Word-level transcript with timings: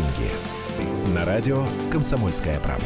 деньги». 0.00 1.14
На 1.14 1.24
радио 1.24 1.64
«Комсомольская 1.90 2.58
правда». 2.60 2.84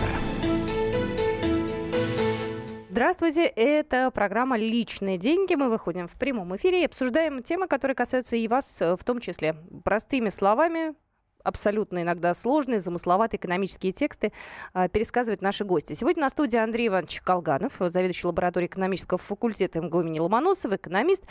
Здравствуйте, 2.91 3.45
это 3.45 4.11
программа 4.11 4.57
«Личные 4.57 5.19
деньги». 5.19 5.55
Мы 5.55 5.69
выходим 5.69 6.07
в 6.07 6.12
прямом 6.12 6.55
эфире 6.57 6.82
и 6.82 6.87
обсуждаем 6.87 7.43
темы, 7.43 7.66
которые 7.66 7.95
касаются 7.96 8.37
и 8.37 8.46
вас 8.46 8.79
в 8.80 9.05
том 9.05 9.21
числе. 9.21 9.57
Простыми 9.85 10.29
словами, 10.29 10.95
абсолютно 11.43 12.03
иногда 12.03 12.35
сложные, 12.35 12.80
замысловатые 12.80 13.39
экономические 13.39 13.93
тексты 13.93 14.33
э, 14.75 14.89
пересказывают 14.89 15.43
наши 15.43 15.65
гости. 15.65 15.93
Сегодня 15.95 16.23
на 16.23 16.31
студии 16.31 16.57
Андрей 16.57 16.89
Иванович 16.89 17.21
Колганов, 17.21 17.75
заведующий 17.79 18.29
лабораторией 18.29 18.69
экономического 18.69 19.19
факультета 19.19 19.81
МГУ 19.81 20.03
имени 20.03 20.21
Ломоносова, 20.21 20.77
экономист. 20.77 21.25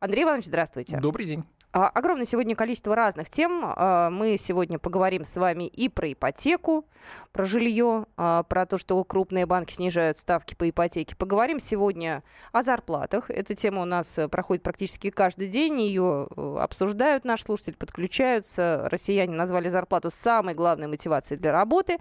Андрей 0.00 0.24
Иванович, 0.24 0.46
здравствуйте. 0.46 0.98
Добрый 0.98 1.26
день. 1.26 1.44
А, 1.72 1.88
огромное 1.88 2.26
сегодня 2.26 2.56
количество 2.56 2.96
разных 2.96 3.30
тем. 3.30 3.62
А, 3.64 4.10
мы 4.10 4.36
сегодня 4.38 4.80
поговорим 4.80 5.22
с 5.22 5.36
вами 5.36 5.68
и 5.68 5.88
про 5.88 6.12
ипотеку, 6.12 6.84
про 7.30 7.44
жилье, 7.44 8.06
а, 8.16 8.42
про 8.42 8.66
то, 8.66 8.76
что 8.76 9.02
крупные 9.04 9.46
банки 9.46 9.72
снижают 9.72 10.18
ставки 10.18 10.56
по 10.56 10.68
ипотеке. 10.68 11.14
Поговорим 11.14 11.60
сегодня 11.60 12.24
о 12.50 12.62
зарплатах. 12.62 13.30
Эта 13.30 13.54
тема 13.54 13.82
у 13.82 13.84
нас 13.84 14.18
э, 14.18 14.26
проходит 14.26 14.64
практически 14.64 15.10
каждый 15.10 15.46
день. 15.46 15.80
Ее 15.80 16.26
э, 16.36 16.56
обсуждают 16.58 17.24
наши 17.24 17.44
слушатели, 17.44 17.74
подключаются. 17.74 18.88
Россияне 18.90 19.36
назвали 19.36 19.68
зарплату 19.68 20.10
самой 20.10 20.54
главной 20.54 20.88
мотивацией 20.88 21.38
для 21.38 21.52
работы. 21.52 21.98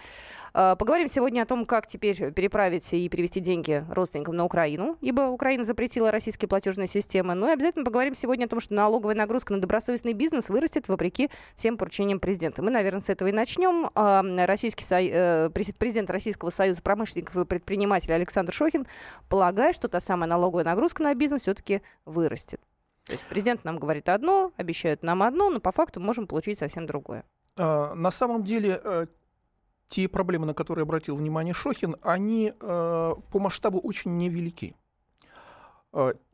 Поговорим 0.52 1.08
сегодня 1.08 1.44
о 1.44 1.46
том, 1.46 1.66
как 1.66 1.86
теперь 1.86 2.32
переправить 2.32 2.92
и 2.92 3.08
перевести 3.08 3.40
деньги 3.40 3.86
родственникам 3.90 4.36
на 4.36 4.46
Украину, 4.46 4.98
ибо 5.00 5.22
Украина 5.30 5.64
запретила 5.64 6.12
российские 6.12 6.50
платежные 6.50 6.88
системы. 6.88 7.36
Ну 7.36 7.48
и 7.50 7.52
обязательно 7.52 7.86
поговорим 7.86 8.16
сегодня 8.16 8.46
о 8.46 8.48
том, 8.48 8.60
что 8.60 8.74
налоговая 8.74 9.16
нагрузка 9.16 9.54
на 9.54 9.59
добросовестный 9.62 10.14
бизнес 10.14 10.50
вырастет 10.50 10.88
вопреки 10.88 11.30
всем 11.56 11.78
поручениям 11.78 12.20
президента. 12.20 12.62
Мы, 12.62 12.72
наверное, 12.72 13.02
с 13.02 13.10
этого 13.10 13.30
и 13.30 13.32
начнем. 13.32 13.90
А, 13.96 14.24
российский 14.46 14.84
со... 14.84 15.00
Э, 15.00 15.50
президент 15.50 16.10
Российского 16.10 16.50
союза 16.50 16.82
промышленников 16.82 17.36
и 17.38 17.46
предпринимателей 17.46 18.16
Александр 18.16 18.54
Шохин 18.54 18.88
полагает, 19.30 19.76
что 19.76 19.88
та 19.88 20.00
самая 20.00 20.30
налоговая 20.30 20.64
нагрузка 20.64 21.04
на 21.04 21.14
бизнес 21.16 21.44
все-таки 21.44 21.82
вырастет. 22.06 22.60
То 23.06 23.14
есть 23.14 23.26
президент 23.26 23.64
нам 23.66 23.80
говорит 23.80 24.08
одно, 24.10 24.52
обещают 24.58 25.04
нам 25.04 25.24
одно, 25.24 25.50
но 25.50 25.60
по 25.60 25.72
факту 25.72 26.00
можем 26.00 26.28
получить 26.28 26.60
совсем 26.60 26.86
другое. 26.86 27.24
А, 27.58 27.94
на 27.96 28.12
самом 28.12 28.44
деле 28.44 28.80
э, 28.84 29.08
те 29.88 30.08
проблемы, 30.08 30.46
на 30.46 30.54
которые 30.54 30.84
обратил 30.84 31.16
внимание 31.16 31.54
Шохин, 31.54 31.96
они 32.02 32.54
э, 32.54 33.14
по 33.32 33.40
масштабу 33.40 33.80
очень 33.80 34.18
невелики. 34.18 34.76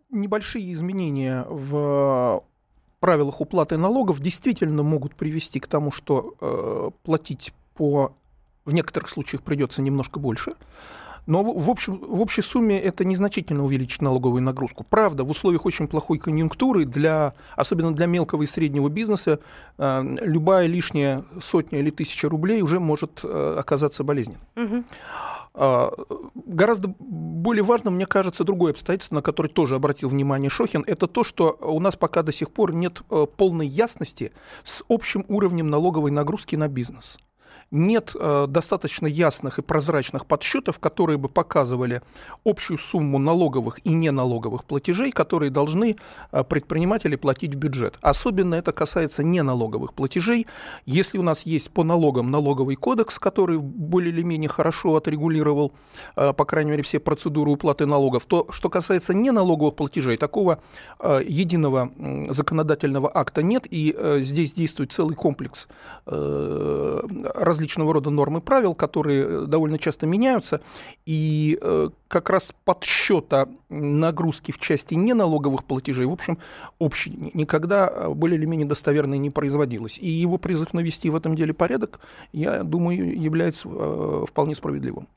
Небольшие 0.09 0.71
изменения 0.73 1.45
в 1.49 2.43
правилах 2.99 3.41
уплаты 3.41 3.77
налогов 3.77 4.19
действительно 4.19 4.83
могут 4.83 5.15
привести 5.15 5.59
к 5.59 5.67
тому, 5.67 5.91
что 5.91 6.35
э, 6.39 6.91
платить 7.03 7.53
по 7.75 8.13
в 8.65 8.73
некоторых 8.73 9.09
случаях 9.09 9.43
придется 9.43 9.81
немножко 9.81 10.19
больше. 10.19 10.55
Но 11.25 11.43
в, 11.43 11.69
общем, 11.69 11.97
в 11.97 12.21
общей 12.21 12.41
сумме 12.41 12.79
это 12.79 13.03
незначительно 13.03 13.63
увеличит 13.63 14.01
налоговую 14.01 14.43
нагрузку. 14.43 14.85
Правда, 14.87 15.23
в 15.23 15.31
условиях 15.31 15.65
очень 15.65 15.87
плохой 15.87 16.17
конъюнктуры, 16.19 16.85
для, 16.85 17.33
особенно 17.55 17.93
для 17.93 18.05
мелкого 18.05 18.43
и 18.43 18.45
среднего 18.45 18.89
бизнеса, 18.89 19.39
э, 19.77 20.17
любая 20.21 20.67
лишняя 20.67 21.23
сотня 21.41 21.79
или 21.79 21.89
тысяча 21.89 22.29
рублей 22.29 22.61
уже 22.61 22.79
может 22.79 23.21
э, 23.23 23.55
оказаться 23.59 24.03
болезненной. 24.03 24.39
Угу. 24.55 24.83
А, 25.57 25.91
гораздо 26.35 26.93
более 26.99 27.63
важно, 27.63 27.89
мне 27.89 28.05
кажется, 28.05 28.43
другое 28.43 28.71
обстоятельство, 28.71 29.15
на 29.15 29.21
которое 29.21 29.49
тоже 29.49 29.75
обратил 29.75 30.09
внимание 30.09 30.49
Шохин, 30.49 30.83
это 30.85 31.07
то, 31.07 31.23
что 31.23 31.57
у 31.61 31.79
нас 31.79 31.95
пока 31.95 32.23
до 32.23 32.31
сих 32.31 32.51
пор 32.51 32.73
нет 32.73 33.01
э, 33.09 33.25
полной 33.37 33.67
ясности 33.67 34.31
с 34.63 34.83
общим 34.89 35.25
уровнем 35.29 35.69
налоговой 35.69 36.11
нагрузки 36.11 36.55
на 36.55 36.67
бизнес 36.67 37.17
нет 37.71 38.15
э, 38.19 38.45
достаточно 38.47 39.07
ясных 39.07 39.59
и 39.59 39.61
прозрачных 39.61 40.25
подсчетов, 40.25 40.79
которые 40.79 41.17
бы 41.17 41.29
показывали 41.29 42.01
общую 42.45 42.77
сумму 42.77 43.17
налоговых 43.19 43.79
и 43.83 43.93
неналоговых 43.93 44.63
платежей, 44.65 45.11
которые 45.11 45.51
должны 45.51 45.97
э, 46.31 46.43
предприниматели 46.43 47.15
платить 47.15 47.55
в 47.55 47.57
бюджет. 47.57 47.97
Особенно 48.01 48.55
это 48.55 48.71
касается 48.71 49.23
неналоговых 49.23 49.93
платежей. 49.93 50.47
Если 50.85 51.17
у 51.17 51.23
нас 51.23 51.43
есть 51.43 51.71
по 51.71 51.83
налогам 51.83 52.31
налоговый 52.31 52.75
кодекс, 52.75 53.19
который 53.19 53.57
более 53.57 54.13
или 54.13 54.21
менее 54.21 54.49
хорошо 54.49 54.95
отрегулировал, 54.95 55.73
э, 56.15 56.33
по 56.33 56.45
крайней 56.45 56.71
мере, 56.71 56.83
все 56.83 56.99
процедуры 56.99 57.51
уплаты 57.51 57.85
налогов, 57.85 58.25
то 58.25 58.47
что 58.51 58.69
касается 58.69 59.13
неналоговых 59.13 59.75
платежей, 59.75 60.17
такого 60.17 60.59
э, 60.99 61.21
единого 61.27 61.91
законодательного 62.29 63.11
акта 63.13 63.41
нет, 63.41 63.67
и 63.69 63.93
э, 63.97 64.19
здесь 64.21 64.53
действует 64.53 64.91
целый 64.91 65.15
комплекс 65.15 65.67
э, 66.05 67.01
различного 67.55 67.93
рода 67.93 68.09
нормы 68.09 68.41
правил, 68.41 68.75
которые 68.75 69.23
э, 69.23 69.45
довольно 69.47 69.79
часто 69.79 70.05
меняются, 70.05 70.61
и 71.05 71.57
э, 71.61 71.89
как 72.07 72.29
раз 72.29 72.53
подсчета 72.65 73.47
нагрузки 73.69 74.51
в 74.51 74.59
части 74.59 74.93
неналоговых 74.93 75.63
платежей, 75.63 76.05
в 76.05 76.11
общем, 76.11 76.37
общий, 76.79 77.31
никогда 77.33 77.87
э, 77.87 78.09
более 78.09 78.37
или 78.37 78.45
менее 78.45 78.67
достоверной 78.67 79.17
не 79.17 79.29
производилось. 79.29 79.97
И 79.97 80.09
его 80.09 80.37
призыв 80.37 80.73
навести 80.73 81.09
в 81.09 81.15
этом 81.15 81.35
деле 81.35 81.53
порядок, 81.53 81.99
я 82.33 82.63
думаю, 82.63 83.19
является 83.19 84.25
вполне 84.25 84.55
справедливым. 84.55 85.07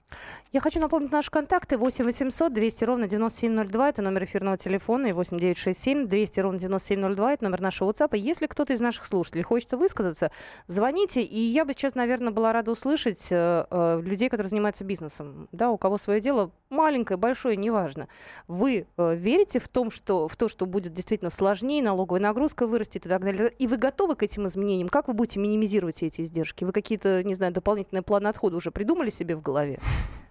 Я 0.53 0.61
хочу 0.61 0.81
напомнить 0.81 1.13
наши 1.13 1.31
контакты 1.31 1.77
8 1.77 2.05
800 2.05 2.53
200 2.55 2.85
ровно 2.85 3.09
9702, 3.09 3.89
это 3.91 4.03
номер 4.03 4.25
эфирного 4.25 4.57
телефона, 4.57 5.09
и 5.09 5.13
8 5.13 5.39
967 5.39 6.07
200 6.07 6.41
ровно 6.41 6.59
9702, 6.59 7.33
это 7.35 7.45
номер 7.45 7.61
нашего 7.61 7.91
WhatsApp. 7.91 8.17
Если 8.17 8.47
кто-то 8.47 8.73
из 8.73 8.81
наших 8.81 9.05
слушателей 9.05 9.43
хочется 9.43 9.77
высказаться, 9.77 10.31
звоните, 10.67 11.23
и 11.23 11.39
я 11.39 11.67
бы 11.67 11.75
сейчас, 11.75 11.95
наверное, 11.95 12.28
была 12.31 12.53
рада 12.53 12.71
услышать 12.71 13.27
э, 13.31 13.67
э, 13.71 14.01
людей, 14.03 14.29
которые 14.29 14.51
занимаются 14.51 14.85
бизнесом, 14.85 15.49
да, 15.53 15.71
у 15.71 15.79
кого 15.79 15.99
свое 15.99 16.21
дело 16.21 16.51
маленькое, 16.71 17.17
большое, 17.17 17.57
неважно. 17.57 18.09
Вы 18.47 18.87
э, 18.97 19.15
верите 19.17 19.59
в, 19.59 19.69
том, 19.69 19.91
что, 19.91 20.29
в 20.29 20.37
то, 20.37 20.49
что 20.49 20.67
будет 20.67 20.93
действительно 20.93 21.31
сложнее, 21.31 21.83
налоговая 21.83 22.21
нагрузка 22.21 22.67
вырастет 22.67 23.07
и 23.07 23.09
так 23.09 23.23
далее, 23.23 23.53
и 23.59 23.67
вы 23.67 23.77
готовы 23.77 24.17
к 24.17 24.23
этим 24.23 24.47
изменениям? 24.47 24.89
Как 24.89 25.09
вы 25.09 25.15
будете 25.15 25.41
минимизировать 25.41 26.03
эти 26.03 26.23
издержки? 26.23 26.65
Вы 26.65 26.73
какие-то, 26.73 27.23
не 27.25 27.35
знаю, 27.35 27.53
дополнительные 27.53 28.03
планы 28.03 28.29
отхода 28.29 28.57
уже 28.57 28.71
придумали 28.71 29.11
себе 29.11 29.37
в 29.37 29.43
голове? 29.43 29.77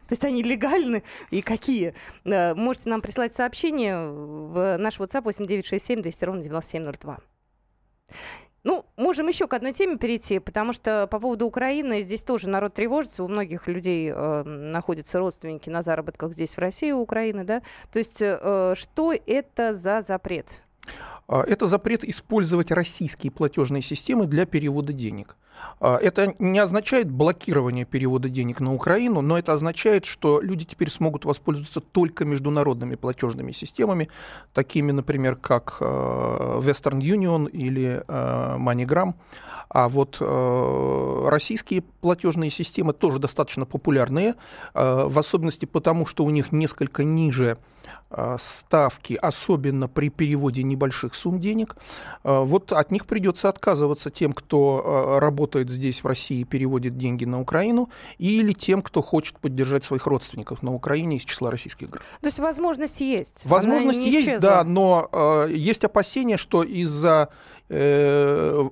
То 0.08 0.14
есть 0.14 0.24
они 0.24 0.42
легальны 0.42 1.04
и 1.32 1.42
какие? 1.42 1.94
Можете 2.24 2.90
нам 2.90 3.02
прислать 3.02 3.34
сообщение 3.34 4.10
в 4.10 4.78
наш 4.78 5.00
WhatsApp 5.00 5.24
8967 5.24 6.02
200 6.02 6.26
ровно 6.26 6.42
9702. 6.42 7.20
Ну, 8.68 8.86
можем 8.98 9.30
еще 9.30 9.48
к 9.48 9.54
одной 9.54 9.72
теме 9.72 9.96
перейти, 9.98 10.40
потому 10.40 10.74
что 10.74 11.08
по 11.08 11.22
поводу 11.22 11.46
Украины 11.48 12.02
здесь 12.02 12.22
тоже 12.22 12.50
народ 12.50 12.74
тревожится, 12.74 13.24
у 13.24 13.30
многих 13.30 13.66
людей 13.70 14.12
э, 14.14 14.44
находятся 14.44 15.20
родственники 15.20 15.70
на 15.70 15.82
заработках 15.82 16.34
здесь 16.34 16.58
в 16.58 16.58
России, 16.58 16.92
у 16.92 17.00
Украины, 17.00 17.46
да? 17.46 17.62
То 17.94 18.00
есть 18.00 18.18
э, 18.20 18.74
что 18.76 19.14
это 19.26 19.74
за 19.74 20.02
запрет? 20.02 20.64
А, 21.28 21.44
это 21.44 21.68
запрет 21.68 22.04
использовать 22.04 22.72
российские 22.72 23.32
платежные 23.32 23.82
системы 23.82 24.28
для 24.28 24.46
перевода 24.46 24.94
денег. 24.94 25.36
А, 25.80 25.98
это 25.98 26.34
не 26.40 26.60
означает 26.60 27.12
блокирование 27.12 27.86
перевода 27.86 28.30
денег 28.30 28.62
на 28.62 28.74
Украину, 28.74 29.22
но 29.22 29.38
это 29.38 29.54
означает, 29.54 30.06
что 30.06 30.40
люди 30.40 30.66
теперь 30.66 30.90
смогут 30.90 31.26
воспользоваться 31.26 31.82
только 31.82 32.24
международными 32.24 32.96
платежными 32.96 33.52
системами, 33.52 34.10
такими, 34.54 34.92
например, 34.92 35.36
как 35.36 35.78
а, 35.82 36.60
Western 36.60 37.00
Union 37.00 37.50
или 37.50 38.04
MoneyGram. 38.08 39.16
А 39.70 39.90
вот 39.90 40.22
российские 41.30 41.82
платежные 41.82 42.50
системы 42.50 42.94
тоже 42.94 43.20
достаточно 43.20 43.66
популярные, 43.66 44.36
в 44.74 45.20
особенности 45.20 45.66
потому, 45.66 46.06
что 46.06 46.24
у 46.24 46.30
них 46.30 46.54
несколько 46.54 47.04
ниже 47.04 47.58
Э, 48.10 48.38
ставки, 48.40 49.16
особенно 49.22 49.90
при 49.90 50.10
переводе 50.10 50.64
небольших 50.64 51.14
сумм 51.18 51.40
денег, 51.40 51.76
э, 52.24 52.44
вот 52.44 52.72
от 52.72 52.92
них 52.92 53.06
придется 53.06 53.50
отказываться 53.50 54.10
тем, 54.10 54.34
кто 54.34 55.16
э, 55.18 55.20
работает 55.20 55.70
здесь, 55.70 56.04
в 56.04 56.08
России, 56.08 56.44
переводит 56.44 56.98
деньги 56.98 57.26
на 57.26 57.42
Украину, 57.42 57.90
или 58.18 58.54
тем, 58.54 58.82
кто 58.82 59.02
хочет 59.02 59.40
поддержать 59.40 59.84
своих 59.84 60.06
родственников 60.08 60.64
на 60.64 60.74
Украине 60.74 61.18
из 61.18 61.24
числа 61.24 61.52
российских 61.52 61.90
граждан. 61.90 62.10
То 62.22 62.28
есть 62.28 62.40
возможность 62.40 63.02
есть? 63.02 63.42
Возможность 63.44 64.00
есть, 64.00 64.28
исчезла. 64.28 64.40
да, 64.40 64.64
но 64.64 65.10
э, 65.12 65.52
есть 65.54 65.84
опасения, 65.84 66.38
что 66.38 66.64
из-за 66.64 67.30
э, 67.70 68.70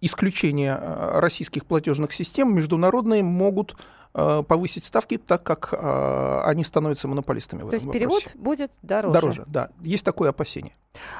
исключения 0.00 0.78
российских 1.14 1.64
платежных 1.64 2.12
систем 2.12 2.54
международные 2.54 3.22
могут 3.22 3.76
повысить 4.14 4.84
ставки, 4.84 5.18
так 5.18 5.42
как 5.42 5.74
они 6.46 6.62
становятся 6.62 7.08
монополистами 7.08 7.62
в 7.62 7.70
То 7.70 7.76
этом 7.76 7.88
есть 7.88 7.92
перевод 7.92 8.22
вопросе. 8.22 8.38
будет 8.38 8.70
дороже. 8.82 9.12
Дороже, 9.12 9.44
да. 9.48 9.70
Есть 9.82 10.04
такое 10.04 10.30
опасение. 10.30 10.72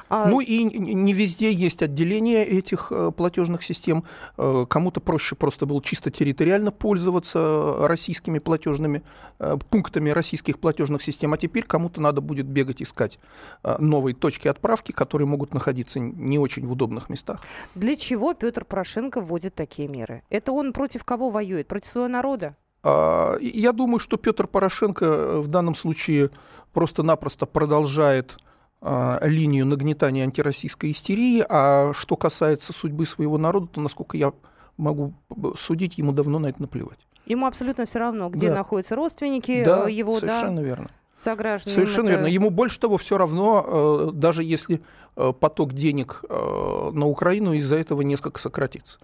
А, 0.09 0.27
Ну 0.29 0.39
и 0.39 0.63
не 0.63 1.13
везде 1.13 1.51
есть 1.51 1.81
отделение 1.81 2.45
этих 2.45 2.91
э, 2.91 3.11
платежных 3.11 3.63
систем. 3.63 4.05
Э, 4.37 4.65
Кому-то 4.69 5.01
проще 5.01 5.35
просто 5.35 5.65
было 5.65 5.81
чисто 5.81 6.11
территориально 6.11 6.71
пользоваться 6.71 7.75
российскими 7.87 8.39
платежными 8.39 9.03
э, 9.39 9.57
пунктами 9.69 10.09
российских 10.09 10.59
платежных 10.59 11.01
систем, 11.01 11.33
а 11.33 11.37
теперь 11.37 11.63
кому-то 11.63 12.01
надо 12.01 12.21
будет 12.21 12.45
бегать 12.45 12.81
искать 12.81 13.19
э, 13.63 13.75
новые 13.79 14.15
точки 14.15 14.47
отправки, 14.47 14.91
которые 14.91 15.27
могут 15.27 15.53
находиться 15.53 15.99
не 15.99 16.39
очень 16.39 16.65
в 16.65 16.71
удобных 16.71 17.09
местах. 17.09 17.41
Для 17.73 17.95
чего 17.95 18.33
Петр 18.33 18.63
Порошенко 18.65 19.21
вводит 19.21 19.55
такие 19.55 19.87
меры? 19.87 20.23
Это 20.29 20.51
он 20.51 20.73
против 20.73 21.03
кого 21.03 21.29
воюет? 21.29 21.67
Против 21.67 21.89
своего 21.89 22.07
народа? 22.07 22.55
А, 22.87 23.37
Я 23.41 23.71
думаю, 23.71 23.97
что 23.99 24.15
Петр 24.17 24.45
Порошенко 24.45 25.05
э, 25.05 25.39
в 25.39 25.47
данном 25.47 25.73
случае 25.75 26.29
просто-напросто 26.71 27.47
продолжает 27.47 28.37
а, 28.81 29.17
линию 29.23 29.65
нагнетания 29.65 30.23
антироссийской 30.23 30.91
истерии, 30.91 31.43
а 31.49 31.93
что 31.93 32.15
касается 32.15 32.73
судьбы 32.73 33.07
своего 33.07 33.39
народа, 33.39 33.67
то, 33.71 33.81
насколько 33.81 34.17
я 34.17 34.33
могу 34.77 35.13
судить, 35.57 35.97
ему 35.97 36.11
давно 36.11 36.37
на 36.37 36.47
это 36.47 36.61
наплевать. 36.61 36.99
Ему 37.25 37.47
абсолютно 37.47 37.85
все 37.85 37.97
равно, 37.97 38.29
где 38.29 38.49
Да. 38.49 38.55
находятся 38.57 38.95
родственники 38.95 39.63
да, 39.63 39.89
э, 39.89 39.91
его, 39.91 40.19
совершенно 40.19 40.57
да, 40.57 40.67
верно. 40.67 40.87
сограждане. 41.17 41.73
Совершенно 41.73 42.05
Это- 42.09 42.13
верно. 42.19 42.27
Ему 42.27 42.49
больше 42.51 42.79
того, 42.79 42.97
все 42.99 43.17
равно, 43.17 43.65
э, 43.67 44.11
даже 44.13 44.43
если 44.43 44.81
поток 45.15 45.71
денег 45.71 46.25
на 46.29 47.05
Украину 47.07 47.53
из-за 47.53 47.77
этого 47.77 48.01
несколько 48.01 48.37
сократится. 48.37 48.99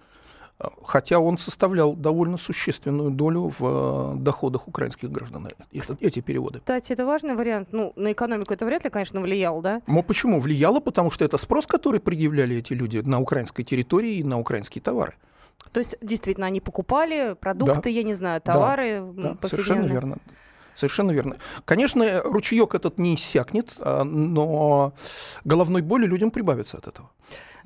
Хотя 0.84 1.18
он 1.18 1.38
составлял 1.38 1.94
довольно 1.94 2.36
существенную 2.36 3.10
долю 3.10 3.48
в 3.58 4.14
э, 4.14 4.14
доходах 4.18 4.68
украинских 4.68 5.10
граждан, 5.10 5.48
эти- 5.72 6.20
переводы. 6.20 6.58
Кстати, 6.60 6.92
это 6.92 7.04
важный 7.06 7.34
вариант. 7.34 7.68
Ну, 7.72 7.92
на 7.96 8.12
экономику 8.12 8.52
это 8.54 8.64
вряд 8.66 8.84
ли, 8.84 8.90
конечно, 8.90 9.20
влияло, 9.20 9.62
да? 9.62 9.82
Но 9.86 10.02
почему? 10.02 10.40
Влияло, 10.40 10.80
потому 10.80 11.10
что 11.10 11.24
это 11.24 11.38
спрос, 11.38 11.66
который 11.66 12.00
предъявляли 12.00 12.56
эти 12.56 12.72
люди 12.74 12.98
на 12.98 13.20
украинской 13.20 13.62
территории 13.64 14.14
и 14.16 14.24
на 14.24 14.38
украинские 14.38 14.82
товары. 14.82 15.14
То 15.72 15.80
есть, 15.80 15.96
действительно, 16.02 16.46
они 16.46 16.60
покупали 16.60 17.34
продукты, 17.40 17.90
я 17.90 18.02
не 18.02 18.14
знаю, 18.14 18.40
Да. 18.44 18.52
товары 18.52 18.88
м, 18.88 19.16
Да, 19.20 19.48
совершенно 19.48 19.86
верно. 19.86 20.18
Совершенно 20.74 21.10
верно. 21.12 21.36
Конечно, 21.66 22.22
ручеек 22.24 22.74
этот 22.74 22.98
не 22.98 23.14
иссякнет, 23.14 23.70
а, 23.78 24.04
но 24.04 24.94
головной 25.44 25.82
боли 25.82 26.06
людям 26.06 26.30
прибавится 26.30 26.78
от 26.78 26.86
этого. 26.88 27.10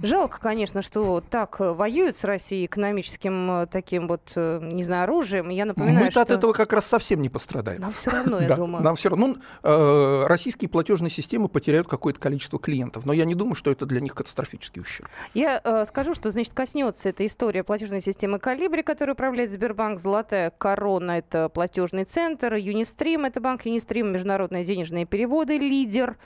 Жалко, 0.03 0.41
конечно, 0.41 0.83
что 0.83 1.21
так 1.21 1.61
э, 1.61 1.73
воюют 1.73 2.17
с 2.17 2.25
Россией 2.25 2.67
экономическим 2.67 3.51
э, 3.63 3.67
таким 3.67 4.09
вот, 4.09 4.33
э, 4.37 4.59
не 4.63 4.83
знаю, 4.83 5.05
оружием. 5.05 5.49
Я 5.49 5.65
напоминаю, 5.65 6.07
Мы-то 6.07 6.11
что... 6.13 6.21
от 6.23 6.31
этого 6.31 6.53
как 6.53 6.73
раз 6.73 6.87
совсем 6.87 7.23
не 7.23 7.29
пострадаем. 7.29 7.81
Нам 7.81 7.93
все 7.93 8.11
равно, 8.11 8.41
я 8.41 8.49
Да, 8.49 8.57
думаю. 8.57 8.85
Нам 8.85 8.97
все 8.97 9.09
равно 9.09 9.37
э, 9.63 10.25
российские 10.27 10.69
платежные 10.69 11.11
системы 11.11 11.49
потеряют 11.49 11.89
какое-то 11.89 12.21
количество 12.21 12.59
клиентов, 12.59 13.07
но 13.07 13.13
я 13.13 13.25
не 13.25 13.35
думаю, 13.35 13.55
что 13.55 13.71
это 13.71 13.87
для 13.87 14.01
них 14.01 14.15
катастрофический 14.15 14.83
ущерб. 14.83 15.09
Я 15.35 15.61
э, 15.63 15.85
скажу, 15.87 16.15
что, 16.15 16.31
значит, 16.31 16.53
коснется 16.53 17.09
эта 17.09 17.25
история 17.25 17.65
платежной 17.65 18.01
системы 18.01 18.39
«Калибри», 18.39 18.83
которую 18.83 19.15
управляет 19.15 19.51
Сбербанк, 19.51 19.99
«Золотая 19.99 20.51
корона»— 20.51 21.13
это 21.19 21.49
платежный 21.49 22.05
центр, 22.05 22.55
«Юнистрим»— 22.55 23.25
это 23.27 23.41
банк 23.41 23.65
«Юнистрим», 23.65 24.13
международные 24.13 24.65
денежные 24.65 25.07
переводы, 25.07 25.59
«Лидер», 25.59 26.17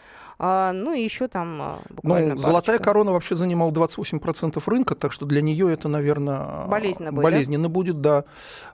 а, 0.42 0.72
ну 0.72 0.94
и 0.94 1.02
еще 1.02 1.28
там 1.28 1.60
а, 1.60 1.78
буквально 1.90 2.34
Ну, 2.34 2.40
золотая 2.40 2.78
корона 2.78 3.12
вообще 3.12 3.37
занимала 3.37 3.70
28% 3.72 4.62
рынка, 4.64 4.94
так 4.94 5.12
что 5.12 5.26
для 5.26 5.42
нее 5.42 5.70
это, 5.70 5.87
наверное, 5.88 6.66
Болезненно 6.66 7.12
будет, 7.12 7.22
да? 7.22 7.31
болезненно 7.31 7.69
будет, 7.69 8.00
да, 8.00 8.25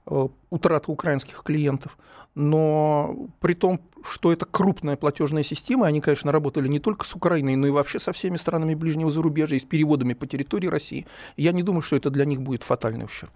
э, 0.06 0.28
утрата 0.50 0.92
украинских 0.92 1.42
клиентов. 1.42 1.98
Но 2.36 3.16
при 3.40 3.54
том, 3.54 3.80
что 4.08 4.32
это 4.32 4.46
крупная 4.46 4.96
платежная 4.96 5.42
система, 5.42 5.88
они, 5.88 6.00
конечно, 6.00 6.30
работали 6.30 6.68
не 6.68 6.78
только 6.78 7.04
с 7.04 7.16
Украиной, 7.16 7.56
но 7.56 7.66
и 7.66 7.70
вообще 7.70 7.98
со 7.98 8.12
всеми 8.12 8.36
странами 8.36 8.76
ближнего 8.76 9.10
зарубежья 9.10 9.56
и 9.56 9.60
с 9.60 9.64
переводами 9.64 10.14
по 10.14 10.28
территории 10.28 10.68
России. 10.68 11.04
Я 11.36 11.50
не 11.50 11.64
думаю, 11.64 11.82
что 11.82 11.96
это 11.96 12.10
для 12.10 12.26
них 12.26 12.42
будет 12.42 12.62
фатальный 12.62 13.06
ущерб. 13.06 13.32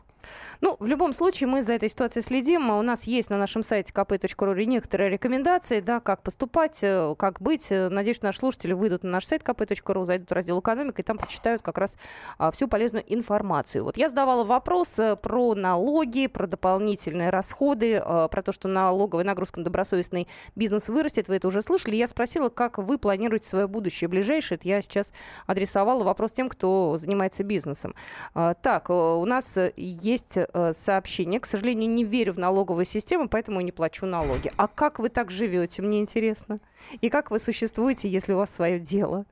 Ну, 0.61 0.77
в 0.79 0.87
любом 0.87 1.13
случае, 1.13 1.49
мы 1.49 1.63
за 1.63 1.75
этой 1.75 1.89
ситуацией 1.89 2.23
следим. 2.25 2.71
У 2.71 2.83
нас 2.83 3.05
есть 3.05 3.31
на 3.31 3.39
нашем 3.39 3.63
сайте 3.63 3.93
kp.ru 3.93 4.65
некоторые 4.65 5.11
рекомендации, 5.11 5.81
да, 5.81 6.01
как 6.01 6.23
поступать, 6.23 6.79
э, 6.83 7.15
как 7.19 7.41
быть. 7.41 7.71
Э, 7.71 7.89
Надеюсь, 7.89 8.23
наши 8.23 8.39
слушатели 8.39 8.73
выйдут 8.73 9.05
на 9.05 9.11
наш 9.11 9.27
сайт 9.27 9.43
kp.ru, 9.43 10.05
зайдут 10.05 10.31
в 10.31 10.35
раздел 10.35 10.61
«Экономика» 10.61 11.03
и 11.03 11.05
там 11.05 11.19
прочитают 11.19 11.63
как 11.63 11.79
раз 11.79 11.97
а, 12.39 12.51
всю 12.51 12.69
полезную 12.69 13.05
информацию. 13.13 13.85
Вот 13.85 13.97
я 13.97 14.09
задавала 14.09 14.45
вопрос 14.45 14.99
э, 14.99 15.17
про 15.17 15.55
налоги, 15.55 16.27
про 16.27 16.47
дополнительные 16.47 17.31
расходы, 17.31 17.95
э, 17.95 18.29
про 18.31 18.43
то, 18.43 18.53
что 18.53 18.69
налоговая 18.69 19.25
нагрузка 19.25 19.61
на 19.61 19.65
добросовестный 19.65 20.29
бизнес 20.55 20.89
вырастет. 20.89 21.29
Вы 21.29 21.37
это 21.37 21.49
уже 21.49 21.63
слышали. 21.63 21.97
Я 21.97 22.07
спросила, 22.07 22.49
как 22.49 22.79
вы 22.79 22.99
планируете 22.99 23.49
свое 23.49 23.67
будущее 23.67 24.09
ближайшее. 24.09 24.57
Это 24.57 24.69
я 24.69 24.83
сейчас 24.83 25.13
адресовала 25.47 26.05
вопрос 26.05 26.33
тем, 26.33 26.49
кто 26.49 26.97
занимается 26.97 27.45
бизнесом. 27.45 27.95
А, 28.35 28.55
Так, 28.55 28.91
у 28.91 29.25
нас 29.25 29.57
э, 29.57 29.73
есть 30.21 30.37
э, 30.37 30.73
сообщение. 30.73 31.41
К 31.41 31.47
сожалению, 31.47 31.91
не 31.91 32.05
верю 32.05 32.33
в 32.33 32.39
налоговую 32.39 32.85
систему, 32.85 33.29
поэтому 33.29 33.61
не 33.61 33.73
плачу 33.73 34.07
налоги. 34.07 34.51
А 34.57 34.69
как 34.69 34.99
вы 34.99 35.09
так 35.09 35.31
живете, 35.31 35.83
мне 35.83 36.01
интересно? 36.01 36.61
И 37.01 37.09
как 37.09 37.31
вы 37.31 37.39
существуете, 37.39 38.09
если 38.09 38.33
у 38.33 38.39
вас 38.39 38.55
свое 38.55 38.79
дело? 38.79 39.27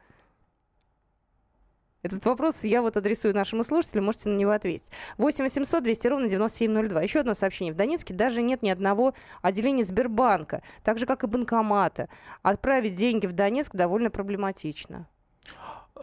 Этот 2.03 2.25
вопрос 2.27 2.63
я 2.63 2.81
вот 2.81 2.97
адресую 2.97 3.35
нашему 3.35 3.65
слушателю, 3.65 4.03
можете 4.03 4.29
на 4.29 4.37
него 4.37 4.53
ответить. 4.53 4.89
8 5.19 5.45
800 5.45 5.83
200 5.83 6.07
ровно 6.07 6.29
9702. 6.29 7.03
Еще 7.03 7.21
одно 7.21 7.35
сообщение. 7.35 7.75
В 7.75 7.77
Донецке 7.77 8.15
даже 8.15 8.41
нет 8.41 8.63
ни 8.63 8.71
одного 8.71 9.15
отделения 9.43 9.85
Сбербанка, 9.85 10.63
так 10.85 10.99
же, 10.99 11.07
как 11.07 11.25
и 11.25 11.27
банкомата. 11.27 12.09
Отправить 12.43 12.95
деньги 12.95 13.27
в 13.27 13.33
Донецк 13.33 13.75
довольно 13.75 14.11
проблематично. 14.11 15.07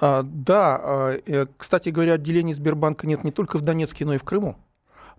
А, 0.02 0.24
да, 0.24 0.76
а, 0.76 1.22
э, 1.26 1.46
кстати 1.58 1.90
говоря, 1.90 2.14
отделений 2.14 2.54
Сбербанка 2.54 3.08
нет 3.08 3.24
не 3.24 3.32
только 3.32 3.58
в 3.58 3.62
Донецке, 3.62 4.06
но 4.06 4.14
и 4.14 4.18
в 4.18 4.24
Крыму. 4.24 4.58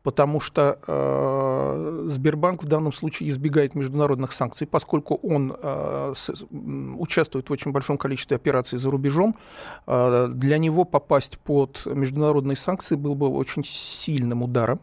Потому 0.06 0.38
что 0.38 0.78
э, 0.86 2.06
Сбербанк 2.06 2.62
в 2.62 2.68
данном 2.68 2.92
случае 2.92 3.28
избегает 3.28 3.74
международных 3.74 4.30
санкций, 4.30 4.64
поскольку 4.64 5.16
он 5.16 5.56
э, 5.60 6.12
с- 6.14 6.30
участвует 6.96 7.50
в 7.50 7.52
очень 7.52 7.72
большом 7.72 7.98
количестве 7.98 8.36
операций 8.36 8.78
за 8.78 8.88
рубежом. 8.88 9.34
Э, 9.88 10.28
для 10.32 10.58
него 10.58 10.84
попасть 10.84 11.40
под 11.40 11.84
международные 11.86 12.54
санкции 12.54 12.94
был 12.94 13.16
бы 13.16 13.28
очень 13.28 13.64
сильным 13.64 14.44
ударом. 14.44 14.78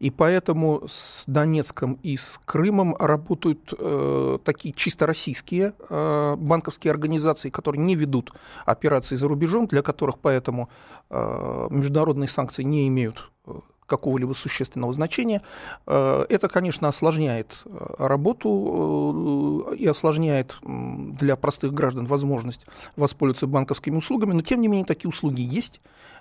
И 0.00 0.10
поэтому 0.10 0.82
с 0.88 1.22
Донецком 1.28 2.00
и 2.02 2.16
с 2.16 2.40
Крымом 2.44 2.96
работают 2.96 3.72
э, 3.78 4.38
такие 4.44 4.74
чисто 4.74 5.06
российские 5.06 5.74
э, 5.88 6.34
банковские 6.36 6.90
организации, 6.90 7.48
которые 7.48 7.80
не 7.80 7.94
ведут 7.94 8.32
операции 8.66 9.14
за 9.14 9.28
рубежом, 9.28 9.68
для 9.68 9.82
которых 9.82 10.18
поэтому 10.18 10.68
э, 11.10 11.66
международные 11.70 12.28
санкции 12.28 12.64
не 12.64 12.88
имеют 12.88 13.30
э, 13.46 13.52
какого-либо 13.86 14.32
существенного 14.32 14.92
значения. 14.92 15.42
Э, 15.86 16.24
Это, 16.28 16.48
конечно, 16.48 16.88
осложняет 16.88 17.62
э, 17.64 17.94
работу 17.98 19.72
э, 19.72 19.76
и 19.76 19.86
осложняет 19.86 20.56
для 20.62 21.36
простых 21.36 21.72
граждан 21.72 22.06
возможность 22.06 22.66
воспользоваться 22.96 23.46
банковскими 23.46 23.96
услугами, 23.96 24.32
но 24.32 24.42
тем 24.42 24.60
не 24.60 24.68
менее 24.68 24.86
такие 24.86 25.08
услуги 25.08 25.42
есть. 25.42 25.80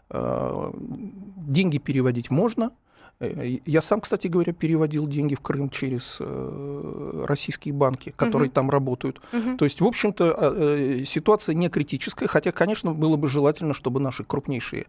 Деньги 0.10 1.77
переводить 1.77 2.29
можно. 2.29 2.72
Э, 3.20 3.58
Я 3.65 3.82
сам, 3.82 4.01
кстати 4.01 4.27
говоря, 4.27 4.53
переводил 4.53 5.08
деньги 5.08 5.36
в 5.36 5.41
Крым 5.41 5.70
через 5.70 6.17
э, 6.20 7.25
российские 7.27 7.74
банки, 7.74 8.13
которые 8.15 8.48
Мгм. 8.48 8.53
там 8.53 8.70
работают. 8.70 9.22
Мгм. 9.32 9.58
То 9.58 9.65
есть, 9.65 9.82
в 9.82 9.86
общем-то, 9.86 10.24
э, 10.25 11.01
э, 11.01 11.05
ситуация 11.05 11.55
не 11.55 11.70
критическая, 11.70 12.27
хотя, 12.27 12.51
конечно, 12.51 12.93
было 12.93 13.15
бы 13.17 13.27
желательно, 13.27 13.74
чтобы 13.74 14.00
наши 14.00 14.24
крупнейшие 14.24 14.86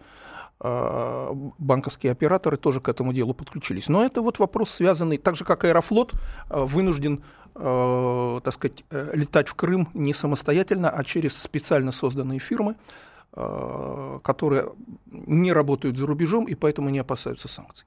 э, 0.61 1.31
банковские 1.59 2.13
операторы 2.13 2.57
тоже 2.57 2.81
к 2.81 2.89
этому 2.89 3.13
делу 3.13 3.35
подключились. 3.35 3.89
Но 3.89 4.05
это 4.05 4.23
вот 4.23 4.39
вопрос, 4.39 4.71
связанный, 4.71 5.19
так 5.19 5.35
же 5.35 5.45
как 5.45 5.65
Аэрофлот 5.65 6.13
э, 6.49 6.65
вынужден, 6.65 7.23
э, 7.57 8.41
так 8.43 8.55
сказать, 8.55 8.85
э, 8.91 9.11
летать 9.15 9.49
в 9.49 9.55
Крым 9.55 9.89
не 9.95 10.15
самостоятельно, 10.15 10.91
а 10.91 11.03
через 11.05 11.37
специально 11.37 11.91
созданные 11.93 12.39
фирмы, 12.39 12.77
э, 13.37 14.21
которые 14.23 14.73
не 15.11 15.53
работают 15.53 15.97
за 15.99 16.07
рубежом 16.07 16.45
и 16.47 16.55
поэтому 16.55 16.89
не 16.91 17.01
опасаются 17.01 17.49
санкций. 17.49 17.87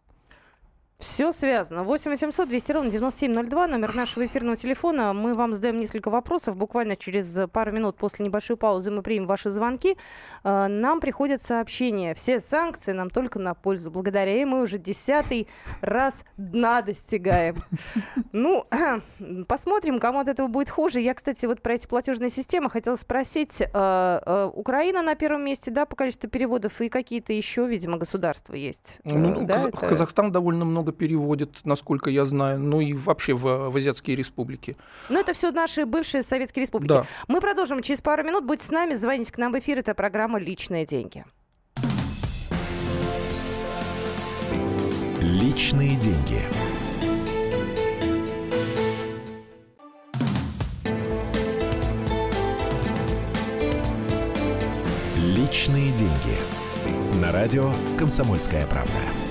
Все 1.00 1.32
связано. 1.32 1.84
8 1.84 2.10
800 2.10 2.50
200 2.50 2.72
ровно 2.72 2.90
9702, 2.90 3.68
номер 3.68 3.94
нашего 3.94 4.26
эфирного 4.26 4.58
телефона. 4.58 5.14
Мы 5.14 5.36
вам 5.36 5.54
задаем 5.54 5.78
несколько 5.78 6.10
вопросов. 6.10 6.58
Буквально 6.58 6.96
через 6.96 7.38
пару 7.52 7.72
минут 7.72 7.98
после 7.98 8.26
небольшой 8.26 8.58
паузы 8.58 8.90
мы 8.90 9.04
примем 9.04 9.28
ваши 9.28 9.52
звонки. 9.52 9.96
Э, 10.44 10.66
Нам 10.66 11.00
приходят 11.00 11.44
сообщения. 11.44 12.16
Все 12.16 12.40
санкции 12.40 12.94
нам 12.94 13.12
только 13.12 13.38
на 13.38 13.54
пользу. 13.54 13.92
Благодаря 13.92 14.42
им 14.42 14.50
мы 14.50 14.62
уже 14.64 14.80
десятый 14.80 15.48
раз 15.82 16.24
дна 16.36 16.82
достигаем. 16.82 17.58
Ну, 18.32 18.66
посмотрим, 19.48 20.00
кому 20.00 20.22
от 20.22 20.28
этого 20.30 20.48
будет 20.48 20.72
хуже. 20.72 21.00
Я, 21.00 21.14
кстати, 21.14 21.46
вот 21.46 21.62
про 21.62 21.76
эти 21.76 21.86
платежные 21.86 22.32
системы 22.32 22.72
хотела 22.72 22.96
спросить. 22.96 23.62
Э, 23.62 23.68
э, 23.72 24.50
Украина 24.52 25.04
на 25.04 25.14
первом 25.14 25.44
месте, 25.46 25.70
да, 25.70 25.86
по 25.86 25.96
количеству 25.96 26.28
переводов, 26.28 26.82
и 26.82 26.90
какие-то 26.90 27.34
еще, 27.34 27.68
видимо, 27.68 27.98
государства 27.98 28.56
есть. 28.56 28.98
Э, 29.04 29.16
Ну, 29.16 29.46
да, 29.46 29.70
Казахстан 29.70 30.32
довольно 30.32 30.66
много 30.66 30.87
много 30.88 30.92
переводит, 30.92 31.66
насколько 31.66 32.10
я 32.10 32.26
знаю, 32.26 32.60
ну 32.60 32.82
и 32.82 32.94
вообще 32.94 33.34
в, 33.34 33.70
в 33.70 33.76
азиатские 33.76 34.16
республики. 34.16 34.76
Ну, 35.10 35.20
это 35.20 35.34
все 35.34 35.52
наши 35.52 35.86
бывшие 35.86 36.24
советские 36.24 36.62
республики. 36.62 36.90
Да. 36.90 37.04
Мы 37.28 37.42
продолжим 37.42 37.82
через 37.82 38.02
пару 38.02 38.24
минут. 38.24 38.46
Будьте 38.46 38.66
с 38.66 38.72
нами, 38.72 38.94
звоните 38.94 39.32
к 39.32 39.38
нам 39.38 39.52
в 39.52 39.60
эфир. 39.60 39.80
Это 39.80 39.94
программа 39.94 40.40
«Личные 40.40 40.86
деньги». 40.86 41.26
Личные 45.22 45.98
деньги. 45.98 46.42
Личные 55.18 55.92
деньги. 55.92 56.38
На 57.22 57.32
радио 57.32 57.72
«Комсомольская 57.98 58.66
правда». 58.68 59.27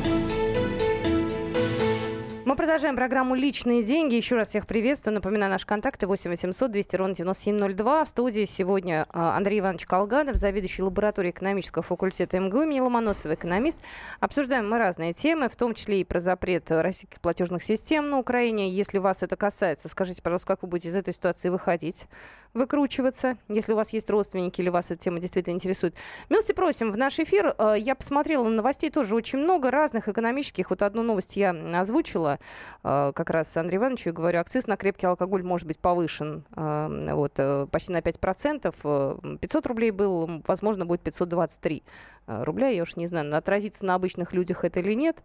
Продолжаем 2.56 2.96
программу 2.96 3.34
«Личные 3.34 3.82
деньги». 3.82 4.14
Еще 4.14 4.34
раз 4.34 4.48
всех 4.48 4.66
приветствую. 4.66 5.12
Напоминаю, 5.12 5.52
наши 5.52 5.66
контакты 5.66 6.06
8 6.06 6.30
800 6.30 6.70
200 6.70 6.96
ровно 6.96 7.14
9702. 7.14 8.04
В 8.04 8.08
студии 8.08 8.46
сегодня 8.46 9.06
а, 9.10 9.36
Андрей 9.36 9.60
Иванович 9.60 9.84
Колганов, 9.84 10.36
заведующий 10.36 10.82
лабораторией 10.82 11.32
экономического 11.32 11.82
факультета 11.82 12.40
МГУ 12.40 12.62
имени 12.62 12.80
Ломоносова, 12.80 13.34
экономист. 13.34 13.78
Обсуждаем 14.20 14.70
мы 14.70 14.78
разные 14.78 15.12
темы, 15.12 15.50
в 15.50 15.56
том 15.56 15.74
числе 15.74 16.00
и 16.00 16.04
про 16.04 16.18
запрет 16.18 16.70
российских 16.70 17.20
платежных 17.20 17.62
систем 17.62 18.08
на 18.08 18.18
Украине. 18.18 18.70
Если 18.70 18.96
вас 18.96 19.22
это 19.22 19.36
касается, 19.36 19.90
скажите, 19.90 20.22
пожалуйста, 20.22 20.46
как 20.46 20.62
вы 20.62 20.68
будете 20.68 20.88
из 20.88 20.96
этой 20.96 21.12
ситуации 21.12 21.50
выходить, 21.50 22.06
выкручиваться, 22.54 23.36
если 23.48 23.72
у 23.72 23.76
вас 23.76 23.92
есть 23.92 24.08
родственники 24.08 24.62
или 24.62 24.70
вас 24.70 24.90
эта 24.90 25.04
тема 25.04 25.20
действительно 25.20 25.52
интересует. 25.52 25.94
Милости 26.30 26.52
просим 26.52 26.90
в 26.90 26.96
наш 26.96 27.18
эфир. 27.18 27.54
А, 27.58 27.74
я 27.74 27.94
посмотрела 27.94 28.48
новостей 28.48 28.90
тоже 28.90 29.14
очень 29.14 29.40
много 29.40 29.70
разных 29.70 30.08
экономических. 30.08 30.70
Вот 30.70 30.80
одну 30.80 31.02
новость 31.02 31.36
я 31.36 31.50
озвучила 31.78 32.38
э, 32.40 32.45
как 32.82 33.30
раз 33.30 33.56
Андрею 33.56 33.80
Ивановичу 33.80 34.10
и 34.10 34.12
говорю, 34.12 34.40
акциз 34.40 34.66
на 34.66 34.76
крепкий 34.76 35.06
алкоголь 35.06 35.42
может 35.42 35.66
быть 35.66 35.78
повышен 35.78 36.44
э, 36.56 37.08
вот, 37.12 37.32
э, 37.36 37.66
почти 37.70 37.92
на 37.92 37.98
5%. 37.98 39.38
500 39.38 39.66
рублей 39.66 39.90
был, 39.90 40.42
возможно, 40.46 40.86
будет 40.86 41.00
523 41.02 41.82
рубля. 42.26 42.68
Я 42.68 42.82
уж 42.82 42.96
не 42.96 43.06
знаю, 43.06 43.34
отразится 43.36 43.84
на 43.84 43.94
обычных 43.94 44.32
людях 44.32 44.64
это 44.64 44.80
или 44.80 44.94
нет. 44.94 45.22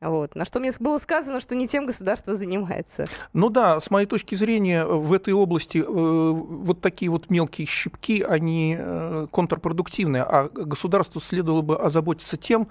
Вот. 0.00 0.34
На 0.34 0.44
что 0.44 0.60
мне 0.60 0.72
было 0.80 0.98
сказано, 0.98 1.40
что 1.40 1.54
не 1.54 1.66
тем 1.66 1.86
государство 1.86 2.36
занимается. 2.36 3.06
Ну 3.32 3.48
да, 3.48 3.80
с 3.80 3.90
моей 3.90 4.06
точки 4.06 4.34
зрения, 4.34 4.84
в 4.84 5.12
этой 5.12 5.32
области 5.32 5.78
э, 5.78 5.84
вот 5.86 6.80
такие 6.80 7.10
вот 7.10 7.30
мелкие 7.30 7.66
щипки, 7.66 8.22
они 8.22 8.76
э, 8.78 9.26
контрпродуктивные, 9.30 10.22
а 10.22 10.48
государству 10.48 11.20
следовало 11.20 11.62
бы 11.62 11.78
озаботиться 11.78 12.36
тем, 12.36 12.68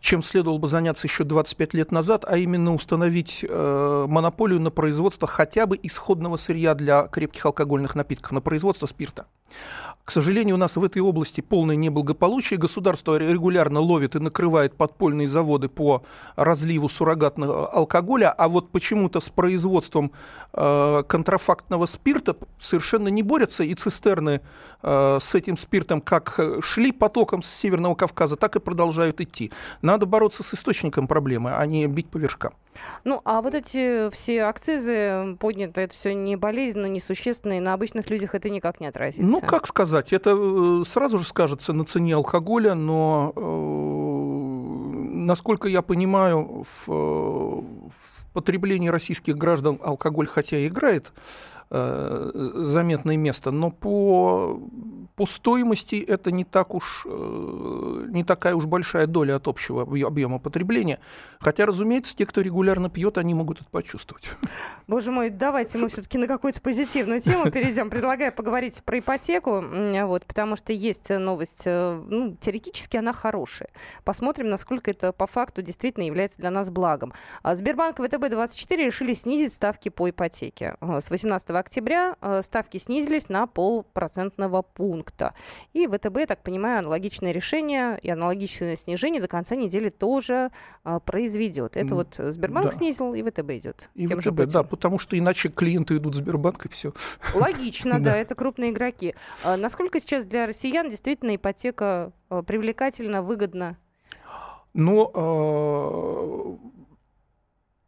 чем 0.00 0.22
следовало 0.22 0.58
бы 0.58 0.68
заняться 0.68 1.06
еще 1.06 1.24
25 1.24 1.74
лет 1.74 1.92
назад, 1.92 2.24
а 2.26 2.38
именно 2.38 2.74
установить 2.74 3.44
э, 3.46 4.06
монополию 4.08 4.60
на 4.60 4.70
производство 4.70 5.28
хотя 5.28 5.66
бы 5.66 5.78
исходного 5.82 6.36
сырья 6.36 6.74
для 6.74 7.08
крепких 7.08 7.44
алкогольных 7.44 7.94
напитков, 7.94 8.32
на 8.32 8.40
производство 8.40 8.86
спирта. 8.86 9.26
К 10.04 10.12
сожалению, 10.12 10.56
у 10.56 10.58
нас 10.58 10.74
в 10.74 10.82
этой 10.82 11.00
области 11.00 11.40
полное 11.40 11.76
неблагополучие. 11.76 12.58
Государство 12.58 13.16
регулярно 13.16 13.78
ловит 13.78 14.16
и 14.16 14.18
накрывает 14.18 14.74
подпольные 14.74 15.28
заводы 15.28 15.68
по 15.68 16.02
разливу 16.34 16.88
суррогатного 16.88 17.68
алкоголя, 17.68 18.32
а 18.32 18.48
вот 18.48 18.70
почему-то 18.70 19.20
с 19.20 19.28
производством 19.28 20.10
э, 20.52 21.04
контрафактного 21.06 21.86
спирта 21.86 22.36
совершенно 22.58 23.06
не 23.06 23.22
борются, 23.22 23.62
и 23.62 23.72
цистерны 23.74 24.40
э, 24.82 25.18
с 25.20 25.34
этим 25.36 25.56
спиртом 25.56 26.00
как 26.00 26.40
шли 26.60 26.90
потоком 26.90 27.42
с 27.42 27.46
Северного 27.48 27.94
Кавказа, 27.94 28.34
так 28.34 28.56
и 28.56 28.58
продолжают 28.58 29.20
идти. 29.20 29.52
Надо 29.80 30.06
бороться 30.06 30.42
с 30.42 30.52
источником 30.54 31.06
проблемы, 31.06 31.52
а 31.54 31.64
не 31.66 31.86
бить 31.86 32.08
по 32.08 32.18
вершкам. 32.18 32.54
Ну, 33.04 33.20
а 33.24 33.42
вот 33.42 33.54
эти 33.54 34.10
все 34.10 34.44
акцизы 34.44 35.36
подняты, 35.38 35.82
это 35.82 35.94
все 35.94 36.14
не 36.14 36.36
болезненно, 36.36 36.86
не 36.86 37.00
существенно, 37.00 37.56
и 37.56 37.60
на 37.60 37.74
обычных 37.74 38.08
людях 38.10 38.34
это 38.34 38.50
никак 38.50 38.80
не 38.80 38.86
отразится. 38.86 39.22
Ну, 39.22 39.40
как 39.40 39.66
сказать, 39.66 40.12
это 40.12 40.34
э, 40.36 40.82
сразу 40.86 41.18
же 41.18 41.26
скажется 41.26 41.72
на 41.72 41.84
цене 41.84 42.14
алкоголя, 42.14 42.74
но, 42.74 43.32
э, 43.34 43.40
насколько 45.16 45.68
я 45.68 45.82
понимаю, 45.82 46.64
в, 46.64 46.88
э, 46.88 46.92
в 46.92 48.26
потреблении 48.32 48.88
российских 48.88 49.36
граждан 49.36 49.78
алкоголь 49.82 50.26
хотя 50.26 50.58
и 50.58 50.68
играет 50.68 51.12
Э, 51.72 52.30
заметное 52.34 53.16
место, 53.16 53.52
но 53.52 53.70
по, 53.70 54.60
по 55.14 55.24
стоимости 55.26 56.04
это 56.04 56.32
не, 56.32 56.42
так 56.42 56.74
уж, 56.74 57.06
э, 57.08 58.06
не 58.08 58.24
такая 58.24 58.56
уж 58.56 58.66
большая 58.66 59.06
доля 59.06 59.36
от 59.36 59.46
общего 59.46 59.82
объема 59.82 60.40
потребления. 60.40 60.98
Хотя, 61.38 61.66
разумеется, 61.66 62.16
те, 62.16 62.26
кто 62.26 62.40
регулярно 62.40 62.90
пьет, 62.90 63.18
они 63.18 63.34
могут 63.34 63.60
это 63.60 63.70
почувствовать. 63.70 64.32
Боже 64.88 65.12
мой, 65.12 65.30
давайте 65.30 65.78
мы 65.78 65.86
все-таки 65.86 66.18
на 66.18 66.26
какую-то 66.26 66.60
позитивную 66.60 67.20
тему 67.20 67.48
перейдем. 67.52 67.88
Предлагаю 67.88 68.32
поговорить 68.32 68.82
про 68.82 68.98
ипотеку, 68.98 69.62
вот, 69.62 70.26
потому 70.26 70.56
что 70.56 70.72
есть 70.72 71.08
новость, 71.08 71.62
э, 71.66 72.02
ну, 72.04 72.36
теоретически 72.40 72.96
она 72.96 73.12
хорошая. 73.12 73.68
Посмотрим, 74.02 74.48
насколько 74.48 74.90
это 74.90 75.12
по 75.12 75.28
факту 75.28 75.62
действительно 75.62 76.02
является 76.02 76.38
для 76.38 76.50
нас 76.50 76.68
благом. 76.68 77.12
А 77.44 77.54
Сбербанк 77.54 78.00
и 78.00 78.02
ВТБ-24 78.02 78.76
решили 78.86 79.14
снизить 79.14 79.52
ставки 79.52 79.88
по 79.88 80.10
ипотеке. 80.10 80.74
С 80.80 81.10
18 81.10 81.59
октября 81.60 82.16
э, 82.20 82.42
ставки 82.42 82.78
снизились 82.78 83.28
на 83.28 83.46
полпроцентного 83.46 84.62
пункта. 84.62 85.34
И 85.72 85.86
ВТБ, 85.86 86.18
я 86.18 86.26
так 86.26 86.42
понимаю, 86.42 86.80
аналогичное 86.80 87.32
решение 87.32 87.98
и 88.02 88.10
аналогичное 88.10 88.76
снижение 88.76 89.20
до 89.20 89.28
конца 89.28 89.54
недели 89.56 89.88
тоже 89.88 90.50
а, 90.84 91.00
произведет. 91.00 91.76
Это 91.76 91.94
вот 91.94 92.16
Сбербанк 92.18 92.66
да. 92.66 92.72
снизил, 92.72 93.14
и 93.14 93.22
ВТБ 93.22 93.50
идет. 93.50 93.90
И 93.94 94.06
ВТБ, 94.06 94.22
же 94.22 94.46
да, 94.46 94.62
потому 94.62 94.98
что 94.98 95.18
иначе 95.18 95.48
клиенты 95.48 95.96
идут 95.96 96.14
в 96.14 96.18
Сбербанк, 96.18 96.66
и 96.66 96.68
все. 96.68 96.92
Логично, 97.34 98.00
да, 98.02 98.16
это 98.16 98.34
крупные 98.34 98.70
игроки. 98.70 99.14
А 99.44 99.56
насколько 99.56 100.00
сейчас 100.00 100.24
для 100.24 100.46
россиян 100.46 100.88
действительно 100.88 101.36
ипотека 101.36 102.12
а, 102.28 102.42
привлекательна, 102.42 103.22
выгодна? 103.22 103.76
Ну, 104.72 105.10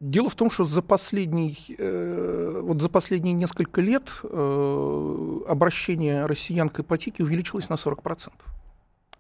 Дело 0.03 0.29
в 0.29 0.35
том, 0.35 0.51
что 0.51 0.65
за, 0.65 0.83
последний, 0.83 1.57
э, 1.79 2.61
вот 2.61 2.83
за 2.83 2.89
последние 2.89 3.35
несколько 3.35 3.81
лет 3.81 4.11
э, 4.25 5.41
обращение 5.47 6.27
россиян 6.27 6.69
к 6.69 6.81
ипотеке 6.81 7.23
увеличилось 7.23 7.69
на 7.69 7.75
40%. 7.75 8.33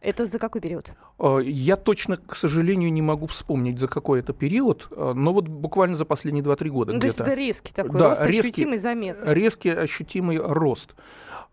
Это 0.02 0.26
за 0.26 0.38
какой 0.38 0.60
период? 0.60 0.92
Э, 1.18 1.40
я 1.44 1.76
точно, 1.76 2.16
к 2.16 2.34
сожалению, 2.34 2.92
не 2.92 3.02
могу 3.02 3.26
вспомнить, 3.26 3.78
за 3.78 3.88
какой 3.88 4.20
это 4.20 4.32
период, 4.32 4.88
но 4.90 5.32
вот 5.32 5.48
буквально 5.48 5.96
за 5.96 6.04
последние 6.04 6.44
2-3 6.44 6.68
года. 6.68 6.92
Ну, 6.92 7.00
то 7.00 7.06
есть 7.06 7.20
это 7.20 7.34
резкий 7.34 7.72
такой 7.72 7.98
да, 7.98 8.10
рост, 8.10 8.22
резкий, 8.22 8.50
ощутимый, 8.50 8.78
заметный. 8.78 9.34
Резкий, 9.34 9.70
ощутимый 9.70 10.38
рост. 10.38 10.94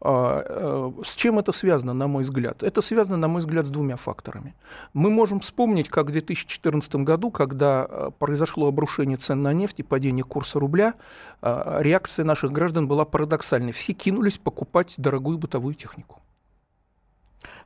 А, 0.02 0.44
э, 0.46 1.04
с 1.04 1.14
чем 1.16 1.40
это 1.40 1.52
связано, 1.52 1.94
на 1.94 2.08
мой 2.08 2.24
взгляд? 2.24 2.64
Это 2.64 2.82
связано, 2.82 3.18
на 3.18 3.28
мой 3.28 3.42
взгляд, 3.42 3.66
с 3.66 3.70
двумя 3.70 3.98
факторами. 3.98 4.56
Мы 4.94 5.10
можем 5.10 5.42
вспомнить, 5.42 5.90
как 5.90 6.08
в 6.08 6.12
2014 6.12 6.96
году, 6.98 7.32
когда 7.32 7.86
э, 7.90 8.12
произошло 8.18 8.68
обрушение 8.68 9.18
цен 9.18 9.44
на 9.44 9.52
нефть 9.52 9.80
и 9.80 9.84
падение 9.84 10.24
курса 10.24 10.60
рубля, 10.60 10.94
э, 11.42 11.80
реакция 11.82 12.24
наших 12.24 12.52
граждан 12.52 12.88
была 12.88 13.04
парадоксальной. 13.04 13.74
Все 13.74 13.94
кинулись 13.94 14.38
покупать 14.38 14.94
дорогую 14.98 15.38
бытовую 15.38 15.76
технику. 15.76 16.22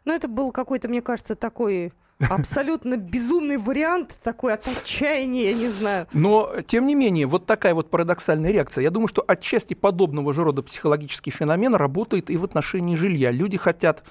Ну, 0.05 0.13
это 0.13 0.27
был 0.27 0.51
какой-то, 0.51 0.87
мне 0.87 1.01
кажется, 1.01 1.35
такой 1.35 1.93
Абсолютно 2.29 2.97
безумный 2.97 3.57
вариант, 3.57 4.17
такой 4.23 4.53
от 4.53 4.67
отчаяния, 4.67 5.49
я 5.49 5.53
не 5.53 5.67
знаю. 5.67 6.07
Но, 6.13 6.49
тем 6.65 6.85
не 6.85 6.95
менее, 6.95 7.25
вот 7.25 7.45
такая 7.45 7.73
вот 7.73 7.89
парадоксальная 7.89 8.51
реакция. 8.51 8.83
Я 8.83 8.91
думаю, 8.91 9.07
что 9.07 9.23
отчасти 9.27 9.73
подобного 9.73 10.33
же 10.33 10.43
рода 10.43 10.61
психологический 10.61 11.31
феномен 11.31 11.75
работает 11.75 12.29
и 12.29 12.37
в 12.37 12.43
отношении 12.43 12.95
жилья. 12.95 13.31
Люди 13.31 13.57
хотят 13.57 14.03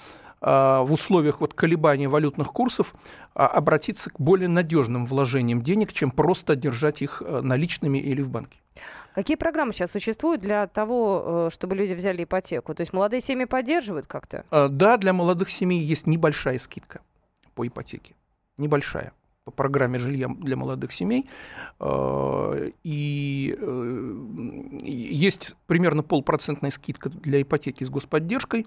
в 0.43 0.93
условиях 0.93 1.41
вот 1.41 1.55
колебания 1.55 2.09
валютных 2.09 2.49
курсов 2.49 2.95
а, 3.35 3.47
обратиться 3.47 4.11
к 4.11 4.19
более 4.19 4.49
надежным 4.49 5.07
вложениям 5.07 5.63
денег, 5.63 5.93
чем 5.93 6.11
просто 6.11 6.57
держать 6.57 7.01
их 7.01 7.23
а, 7.25 7.43
наличными 7.43 7.99
или 7.99 8.23
в 8.23 8.31
банке. 8.31 8.59
Какие 9.15 9.37
программы 9.37 9.73
сейчас 9.73 9.93
существуют 9.93 10.41
для 10.41 10.67
того, 10.67 11.23
э, 11.25 11.51
чтобы 11.53 11.77
люди 11.77 11.93
взяли 11.93 12.25
ипотеку? 12.25 12.75
То 12.75 12.81
есть 12.81 12.93
молодые 12.93 13.21
семьи 13.21 13.45
поддерживают 13.45 14.07
как-то? 14.07 14.45
Да, 14.51 14.97
для 14.97 15.13
молодых 15.13 15.51
семей 15.51 15.81
есть 15.81 16.07
небольшая 16.07 16.59
скидка 16.59 17.03
по 17.55 17.67
ипотеке. 17.67 18.15
Небольшая 18.57 19.13
по 19.45 19.51
программе 19.51 19.99
жилья 19.99 20.29
для 20.29 20.57
молодых 20.57 20.93
семей. 20.93 21.29
Э, 21.81 22.71
и 22.83 23.57
э, 23.59 24.17
есть 24.83 25.57
примерно 25.67 26.03
полпроцентная 26.03 26.71
скидка 26.71 27.11
для 27.11 27.43
ипотеки 27.43 27.85
с 27.85 27.91
господдержкой. 27.91 28.67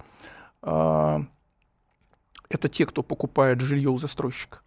Э, 2.50 2.56
это 2.56 2.70
те, 2.70 2.86
кто 2.86 3.04
покупает 3.04 3.62
жилье 3.62 3.90
у 3.90 3.98
застройщика 3.98 4.60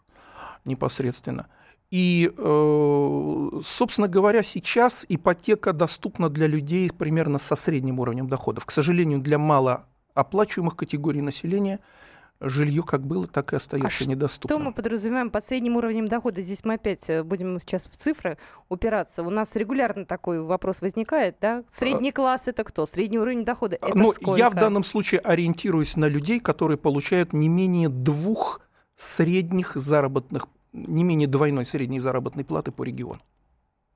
непосредственно. 0.65 1.47
И, 1.91 2.31
собственно 2.37 4.09
говоря, 4.09 4.43
сейчас 4.43 5.07
ипотека 5.09 5.73
доступна 5.73 6.29
для 6.29 6.47
людей 6.47 6.91
примерно 6.91 7.39
со 7.39 7.57
средним 7.57 8.01
уровнем 8.01 8.29
доходов. 8.29 8.67
К 8.67 8.71
сожалению, 8.71 9.21
для 9.21 9.39
малооплачиваемых 9.39 10.77
категорий 10.77 11.23
населения– 11.23 11.81
жилье 12.41 12.83
как 12.83 13.07
было, 13.07 13.27
так 13.27 13.53
и 13.53 13.57
остается 13.57 14.05
а 14.05 14.07
недоступным. 14.07 14.59
Что 14.59 14.65
мы 14.65 14.73
подразумеваем 14.73 15.31
под 15.31 15.45
средним 15.45 15.77
уровнем 15.77 16.09
дохода? 16.09 16.43
Здесь 16.43 16.65
мы 16.65 16.75
опять 16.75 17.09
э, 17.09 17.23
будем 17.23 17.59
сейчас 17.61 17.89
в 17.89 17.97
цифры 17.97 18.39
упираться. 18.69 19.23
У 19.23 19.31
нас 19.31 19.57
регулярно 19.57 20.05
такой 20.05 20.41
вопрос 20.41 20.81
возникает, 20.81 21.37
да? 21.41 21.65
Средний 21.69 22.13
класс 22.13 22.43
это 22.47 22.65
кто? 22.65 22.87
Средний 22.87 23.19
уровень 23.19 23.45
дохода 23.45 23.77
это 23.77 23.97
ну, 23.97 24.13
сколько? 24.13 24.39
Я 24.39 24.51
в 24.51 24.55
данном 24.55 24.85
случае 24.85 25.21
ориентируюсь 25.21 25.97
на 25.97 26.07
людей, 26.07 26.41
которые 26.41 26.79
получают 26.79 27.33
не 27.33 27.49
менее 27.49 27.89
двух 27.89 28.61
средних 28.97 29.75
заработных, 29.75 30.47
не 30.73 31.05
менее 31.05 31.29
двойной 31.29 31.65
средней 31.65 32.01
заработной 32.01 32.45
платы 32.45 32.71
по 32.73 32.83
региону. 32.83 33.21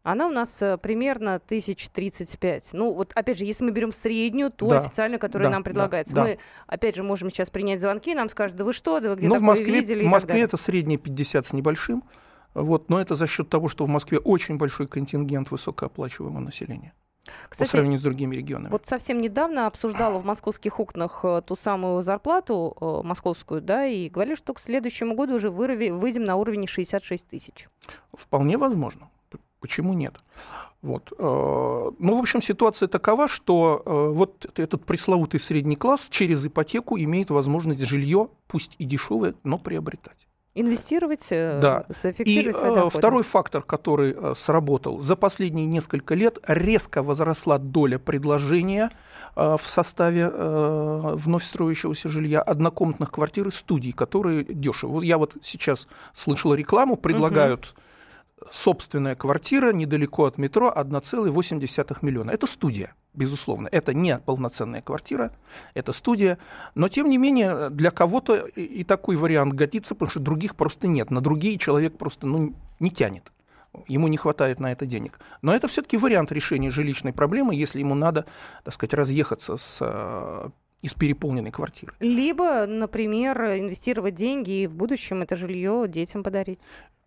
Она 0.02 0.26
у 0.26 0.30
нас 0.30 0.60
э, 0.60 0.78
примерно 0.78 1.36
1035. 1.36 2.70
Ну, 2.72 2.92
вот 2.92 3.12
опять 3.14 3.38
же, 3.38 3.44
если 3.44 3.64
мы 3.64 3.70
берем 3.70 3.92
среднюю, 3.92 4.50
ту 4.50 4.68
да, 4.68 4.80
официальную, 4.80 5.20
которая 5.20 5.48
да, 5.48 5.52
нам 5.52 5.62
предлагается. 5.62 6.14
Да, 6.14 6.22
мы, 6.22 6.38
опять 6.66 6.96
же, 6.96 7.02
можем 7.04 7.30
сейчас 7.30 7.50
принять 7.50 7.80
звонки, 7.80 8.14
нам 8.14 8.28
скажут, 8.28 8.56
да 8.56 8.64
вы 8.64 8.72
что, 8.72 8.98
да 8.98 9.10
вы 9.10 9.16
где-то 9.16 9.34
ну, 9.34 9.40
в 9.40 9.42
Москве, 9.42 9.72
видели? 9.72 10.02
В 10.02 10.06
Москве 10.06 10.40
это 10.40 10.56
средняя 10.56 10.98
50 10.98 11.46
с 11.46 11.52
небольшим. 11.52 12.02
Вот, 12.54 12.90
но 12.90 13.00
это 13.00 13.14
за 13.14 13.26
счет 13.26 13.48
того, 13.48 13.68
что 13.68 13.84
в 13.84 13.88
Москве 13.88 14.18
очень 14.18 14.56
большой 14.56 14.86
контингент 14.86 15.50
высокооплачиваемого 15.50 16.40
населения. 16.40 16.92
Кстати, 17.48 17.68
по 17.68 17.70
сравнению 17.70 18.00
с 18.00 18.02
другими 18.02 18.34
регионами. 18.34 18.70
Вот 18.70 18.86
совсем 18.86 19.20
недавно 19.20 19.66
обсуждала 19.66 20.18
в 20.18 20.24
московских 20.24 20.80
окнах 20.80 21.20
э, 21.22 21.42
ту 21.46 21.54
самую 21.54 22.02
зарплату 22.02 22.76
э, 22.80 23.06
московскую, 23.06 23.62
да, 23.62 23.86
и 23.86 24.08
говорили, 24.08 24.34
что 24.34 24.54
к 24.54 24.58
следующему 24.58 25.14
году 25.14 25.36
уже 25.36 25.48
вырави, 25.48 25.90
выйдем 25.90 26.24
на 26.24 26.34
уровень 26.34 26.66
66 26.66 27.28
тысяч. 27.28 27.68
Вполне 28.12 28.58
возможно. 28.58 29.08
Почему 29.62 29.94
нет? 29.94 30.16
Вот. 30.82 31.12
Э, 31.16 31.90
ну, 31.98 32.16
в 32.16 32.20
общем, 32.20 32.42
ситуация 32.42 32.88
такова, 32.88 33.28
что 33.28 33.82
э, 33.86 34.08
вот 34.12 34.46
этот 34.58 34.84
пресловутый 34.84 35.38
средний 35.38 35.76
класс 35.76 36.08
через 36.10 36.44
ипотеку 36.44 36.98
имеет 36.98 37.30
возможность 37.30 37.82
жилье, 37.84 38.28
пусть 38.48 38.74
и 38.78 38.84
дешевое, 38.84 39.34
но 39.44 39.58
приобретать. 39.58 40.26
Инвестировать, 40.54 41.28
э, 41.30 41.60
да. 41.62 41.86
И 42.18 42.52
второй 42.90 43.22
фактор, 43.22 43.62
который 43.62 44.34
сработал, 44.34 45.00
за 45.00 45.14
последние 45.14 45.66
несколько 45.66 46.16
лет 46.16 46.40
резко 46.48 47.04
возросла 47.04 47.58
доля 47.58 48.00
предложения 48.00 48.90
в 49.34 49.62
составе 49.62 50.28
вновь 50.28 51.44
строящегося 51.44 52.10
жилья 52.10 52.42
однокомнатных 52.42 53.10
квартир 53.10 53.48
и 53.48 53.50
студий, 53.50 53.92
которые 53.92 54.44
дешево. 54.44 54.90
Вот 54.90 55.04
я 55.04 55.16
вот 55.16 55.36
сейчас 55.40 55.88
слышал 56.12 56.52
рекламу, 56.52 56.96
предлагают 56.96 57.66
угу 57.66 57.82
собственная 58.50 59.14
квартира 59.14 59.72
недалеко 59.72 60.24
от 60.24 60.38
метро 60.38 60.72
1,8 60.74 61.98
миллиона. 62.02 62.30
Это 62.30 62.46
студия, 62.46 62.94
безусловно. 63.14 63.68
Это 63.70 63.94
не 63.94 64.18
полноценная 64.18 64.82
квартира, 64.82 65.30
это 65.74 65.92
студия. 65.92 66.38
Но, 66.74 66.88
тем 66.88 67.08
не 67.08 67.18
менее, 67.18 67.70
для 67.70 67.90
кого-то 67.90 68.46
и 68.46 68.84
такой 68.84 69.16
вариант 69.16 69.54
годится, 69.54 69.94
потому 69.94 70.10
что 70.10 70.20
других 70.20 70.56
просто 70.56 70.86
нет. 70.86 71.10
На 71.10 71.20
другие 71.20 71.58
человек 71.58 71.96
просто 71.98 72.26
ну, 72.26 72.54
не 72.80 72.90
тянет. 72.90 73.32
Ему 73.88 74.08
не 74.08 74.18
хватает 74.18 74.60
на 74.60 74.70
это 74.70 74.84
денег. 74.84 75.18
Но 75.40 75.54
это 75.54 75.66
все-таки 75.68 75.96
вариант 75.96 76.30
решения 76.30 76.70
жилищной 76.70 77.12
проблемы, 77.12 77.54
если 77.54 77.78
ему 77.78 77.94
надо, 77.94 78.26
так 78.64 78.74
сказать, 78.74 78.92
разъехаться 78.92 79.56
с 79.56 79.78
э, 79.80 80.50
из 80.82 80.94
переполненной 80.94 81.52
квартиры. 81.52 81.92
Либо, 82.00 82.66
например, 82.66 83.40
инвестировать 83.58 84.14
деньги 84.14 84.62
и 84.62 84.66
в 84.66 84.74
будущем 84.74 85.22
это 85.22 85.36
жилье 85.36 85.84
детям 85.86 86.24
подарить 86.24 86.58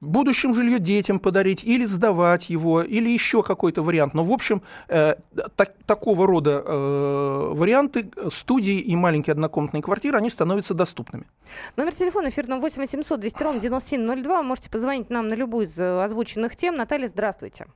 будущем 0.01 0.53
жилье 0.53 0.79
детям 0.79 1.19
подарить 1.19 1.63
или 1.63 1.85
сдавать 1.85 2.49
его, 2.49 2.81
или 2.81 3.09
еще 3.09 3.43
какой-то 3.43 3.81
вариант. 3.81 4.13
Но, 4.13 4.23
в 4.23 4.31
общем, 4.31 4.61
э, 4.87 5.15
так, 5.55 5.73
такого 5.85 6.27
рода 6.27 6.63
э, 6.65 7.49
варианты 7.53 8.11
студии 8.31 8.79
и 8.79 8.95
маленькие 8.95 9.33
однокомнатные 9.33 9.81
квартиры, 9.81 10.17
они 10.17 10.29
становятся 10.29 10.73
доступными. 10.73 11.25
Номер 11.75 11.93
телефона 11.93 12.29
эфирного 12.29 12.59
8 12.61 12.81
800 12.81 13.19
200 13.19 13.43
ровно 13.43 13.61
9702. 13.61 14.43
Можете 14.43 14.69
позвонить 14.69 15.09
нам 15.09 15.29
на 15.29 15.33
любую 15.33 15.65
из 15.65 15.77
э, 15.79 16.03
озвученных 16.03 16.55
тем. 16.55 16.75
Наталья, 16.75 17.07
здравствуйте. 17.07 17.67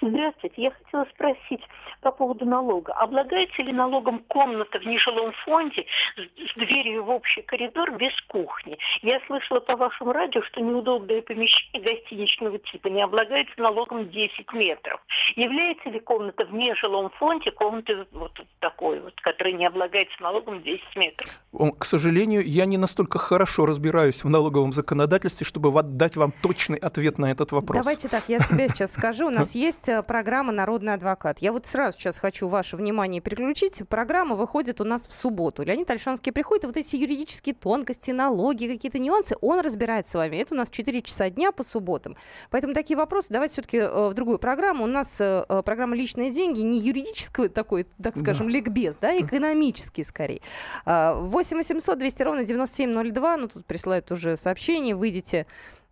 Здравствуйте. 0.00 0.62
Я 0.62 0.70
хотела 0.70 1.04
спросить 1.14 1.62
по 2.00 2.10
поводу 2.10 2.44
налога. 2.44 2.92
Облагается 2.94 3.62
ли 3.62 3.72
налогом 3.72 4.20
комната 4.28 4.78
в 4.78 4.86
нежилом 4.86 5.32
фонде 5.44 5.86
с 6.16 6.54
дверью 6.54 7.04
в 7.04 7.10
общий 7.10 7.42
коридор 7.42 7.92
без 7.96 8.12
кухни? 8.28 8.78
Я 9.02 9.20
слышала 9.26 9.60
по 9.60 9.76
вашему 9.76 10.12
радио, 10.12 10.42
что 10.42 10.60
неудобное 10.60 11.22
помещение 11.22 11.82
гостиничного 11.82 12.58
типа 12.58 12.88
не 12.88 13.02
облагается 13.02 13.54
налогом 13.60 14.08
10 14.08 14.52
метров. 14.52 15.00
Является 15.34 15.90
ли 15.90 16.00
комната 16.00 16.44
в 16.44 16.52
нежилом 16.52 17.10
фонде 17.10 17.50
комнатой 17.50 18.06
вот 18.12 18.32
такой 18.60 19.00
вот, 19.00 19.14
которая 19.20 19.54
не 19.54 19.66
облагается 19.66 20.22
налогом 20.22 20.62
10 20.62 20.96
метров? 20.96 21.30
К 21.78 21.84
сожалению, 21.84 22.42
я 22.44 22.66
не 22.66 22.78
настолько 22.78 23.18
хорошо 23.18 23.66
разбираюсь 23.66 24.24
в 24.24 24.28
налоговом 24.28 24.72
законодательстве, 24.72 25.46
чтобы 25.46 25.72
дать 25.82 26.16
вам 26.16 26.32
точный 26.42 26.78
ответ 26.78 27.18
на 27.18 27.30
этот 27.30 27.52
вопрос. 27.52 27.78
Давайте 27.78 28.08
так, 28.08 28.24
я 28.28 28.38
тебе 28.38 28.68
сейчас 28.68 28.92
скажу. 28.92 29.26
У 29.26 29.30
нас 29.30 29.54
есть 29.54 29.65
есть 29.66 29.88
э, 29.88 30.02
программа 30.02 30.52
«Народный 30.52 30.94
адвокат». 30.94 31.40
Я 31.40 31.52
вот 31.52 31.66
сразу 31.66 31.98
сейчас 31.98 32.18
хочу 32.18 32.46
ваше 32.48 32.76
внимание 32.76 33.20
переключить. 33.20 33.82
Программа 33.88 34.36
выходит 34.36 34.80
у 34.80 34.84
нас 34.84 35.08
в 35.08 35.12
субботу. 35.12 35.64
Леонид 35.64 35.90
Альшанский 35.90 36.32
приходит, 36.32 36.64
и 36.64 36.66
вот 36.68 36.76
эти 36.76 36.96
юридические 36.96 37.54
тонкости, 37.54 38.12
налоги, 38.12 38.68
какие-то 38.68 38.98
нюансы, 38.98 39.34
он 39.40 39.60
разбирает 39.60 40.06
с 40.06 40.14
вами. 40.14 40.36
Это 40.36 40.54
у 40.54 40.56
нас 40.56 40.68
в 40.68 40.72
4 40.72 41.02
часа 41.02 41.30
дня 41.30 41.50
по 41.50 41.64
субботам. 41.64 42.16
Поэтому 42.50 42.74
такие 42.74 42.96
вопросы 42.96 43.28
давайте 43.30 43.54
все-таки 43.54 43.78
э, 43.78 44.08
в 44.08 44.14
другую 44.14 44.38
программу. 44.38 44.84
У 44.84 44.88
нас 44.88 45.16
э, 45.20 45.44
программа 45.64 45.96
«Личные 45.96 46.30
деньги» 46.30 46.60
не 46.60 46.78
юридического 46.78 47.48
такой, 47.48 47.86
так 48.00 48.16
скажем, 48.16 48.46
да. 48.46 48.52
ликбез, 48.52 48.96
да, 49.00 49.18
экономический 49.18 50.04
скорее. 50.04 50.40
8 50.84 51.56
800 51.56 51.98
200 51.98 52.22
ровно 52.22 52.44
9702, 52.44 53.36
ну 53.36 53.48
тут 53.48 53.66
присылают 53.66 54.12
уже 54.12 54.36
сообщение, 54.36 54.94
выйдите 54.94 55.46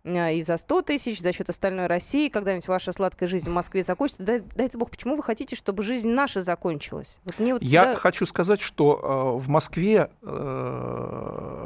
и 0.05 0.41
за 0.43 0.57
100 0.57 0.81
тысяч, 0.83 1.19
за 1.19 1.33
счет 1.33 1.49
остальной 1.49 1.87
России, 1.87 2.29
когда-нибудь 2.29 2.67
ваша 2.67 2.91
сладкая 2.91 3.27
жизнь 3.27 3.49
в 3.49 3.53
Москве 3.53 3.81
закончится. 3.81 4.21
Дай, 4.23 4.43
дай 4.55 4.69
бог, 4.73 4.91
почему 4.91 5.15
вы 5.15 5.23
хотите, 5.23 5.55
чтобы 5.55 5.81
жизнь 5.83 6.09
наша 6.09 6.41
закончилась? 6.41 7.17
Вот 7.23 7.39
мне 7.39 7.53
вот 7.53 7.63
Я 7.63 7.81
всегда... 7.81 7.99
хочу 7.99 8.27
сказать, 8.27 8.61
что 8.61 8.99
э, 9.01 9.39
в 9.41 9.49
Москве 9.49 10.11
э, 10.21 11.65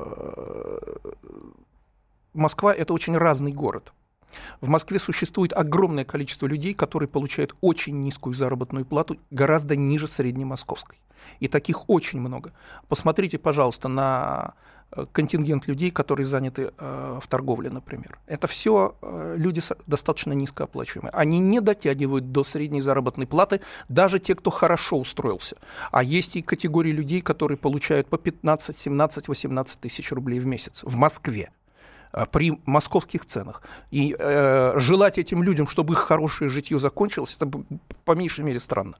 Москва 2.33 2.73
это 2.73 2.93
очень 2.93 3.17
разный 3.17 3.51
город. 3.51 3.91
В 4.61 4.69
Москве 4.69 4.99
существует 4.99 5.51
огромное 5.53 6.05
количество 6.05 6.45
людей, 6.45 6.73
которые 6.73 7.09
получают 7.09 7.55
очень 7.59 7.99
низкую 7.99 8.33
заработную 8.33 8.85
плату, 8.85 9.17
гораздо 9.31 9.75
ниже 9.75 10.07
среднемосковской. 10.07 11.01
И 11.39 11.49
таких 11.49 11.89
очень 11.89 12.21
много. 12.21 12.53
Посмотрите, 12.87 13.37
пожалуйста, 13.37 13.89
на 13.89 14.53
контингент 15.11 15.67
людей, 15.67 15.91
которые 15.91 16.25
заняты 16.25 16.71
э, 16.77 17.19
в 17.21 17.27
торговле, 17.27 17.69
например. 17.69 18.17
Это 18.27 18.47
все 18.47 18.95
э, 19.01 19.35
люди 19.37 19.61
достаточно 19.87 20.33
низкооплачиваемые. 20.33 21.11
Они 21.11 21.39
не 21.39 21.59
дотягивают 21.61 22.31
до 22.31 22.43
средней 22.43 22.81
заработной 22.81 23.27
платы, 23.27 23.61
даже 23.87 24.19
те, 24.19 24.35
кто 24.35 24.49
хорошо 24.49 24.97
устроился. 24.97 25.57
А 25.91 26.03
есть 26.03 26.35
и 26.35 26.41
категории 26.41 26.91
людей, 26.91 27.21
которые 27.21 27.57
получают 27.57 28.07
по 28.07 28.17
15, 28.17 28.77
17, 28.77 29.27
18 29.27 29.79
тысяч 29.79 30.11
рублей 30.11 30.39
в 30.39 30.45
месяц 30.45 30.81
в 30.83 30.95
Москве. 30.95 31.51
Э, 32.11 32.25
при 32.25 32.59
московских 32.65 33.25
ценах. 33.25 33.61
И 33.91 34.15
э, 34.17 34.79
желать 34.79 35.17
этим 35.17 35.43
людям, 35.43 35.67
чтобы 35.67 35.93
их 35.93 35.99
хорошее 35.99 36.49
житье 36.49 36.79
закончилось, 36.79 37.37
это 37.39 37.49
по 38.03 38.11
меньшей 38.13 38.43
мере 38.43 38.59
странно. 38.59 38.97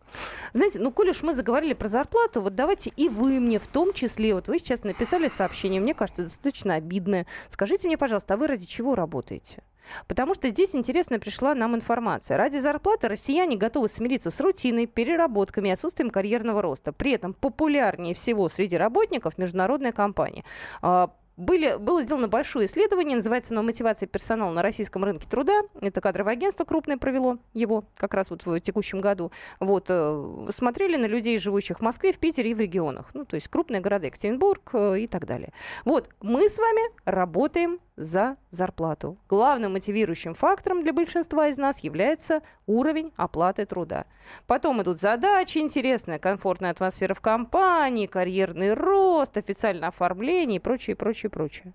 Знаете, 0.54 0.80
ну, 0.80 0.92
коль 0.92 1.10
уж 1.10 1.24
мы 1.24 1.34
заговорили 1.34 1.74
про 1.74 1.88
зарплату, 1.88 2.42
вот 2.42 2.54
давайте 2.54 2.92
и 2.96 3.10
вы 3.10 3.40
мне 3.40 3.58
в 3.58 3.66
том 3.66 3.94
числе, 3.94 4.36
вот 4.36 4.48
вы 4.48 4.60
сейчас 4.60 4.84
написали 4.84 5.28
сообщение, 5.28 5.82
мне 5.82 5.96
кажется, 5.96 6.26
достаточно 6.26 6.76
обидное. 6.76 7.26
Скажите 7.48 7.88
мне, 7.88 7.98
пожалуйста, 7.98 8.36
а 8.36 8.38
вы 8.38 8.46
ради 8.46 8.68
чего 8.68 8.94
работаете? 8.94 9.64
Потому 10.08 10.36
что 10.36 10.50
здесь 10.50 10.76
интересно 10.76 11.18
пришла 11.18 11.56
нам 11.56 11.76
информация. 11.76 12.38
Ради 12.38 12.58
зарплаты 12.58 13.08
россияне 13.08 13.58
готовы 13.58 13.90
смириться 13.90 14.30
с 14.30 14.40
рутиной, 14.40 14.86
переработками 14.86 15.70
и 15.70 15.72
отсутствием 15.72 16.12
карьерного 16.12 16.62
роста. 16.62 16.94
При 16.94 17.14
этом 17.14 17.34
популярнее 17.34 18.14
всего 18.14 18.50
среди 18.50 18.78
работников 18.78 19.40
международная 19.40 19.92
компания. 19.92 20.44
Были, 21.40 21.78
было 21.78 22.02
сделано 22.02 22.28
большое 22.28 22.66
исследование, 22.66 23.16
называется 23.16 23.54
оно 23.54 23.64
«Мотивация 23.64 24.08
персонала 24.08 24.52
на 24.52 24.62
российском 24.62 25.06
рынке 25.06 25.26
труда». 25.26 25.62
Это 25.80 26.02
кадровое 26.02 26.34
агентство 26.34 26.66
крупное 26.66 26.98
провело 26.98 27.38
его 27.54 27.86
как 27.96 28.14
раз 28.14 28.30
вот 28.30 28.46
в 28.46 28.60
текущем 28.60 29.00
году. 29.00 29.32
Вот, 29.62 29.86
э, 29.88 30.48
смотрели 30.52 30.98
на 30.98 31.06
людей, 31.06 31.40
живущих 31.40 31.80
в 31.80 31.82
Москве, 31.82 32.12
в 32.12 32.18
Питере 32.18 32.52
и 32.52 32.54
в 32.54 32.60
регионах. 32.60 33.12
Ну, 33.14 33.24
то 33.24 33.36
есть 33.36 33.48
крупные 33.48 33.80
города, 33.80 34.08
Екатеринбург 34.08 34.72
э, 34.74 35.00
и 35.00 35.08
так 35.08 35.26
далее. 35.26 35.54
Вот, 35.86 36.10
мы 36.20 36.50
с 36.50 36.58
вами 36.58 36.82
работаем 37.06 37.80
за 38.00 38.38
зарплату. 38.50 39.18
Главным 39.28 39.74
мотивирующим 39.74 40.34
фактором 40.34 40.84
для 40.84 40.94
большинства 40.94 41.50
из 41.50 41.58
нас 41.58 41.80
является 41.80 42.42
уровень 42.66 43.12
оплаты 43.18 43.66
труда. 43.66 44.06
Потом 44.48 44.82
идут 44.82 45.00
задачи, 45.00 45.58
интересная, 45.58 46.18
комфортная 46.18 46.72
атмосфера 46.72 47.14
в 47.14 47.20
компании, 47.20 48.06
карьерный 48.06 48.74
рост, 48.74 49.36
официальное 49.36 49.90
оформление 49.90 50.58
и 50.58 50.60
прочее, 50.60 50.96
прочее, 50.96 51.29
прочее. 51.30 51.74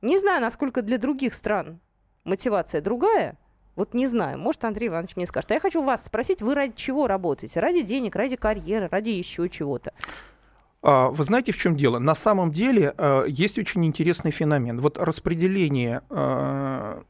Не 0.00 0.18
знаю, 0.18 0.40
насколько 0.40 0.82
для 0.82 0.98
других 0.98 1.34
стран 1.34 1.80
мотивация 2.24 2.80
другая, 2.80 3.38
вот 3.74 3.94
не 3.94 4.06
знаю, 4.06 4.38
может, 4.38 4.64
Андрей 4.64 4.88
Иванович 4.88 5.16
мне 5.16 5.26
скажет. 5.26 5.50
А 5.50 5.54
я 5.54 5.60
хочу 5.60 5.82
вас 5.82 6.04
спросить, 6.04 6.42
вы 6.42 6.54
ради 6.54 6.74
чего 6.76 7.06
работаете? 7.06 7.60
Ради 7.60 7.82
денег, 7.82 8.14
ради 8.16 8.36
карьеры, 8.36 8.88
ради 8.90 9.10
еще 9.10 9.48
чего-то? 9.48 9.92
А, 10.82 11.08
вы 11.08 11.24
знаете, 11.24 11.52
в 11.52 11.56
чем 11.56 11.76
дело? 11.76 11.98
На 11.98 12.14
самом 12.14 12.50
деле 12.50 12.94
э, 12.96 13.24
есть 13.28 13.58
очень 13.58 13.84
интересный 13.86 14.30
феномен. 14.30 14.80
Вот 14.80 14.98
распределение 14.98 16.02
э, 16.10 17.02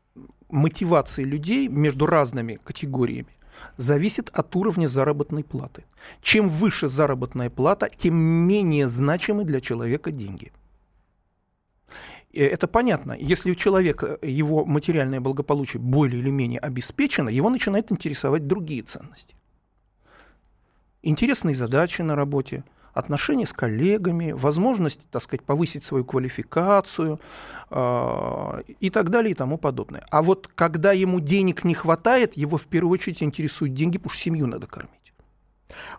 мотивации 0.50 1.24
людей 1.24 1.68
между 1.68 2.06
разными 2.06 2.60
категориями 2.62 3.36
зависит 3.76 4.30
от 4.32 4.54
уровня 4.54 4.86
заработной 4.86 5.42
платы. 5.42 5.84
Чем 6.20 6.48
выше 6.48 6.88
заработная 6.88 7.50
плата, 7.50 7.90
тем 7.96 8.14
менее 8.14 8.88
значимы 8.88 9.44
для 9.44 9.60
человека 9.60 10.12
деньги. 10.12 10.52
Это 12.32 12.66
понятно. 12.66 13.16
Если 13.18 13.50
у 13.50 13.54
человека 13.54 14.18
его 14.22 14.64
материальное 14.64 15.20
благополучие 15.20 15.80
более 15.80 16.20
или 16.20 16.30
менее 16.30 16.60
обеспечено, 16.60 17.28
его 17.28 17.50
начинают 17.50 17.92
интересовать 17.92 18.46
другие 18.46 18.82
ценности. 18.82 19.34
Интересные 21.02 21.54
задачи 21.54 22.02
на 22.02 22.16
работе– 22.16 22.64
отношения 22.92 23.46
с 23.46 23.52
коллегами, 23.52 24.32
возможность, 24.32 25.00
так 25.10 25.22
сказать, 25.22 25.44
повысить 25.44 25.84
свою 25.84 26.04
квалификацию 26.04 27.20
э, 27.70 28.62
и 28.80 28.90
так 28.90 29.10
далее 29.10 29.32
и 29.32 29.34
тому 29.34 29.58
подобное. 29.58 30.04
А 30.10 30.22
вот 30.22 30.48
когда 30.54 30.92
ему 30.92 31.20
денег 31.20 31.64
не 31.64 31.74
хватает, 31.74 32.36
его 32.36 32.56
в 32.56 32.66
первую 32.66 32.92
очередь 32.92 33.22
интересуют 33.22 33.74
деньги, 33.74 33.98
потому 33.98 34.12
что 34.12 34.22
семью 34.22 34.46
надо 34.46 34.66
кормить. 34.66 35.01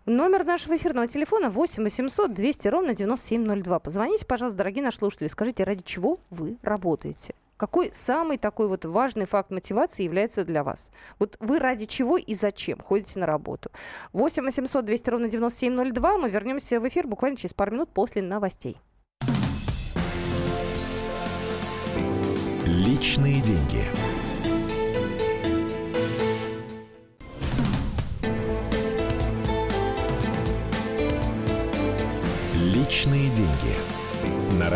Номер 0.06 0.46
нашего 0.46 0.76
эфирного 0.76 1.08
телефона 1.08 1.50
8 1.50 1.84
800 1.84 2.34
200 2.34 2.68
ровно 2.68 2.96
9702. 2.96 3.80
Позвоните, 3.80 4.26
пожалуйста, 4.26 4.58
дорогие 4.58 4.84
наши 4.84 4.98
слушатели, 4.98 5.28
скажите, 5.28 5.64
ради 5.64 5.84
чего 5.84 6.20
вы 6.30 6.58
работаете? 6.62 7.36
Какой 7.58 7.92
самый 7.94 8.38
такой 8.38 8.68
вот 8.68 8.84
важный 8.84 9.26
факт 9.26 9.52
мотивации 9.52 10.04
является 10.04 10.44
для 10.44 10.64
вас? 10.64 10.92
Вот 11.20 11.38
вы 11.40 11.60
ради 11.60 11.86
чего 11.86 12.18
и 12.18 12.34
зачем 12.34 12.80
ходите 12.80 13.20
на 13.20 13.26
работу? 13.26 13.72
8 14.12 14.44
800 14.44 14.84
200 14.84 15.10
ровно 15.10 15.30
9702. 15.30 16.18
Мы 16.18 16.30
вернемся 16.30 16.80
в 16.80 16.88
эфир 16.88 17.08
буквально 17.08 17.38
через 17.38 17.54
пару 17.54 17.72
минут 17.72 17.90
после 17.90 18.22
новостей. 18.22 18.78
Личные 22.66 23.42
деньги. 23.42 24.13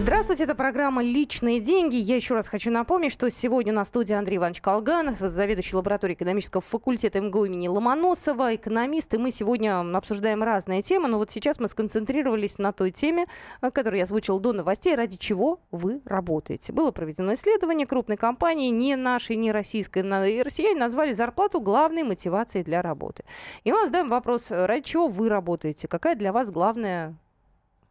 Здравствуйте, 0.00 0.44
это 0.44 0.54
программа 0.54 1.02
«Личные 1.02 1.60
деньги». 1.60 1.96
Я 1.96 2.16
еще 2.16 2.32
раз 2.32 2.48
хочу 2.48 2.70
напомнить, 2.70 3.12
что 3.12 3.30
сегодня 3.30 3.74
на 3.74 3.84
студии 3.84 4.14
Андрей 4.14 4.38
Иванович 4.38 4.62
Колганов, 4.62 5.18
заведующий 5.18 5.76
лабораторией 5.76 6.16
экономического 6.16 6.62
факультета 6.62 7.20
МГУ 7.20 7.44
имени 7.44 7.68
Ломоносова, 7.68 8.54
экономист. 8.54 9.12
И 9.12 9.18
мы 9.18 9.30
сегодня 9.30 9.78
обсуждаем 9.94 10.42
разные 10.42 10.80
темы, 10.80 11.08
но 11.08 11.18
вот 11.18 11.30
сейчас 11.30 11.60
мы 11.60 11.68
сконцентрировались 11.68 12.56
на 12.56 12.72
той 12.72 12.92
теме, 12.92 13.26
которую 13.60 13.98
я 13.98 14.04
озвучил 14.04 14.40
до 14.40 14.54
новостей, 14.54 14.94
ради 14.94 15.18
чего 15.18 15.60
вы 15.70 16.00
работаете. 16.06 16.72
Было 16.72 16.92
проведено 16.92 17.34
исследование 17.34 17.86
крупной 17.86 18.16
компании, 18.16 18.70
не 18.70 18.96
нашей, 18.96 19.36
не 19.36 19.52
российской, 19.52 20.00
и 20.00 20.42
россияне 20.42 20.80
назвали 20.80 21.12
зарплату 21.12 21.60
главной 21.60 22.04
мотивацией 22.04 22.64
для 22.64 22.80
работы. 22.80 23.24
И 23.64 23.70
мы 23.70 23.84
задаем 23.84 24.08
вопрос, 24.08 24.46
ради 24.48 24.82
чего 24.82 25.08
вы 25.08 25.28
работаете, 25.28 25.88
какая 25.88 26.16
для 26.16 26.32
вас 26.32 26.50
главная, 26.50 27.14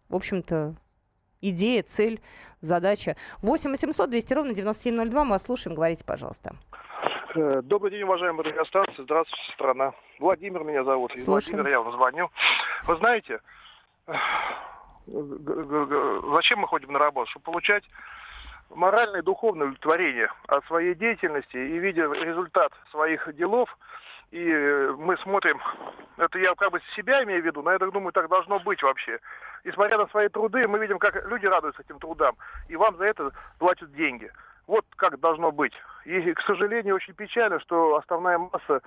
в 0.09 0.15
общем-то, 0.15 0.75
идея, 1.41 1.83
цель, 1.83 2.21
задача. 2.61 3.15
8 3.41 3.71
800 3.71 4.09
200 4.09 4.33
ровно 4.33 4.53
9702. 4.53 5.23
Мы 5.23 5.31
вас 5.31 5.43
слушаем. 5.43 5.75
Говорите, 5.75 6.03
пожалуйста. 6.05 6.55
Э, 7.35 7.61
добрый 7.63 7.91
день, 7.91 8.03
уважаемые 8.03 8.49
радиостанции. 8.49 9.03
Здравствуйте, 9.03 9.53
страна. 9.53 9.93
Владимир 10.19 10.63
меня 10.63 10.83
зовут. 10.83 11.15
Из 11.15 11.25
Владимира 11.27 11.69
я 11.69 11.81
вам 11.81 11.93
звоню. 11.93 12.29
Вы 12.85 12.97
знаете, 12.97 13.39
э, 14.07 14.13
зачем 16.33 16.59
мы 16.59 16.67
ходим 16.67 16.91
на 16.91 16.99
работу? 16.99 17.29
Чтобы 17.31 17.45
получать 17.45 17.83
моральное 18.69 19.21
и 19.21 19.23
духовное 19.23 19.67
удовлетворение 19.67 20.31
от 20.47 20.65
своей 20.65 20.95
деятельности 20.95 21.57
и 21.57 21.79
видя 21.79 22.11
результат 22.11 22.71
своих 22.91 23.33
делов– 23.35 23.77
и 24.31 24.47
э, 24.47 24.91
мы 24.97 25.17
смотрим, 25.17 25.59
это 26.17 26.37
я 26.37 26.53
как 26.53 26.71
бы 26.71 26.81
себя 26.95 27.23
имею 27.23 27.41
в 27.41 27.45
виду, 27.45 27.63
но 27.63 27.71
я 27.71 27.79
так 27.79 27.91
думаю, 27.91 28.11
так 28.11 28.29
должно 28.29 28.59
быть 28.59 28.83
вообще. 28.83 29.19
Несмотря 29.63 29.97
на 29.97 30.07
свои 30.07 30.29
труды, 30.29 30.67
мы 30.67 30.79
видим, 30.79 30.99
как 30.99 31.25
люди 31.27 31.45
радуются 31.45 31.81
этим 31.81 31.99
трудам, 31.99 32.35
и 32.67 32.75
вам 32.75 32.97
за 32.97 33.05
это 33.05 33.31
платят 33.57 33.93
деньги. 33.93 34.31
Вот 34.67 34.85
как 34.95 35.19
должно 35.19 35.51
быть. 35.51 35.73
И, 36.05 36.33
к 36.33 36.41
сожалению, 36.41 36.95
очень 36.95 37.13
печально, 37.13 37.59
что 37.59 37.95
основная 37.95 38.37
масса 38.37 38.81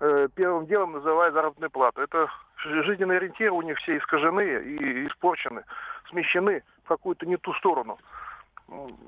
э, 0.00 0.28
первым 0.34 0.66
делом 0.66 0.92
называет 0.92 1.32
заработную 1.32 1.70
плату. 1.70 2.02
Это 2.02 2.28
жизненные 2.56 3.18
ориентиры 3.18 3.52
у 3.52 3.62
них 3.62 3.78
все 3.78 3.98
искажены 3.98 4.42
и 4.42 5.06
испорчены, 5.06 5.64
смещены 6.10 6.62
в 6.84 6.88
какую-то 6.88 7.24
не 7.26 7.36
ту 7.36 7.52
сторону. 7.54 7.98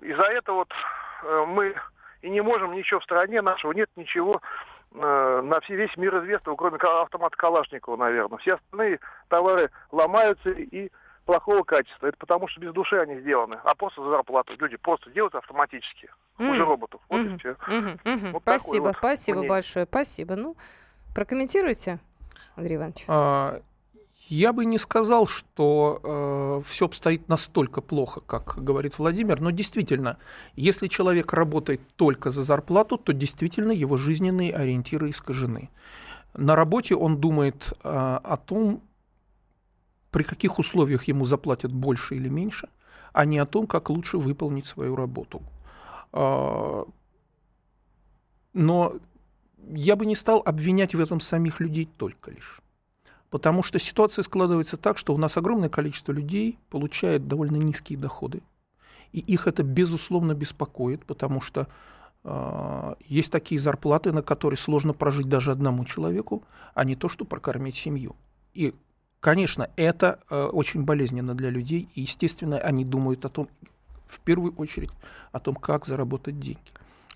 И 0.03 0.13
за 0.13 0.23
это 0.23 0.53
вот 0.53 0.73
э, 1.25 1.45
мы 1.49 1.75
и 2.23 2.31
не 2.31 2.41
можем 2.43 2.75
ничего 2.75 3.01
в 3.01 3.05
стране 3.05 3.43
нашего, 3.43 3.73
нет 3.73 3.91
ничего 3.97 4.41
Э, 4.93 5.41
на 5.45 5.61
все 5.61 5.77
весь 5.77 5.97
мир 5.97 6.19
известного, 6.19 6.57
кроме 6.57 6.77
автомата 6.77 7.37
Калашникова, 7.37 7.97
наверное. 7.97 8.39
Все 8.39 8.55
остальные 8.55 8.99
товары 9.29 9.71
ломаются 9.93 10.51
и 10.51 10.91
плохого 11.25 11.63
качества. 11.63 12.07
Это 12.07 12.17
потому, 12.19 12.49
что 12.49 12.61
без 12.61 12.73
души 12.73 12.97
они 12.97 13.21
сделаны, 13.21 13.59
а 13.65 13.75
просто 13.75 14.03
за 14.03 14.11
зарплату. 14.11 14.55
Люди 14.59 14.77
просто 14.77 15.11
делают 15.11 15.35
автоматически, 15.35 16.07
mm-hmm. 16.39 16.49
хуже 16.49 16.65
роботов. 16.65 17.01
Вот 17.09 17.21
mm-hmm. 17.21 17.35
и 17.35 17.39
все. 17.39 17.51
Mm-hmm. 17.51 18.03
Mm-hmm. 18.03 18.31
Вот 18.33 18.43
спасибо, 18.43 18.85
вот 18.85 18.97
спасибо 18.97 19.39
мнение. 19.39 19.51
большое, 19.51 19.87
спасибо. 19.87 20.37
Ну, 20.37 20.57
прокомментируйте, 21.15 21.99
Андрей 22.57 22.77
Иванович. 22.77 23.05
А, 23.09 23.61
я 24.31 24.53
бы 24.53 24.65
не 24.65 24.79
сказал, 24.79 25.27
что 25.27 26.61
э, 26.63 26.63
все 26.65 26.87
обстоит 26.87 27.29
настолько 27.29 27.81
плохо, 27.81 28.21
как 28.21 28.63
говорит 28.63 28.97
Владимир, 28.97 29.41
но 29.41 29.51
действительно, 29.51 30.19
если 30.55 30.87
человек 30.87 31.33
работает 31.33 31.81
только 31.97 32.31
за 32.31 32.45
зарплату, 32.45 32.97
то 32.97 33.13
действительно 33.13 33.73
его 33.73 33.97
жизненные 33.97 34.55
ориентиры 34.55 35.11
искажены. 35.11 35.69
На 36.35 36.55
работе 36.55 36.95
он 36.95 37.21
думает 37.21 37.73
э, 37.73 37.89
о 38.23 38.37
том, 38.37 38.83
при 40.11 40.23
каких 40.23 40.59
условиях 40.59 41.05
ему 41.05 41.25
заплатят 41.25 41.73
больше 41.73 42.17
или 42.17 42.29
меньше, 42.29 42.69
а 43.13 43.25
не 43.25 43.39
о 43.39 43.47
том, 43.47 43.67
как 43.67 43.91
лучше 43.91 44.19
выполнить 44.19 44.67
свою 44.67 44.97
работу. 44.97 45.43
Э, 46.13 46.85
но 48.53 48.95
я 49.69 49.97
бы 49.97 50.07
не 50.07 50.15
стал 50.15 50.43
обвинять 50.45 50.95
в 50.95 51.01
этом 51.01 51.21
самих 51.21 51.61
людей 51.61 51.89
только 51.97 52.31
лишь. 52.31 52.61
Потому 53.31 53.63
что 53.63 53.79
ситуация 53.79 54.23
складывается 54.23 54.77
так, 54.77 54.99
что 54.99 55.15
у 55.15 55.19
нас 55.19 55.37
огромное 55.37 55.69
количество 55.69 56.13
людей 56.13 56.59
получает 56.69 57.29
довольно 57.29 57.57
низкие 57.57 57.99
доходы. 57.99 58.43
И 59.13 59.21
их 59.21 59.47
это, 59.47 59.63
безусловно, 59.63 60.35
беспокоит, 60.35 61.05
потому 61.05 61.41
что 61.41 61.69
э, 62.25 62.95
есть 63.07 63.31
такие 63.31 63.61
зарплаты, 63.61 64.13
на 64.13 64.23
которые 64.23 64.59
сложно 64.59 64.93
прожить 64.93 65.29
даже 65.29 65.53
одному 65.53 65.85
человеку, 65.85 66.43
а 66.75 66.85
не 66.85 66.97
то, 66.97 67.09
что 67.09 67.25
прокормить 67.25 67.77
семью. 67.77 68.17
И, 68.53 68.75
конечно, 69.21 69.69
это 69.77 70.19
э, 70.31 70.45
очень 70.45 70.85
болезненно 70.85 71.35
для 71.35 71.51
людей, 71.51 71.89
и, 71.95 72.03
естественно, 72.03 72.59
они 72.59 72.85
думают 72.85 73.25
о 73.25 73.29
том, 73.29 73.49
в 74.07 74.21
первую 74.21 74.55
очередь, 74.57 74.91
о 75.33 75.39
том, 75.41 75.55
как 75.55 75.87
заработать 75.87 76.41
деньги. 76.41 76.73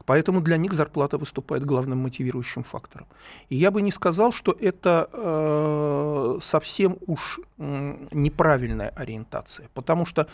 Поэтому 0.07 0.41
для 0.41 0.57
них 0.57 0.73
зарплата 0.73 1.17
выступает 1.19 1.65
главным 1.65 1.99
мотивирующим 1.99 2.63
фактором. 2.63 3.07
И 3.49 3.57
я 3.57 3.71
бы 3.71 3.81
не 3.81 3.91
сказал, 3.91 4.33
что 4.33 4.53
это 4.53 5.09
э, 5.13 6.39
совсем 6.43 6.99
уж 7.07 7.41
э, 7.59 7.97
неправильная 8.13 8.91
ориентация, 8.91 9.69
потому 9.73 10.05
что 10.05 10.29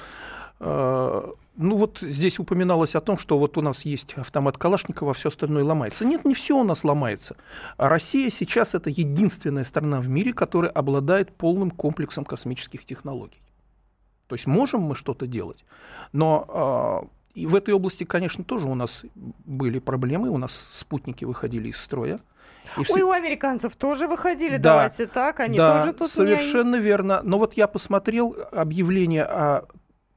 ну 0.61 1.77
вот 1.77 1.99
здесь 2.01 2.39
упоминалось 2.39 2.95
о 2.95 3.01
том, 3.01 3.19
что 3.19 3.39
вот 3.39 3.57
у 3.59 3.63
нас 3.63 3.85
есть 3.85 4.15
автомат 4.15 4.59
Калашникова, 4.59 5.11
а 5.11 5.15
все 5.15 5.29
остальное 5.29 5.65
ломается. 5.65 6.05
Нет, 6.05 6.25
не 6.25 6.35
все 6.35 6.57
у 6.59 6.65
нас 6.65 6.85
ломается. 6.85 7.37
Россия 7.77 8.31
сейчас 8.31 8.75
это 8.75 8.91
единственная 8.91 9.65
страна 9.65 10.01
в 10.01 10.09
мире, 10.09 10.33
которая 10.33 10.71
обладает 10.71 11.33
полным 11.33 11.71
комплексом 11.71 12.25
космических 12.25 12.85
технологий. 12.85 13.43
То 14.27 14.37
есть 14.37 14.47
можем 14.47 14.83
мы 14.83 14.95
что-то 14.95 15.27
делать, 15.27 15.65
но 16.13 17.03
э, 17.05 17.09
и 17.35 17.47
в 17.47 17.55
этой 17.55 17.75
области, 17.75 18.05
конечно, 18.05 18.45
тоже 18.45 18.67
у 18.67 18.75
нас 18.75 19.05
были 19.15 19.79
проблемы. 19.79 20.31
У 20.31 20.39
нас 20.39 20.69
спутники 20.73 21.25
выходили 21.25 21.69
из 21.69 21.79
строя. 21.79 22.21
И 22.79 22.85
все... 22.85 22.95
Ой, 22.95 23.03
у 23.03 23.11
американцев 23.11 23.77
тоже 23.77 24.09
выходили, 24.09 24.57
да, 24.57 24.71
давайте 24.75 25.07
так, 25.07 25.41
они 25.41 25.57
да, 25.57 25.81
тоже 25.81 25.93
тут 25.93 26.11
совершенно 26.11 26.77
меня... 26.77 26.85
верно. 26.85 27.21
Но 27.23 27.39
вот 27.39 27.55
я 27.55 27.67
посмотрел 27.67 28.37
объявление 28.53 29.25
о 29.25 29.67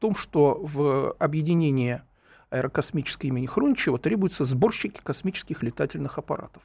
том, 0.04 0.16
что 0.16 0.60
в 0.62 1.13
объединении 1.13 2.02
аэрокосмической 2.50 3.30
имени 3.30 3.46
Хрунчева 3.46 3.98
требуются 3.98 4.44
сборщики 4.44 5.00
космических 5.02 5.63
летательных 5.63 6.18
аппаратов. 6.18 6.62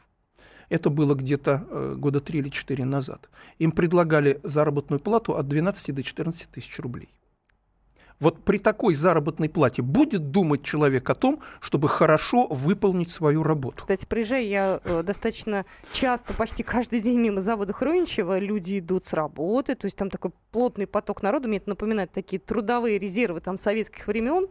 Это 0.71 0.91
было 0.91 1.15
где-то 1.15 1.65
э, 1.71 1.95
года 1.97 2.19
три 2.19 2.41
или 2.41 2.49
четыре 2.49 2.85
назад. 2.85 3.31
Им 3.61 3.71
предлагали 3.71 4.41
заработную 4.43 4.99
плату 4.99 5.37
от 5.37 5.47
12 5.47 5.95
до 5.95 6.03
14 6.03 6.51
тысяч 6.51 6.81
рублей. 6.81 7.11
Вот 8.21 8.43
при 8.45 8.59
такой 8.59 8.95
заработной 8.95 9.49
плате 9.49 9.83
будет 9.83 10.31
думать 10.31 10.65
человек 10.65 11.09
о 11.09 11.15
том, 11.15 11.41
чтобы 11.61 11.89
хорошо 11.89 12.47
выполнить 12.49 13.11
свою 13.11 13.45
работу? 13.45 13.79
Кстати, 13.79 14.07
приезжаю 14.07 14.47
я 14.47 14.81
э, 14.85 15.03
достаточно 15.05 15.65
часто, 15.93 16.35
почти 16.35 16.65
каждый 16.65 17.01
день 17.01 17.21
мимо 17.21 17.41
завода 17.41 17.73
Хруничева. 17.73 18.39
Люди 18.39 18.81
идут 18.81 19.05
с 19.05 19.13
работы, 19.13 19.77
то 19.77 19.85
есть 19.85 19.97
там 19.97 20.11
такой 20.11 20.33
плотный 20.51 20.89
поток 20.89 21.23
народу. 21.23 21.49
Мне 21.49 21.59
это 21.59 21.69
напоминает 21.69 22.11
такие 22.11 22.41
трудовые 22.41 22.99
резервы 22.99 23.41
там 23.41 23.57
советских 23.57 24.07
времен. 24.09 24.49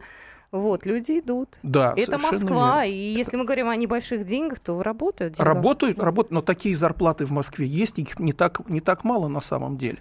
Вот, 0.50 0.86
люди 0.86 1.18
идут. 1.18 1.58
Да, 1.62 1.92
Это 1.96 2.18
Москва, 2.18 2.84
верно. 2.84 2.90
и 2.90 3.14
если 3.18 3.36
мы 3.36 3.44
говорим 3.44 3.68
о 3.68 3.76
небольших 3.76 4.24
деньгах, 4.24 4.58
то 4.60 4.82
работают. 4.82 5.34
Деньгах. 5.34 5.54
Работают, 5.54 5.98
работают, 5.98 6.32
но 6.32 6.40
такие 6.40 6.74
зарплаты 6.74 7.26
в 7.26 7.32
Москве 7.32 7.66
есть, 7.66 7.98
их 7.98 8.18
не 8.18 8.32
так, 8.32 8.66
не 8.68 8.80
так 8.80 9.04
мало 9.04 9.28
на 9.28 9.40
самом 9.40 9.76
деле. 9.76 9.98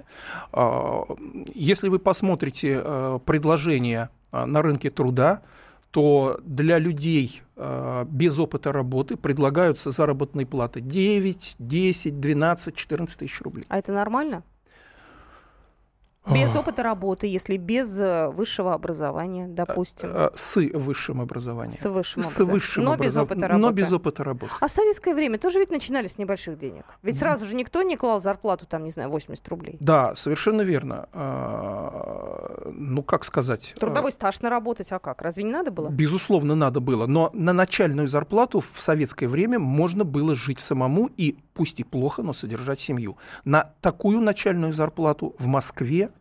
А, 0.53 1.03
если 1.53 1.89
вы 1.89 1.99
посмотрите 1.99 2.81
э, 2.81 3.19
предложения 3.25 4.09
э, 4.31 4.45
на 4.45 4.61
рынке 4.61 4.89
труда, 4.89 5.41
то 5.91 6.39
для 6.43 6.77
людей 6.77 7.41
э, 7.55 8.05
без 8.07 8.39
опыта 8.39 8.71
работы 8.71 9.17
предлагаются 9.17 9.91
заработные 9.91 10.45
платы 10.45 10.79
9, 10.79 11.55
10, 11.59 12.19
12, 12.19 12.75
14 12.75 13.19
тысяч 13.19 13.41
рублей. 13.41 13.65
А 13.67 13.79
это 13.79 13.91
нормально? 13.91 14.43
Без 16.33 16.55
опыта 16.55 16.83
работы, 16.83 17.27
если 17.27 17.57
без 17.57 17.99
э, 17.99 18.29
высшего 18.29 18.73
образования, 18.73 19.47
допустим. 19.47 20.09
Э, 20.13 20.29
э, 20.33 20.37
с 20.37 20.55
высшим 20.55 21.21
образованием. 21.21 21.77
С 21.77 21.89
высшим 21.89 22.23
С 22.23 22.39
высшим 22.39 22.83
Но 22.83 22.93
образов... 22.93 23.15
без 23.15 23.17
опыта 23.17 23.47
работы. 23.47 23.61
Но 23.61 23.71
без 23.71 23.93
опыта 23.93 24.23
работы. 24.23 24.51
А 24.59 24.67
в 24.67 24.71
советское 24.71 25.13
время 25.13 25.37
тоже 25.37 25.59
ведь 25.59 25.71
начинали 25.71 26.07
с 26.07 26.17
небольших 26.17 26.57
денег. 26.57 26.85
Ведь 27.03 27.17
сразу 27.17 27.45
же 27.45 27.55
никто 27.55 27.81
не 27.83 27.95
клал 27.95 28.19
зарплату, 28.19 28.65
там, 28.65 28.83
не 28.83 28.91
знаю, 28.91 29.09
80 29.09 29.47
рублей. 29.49 29.77
Да, 29.79 30.15
совершенно 30.15 30.61
верно. 30.61 31.07
А, 31.13 32.71
ну, 32.73 33.03
как 33.03 33.23
сказать... 33.23 33.75
Трудовой 33.79 34.11
стаж 34.11 34.41
наработать, 34.41 34.91
а 34.91 34.99
как? 34.99 35.21
Разве 35.21 35.43
не 35.43 35.51
надо 35.51 35.71
было? 35.71 35.89
Безусловно, 35.89 36.55
надо 36.55 36.79
было. 36.79 37.07
Но 37.07 37.29
на 37.33 37.53
начальную 37.53 38.07
зарплату 38.07 38.59
в 38.59 38.79
советское 38.79 39.27
время 39.27 39.59
можно 39.59 40.03
было 40.03 40.35
жить 40.35 40.59
самому 40.59 41.09
и, 41.17 41.37
пусть 41.57 41.79
и 41.79 41.83
плохо, 41.83 42.21
но 42.21 42.33
содержать 42.33 42.79
семью. 42.79 43.17
На 43.43 43.73
такую 43.81 44.21
начальную 44.21 44.73
зарплату 44.73 45.35
в 45.39 45.47
Москве 45.47 46.11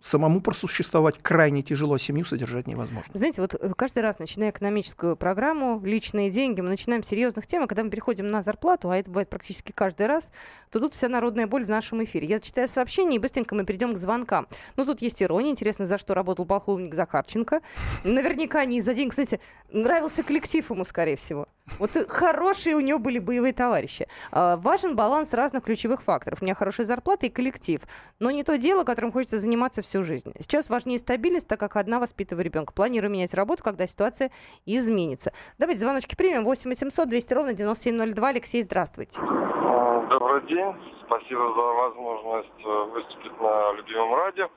самому 0.00 0.40
просуществовать 0.40 1.18
крайне 1.18 1.62
тяжело, 1.62 1.98
семью 1.98 2.24
содержать 2.24 2.66
невозможно. 2.66 3.10
Знаете, 3.14 3.40
вот 3.40 3.54
э, 3.54 3.72
каждый 3.76 4.00
раз, 4.00 4.18
начиная 4.18 4.50
экономическую 4.50 5.16
программу, 5.16 5.80
личные 5.84 6.30
деньги, 6.30 6.60
мы 6.60 6.68
начинаем 6.68 7.02
с 7.02 7.08
серьезных 7.08 7.46
тем, 7.46 7.64
а 7.64 7.66
когда 7.66 7.82
мы 7.82 7.90
переходим 7.90 8.30
на 8.30 8.42
зарплату, 8.42 8.90
а 8.90 8.96
это 8.96 9.10
бывает 9.10 9.28
практически 9.28 9.72
каждый 9.72 10.06
раз, 10.06 10.30
то 10.70 10.78
тут 10.78 10.94
вся 10.94 11.08
народная 11.08 11.46
боль 11.46 11.64
в 11.64 11.70
нашем 11.70 12.04
эфире. 12.04 12.28
Я 12.28 12.38
читаю 12.38 12.68
сообщение, 12.68 13.16
и 13.16 13.18
быстренько 13.18 13.54
мы 13.54 13.64
перейдем 13.64 13.94
к 13.94 13.96
звонкам. 13.96 14.46
Ну, 14.76 14.84
тут 14.84 15.02
есть 15.02 15.22
ирония, 15.22 15.50
интересно, 15.50 15.86
за 15.86 15.98
что 15.98 16.14
работал 16.14 16.44
полковник 16.44 16.94
Захарченко. 16.94 17.62
Наверняка 18.04 18.64
не 18.66 18.78
из-за 18.78 18.94
денег. 18.94 19.10
Кстати, 19.10 19.40
нравился 19.72 20.22
коллектив 20.22 20.68
ему, 20.70 20.84
скорее 20.84 21.16
всего. 21.16 21.48
Вот 21.78 21.90
хорошие 22.08 22.76
у 22.76 22.80
него 22.80 22.98
были 22.98 23.18
боевые 23.18 23.52
товарищи. 23.52 24.06
А, 24.32 24.56
важен 24.56 24.96
баланс 24.96 25.32
разных 25.34 25.64
ключевых 25.64 26.02
факторов. 26.02 26.40
У 26.40 26.44
меня 26.44 26.54
хорошая 26.54 26.86
зарплата 26.86 27.26
и 27.26 27.28
коллектив. 27.28 27.80
Но 28.18 28.30
не 28.30 28.44
то 28.44 28.58
дело, 28.58 28.84
которым 28.84 29.12
хочется 29.12 29.38
заниматься 29.38 29.82
всю 29.82 30.02
жизнь. 30.02 30.32
Сейчас 30.40 30.70
важнее 30.70 30.98
стабильность, 30.98 31.48
так 31.48 31.60
как 31.60 31.76
одна 31.76 31.98
воспитываю 31.98 32.44
ребенка. 32.44 32.72
Планирую 32.72 33.10
менять 33.10 33.34
работу, 33.34 33.62
когда 33.62 33.86
ситуация 33.86 34.30
изменится. 34.66 35.32
Давайте 35.58 35.80
звоночки 35.80 36.16
примем. 36.16 36.44
8 36.44 36.68
800 36.70 37.08
200 37.08 37.34
ровно 37.34 37.52
9702. 37.52 38.28
Алексей, 38.28 38.62
здравствуйте. 38.62 39.20
Добрый 39.20 40.42
день. 40.46 40.74
Спасибо 41.06 41.52
за 41.54 41.62
возможность 41.62 42.64
э, 42.64 42.84
выступить 42.92 43.40
на 43.40 43.72
любимом 43.72 44.14
радио. 44.14 44.48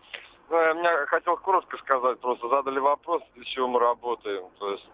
Ну, 0.50 0.84
я 0.84 1.06
хотел 1.08 1.38
коротко 1.38 1.78
сказать, 1.78 2.20
просто 2.20 2.50
задали 2.50 2.80
вопрос, 2.80 3.22
для 3.36 3.46
чего 3.46 3.70
мы 3.70 3.80
работаем. 3.80 4.44
То 4.60 4.72
есть 4.72 4.90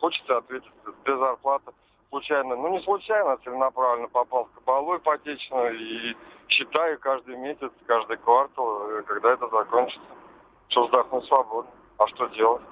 хочется 0.00 0.38
ответить 0.38 0.70
без 1.04 1.18
зарплаты. 1.18 1.72
Случайно, 2.08 2.56
ну 2.56 2.68
не 2.70 2.80
случайно, 2.80 3.32
а 3.32 3.36
целенаправленно 3.38 4.08
попал 4.08 4.46
в 4.46 4.50
кабалу 4.58 4.96
ипотечную 4.96 5.78
и 5.78 6.16
считаю 6.48 6.98
каждый 6.98 7.36
месяц, 7.36 7.70
каждый 7.86 8.16
квартал, 8.16 8.90
э, 8.90 9.02
когда 9.02 9.32
это 9.32 9.48
закончится. 9.48 10.08
Что 10.68 10.86
вздохнуть 10.86 11.24
свободно. 11.26 11.70
А 11.98 12.06
что 12.08 12.26
делать? 12.28 12.62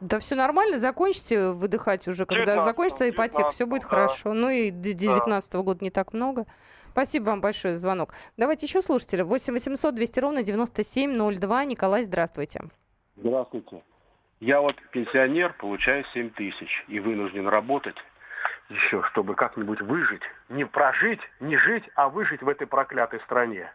Да 0.00 0.18
все 0.18 0.34
нормально, 0.34 0.78
закончите 0.78 1.50
выдыхать 1.50 2.06
уже, 2.06 2.24
когда 2.26 2.62
закончится 2.62 3.08
ипотека, 3.08 3.50
все 3.50 3.66
будет 3.66 3.82
да. 3.82 3.88
хорошо. 3.88 4.32
Ну 4.32 4.48
и 4.48 4.70
до 4.70 4.82
2019 4.82 5.52
да. 5.52 5.58
года 5.62 5.84
не 5.84 5.90
так 5.90 6.12
много. 6.12 6.46
Спасибо 6.92 7.26
вам 7.26 7.40
большое 7.40 7.74
за 7.74 7.80
звонок. 7.80 8.14
Давайте 8.36 8.66
еще 8.66 8.82
слушателя. 8.82 9.24
8 9.24 9.52
800 9.52 9.94
200 9.94 10.20
ровно 10.20 10.42
9702. 10.42 11.64
Николай, 11.64 12.02
здравствуйте. 12.02 12.60
Здравствуйте. 13.16 13.82
Я 14.40 14.60
вот 14.60 14.76
пенсионер, 14.92 15.52
получаю 15.54 16.04
7 16.12 16.30
тысяч 16.30 16.84
и 16.86 17.00
вынужден 17.00 17.48
работать 17.48 17.96
еще, 18.68 19.02
чтобы 19.04 19.34
как-нибудь 19.34 19.80
выжить. 19.80 20.22
Не 20.48 20.64
прожить, 20.64 21.20
не 21.40 21.56
жить, 21.56 21.84
а 21.94 22.08
выжить 22.08 22.42
в 22.42 22.48
этой 22.48 22.66
проклятой 22.66 23.20
стране. 23.20 23.72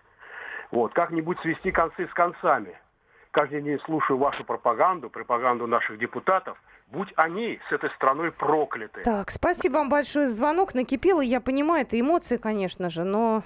Вот, 0.72 0.94
как-нибудь 0.94 1.40
свести 1.42 1.72
концы 1.72 2.08
с 2.08 2.14
концами. 2.14 2.78
Каждый 3.32 3.62
день 3.62 3.80
слушаю 3.80 4.18
вашу 4.18 4.44
пропаганду, 4.44 5.10
пропаганду 5.10 5.66
наших 5.68 5.98
депутатов. 5.98 6.62
Будь 6.88 7.12
они 7.16 7.60
с 7.68 7.72
этой 7.72 7.90
страной 7.92 8.32
прокляты. 8.32 9.02
Так, 9.02 9.32
спасибо 9.32 9.78
вам 9.78 9.90
большое 9.90 10.28
звонок. 10.28 10.76
Накипело, 10.76 11.22
я 11.22 11.42
понимаю, 11.42 11.82
это 11.82 12.00
эмоции, 12.00 12.38
конечно 12.38 12.92
же, 12.92 13.04
но 13.04 13.42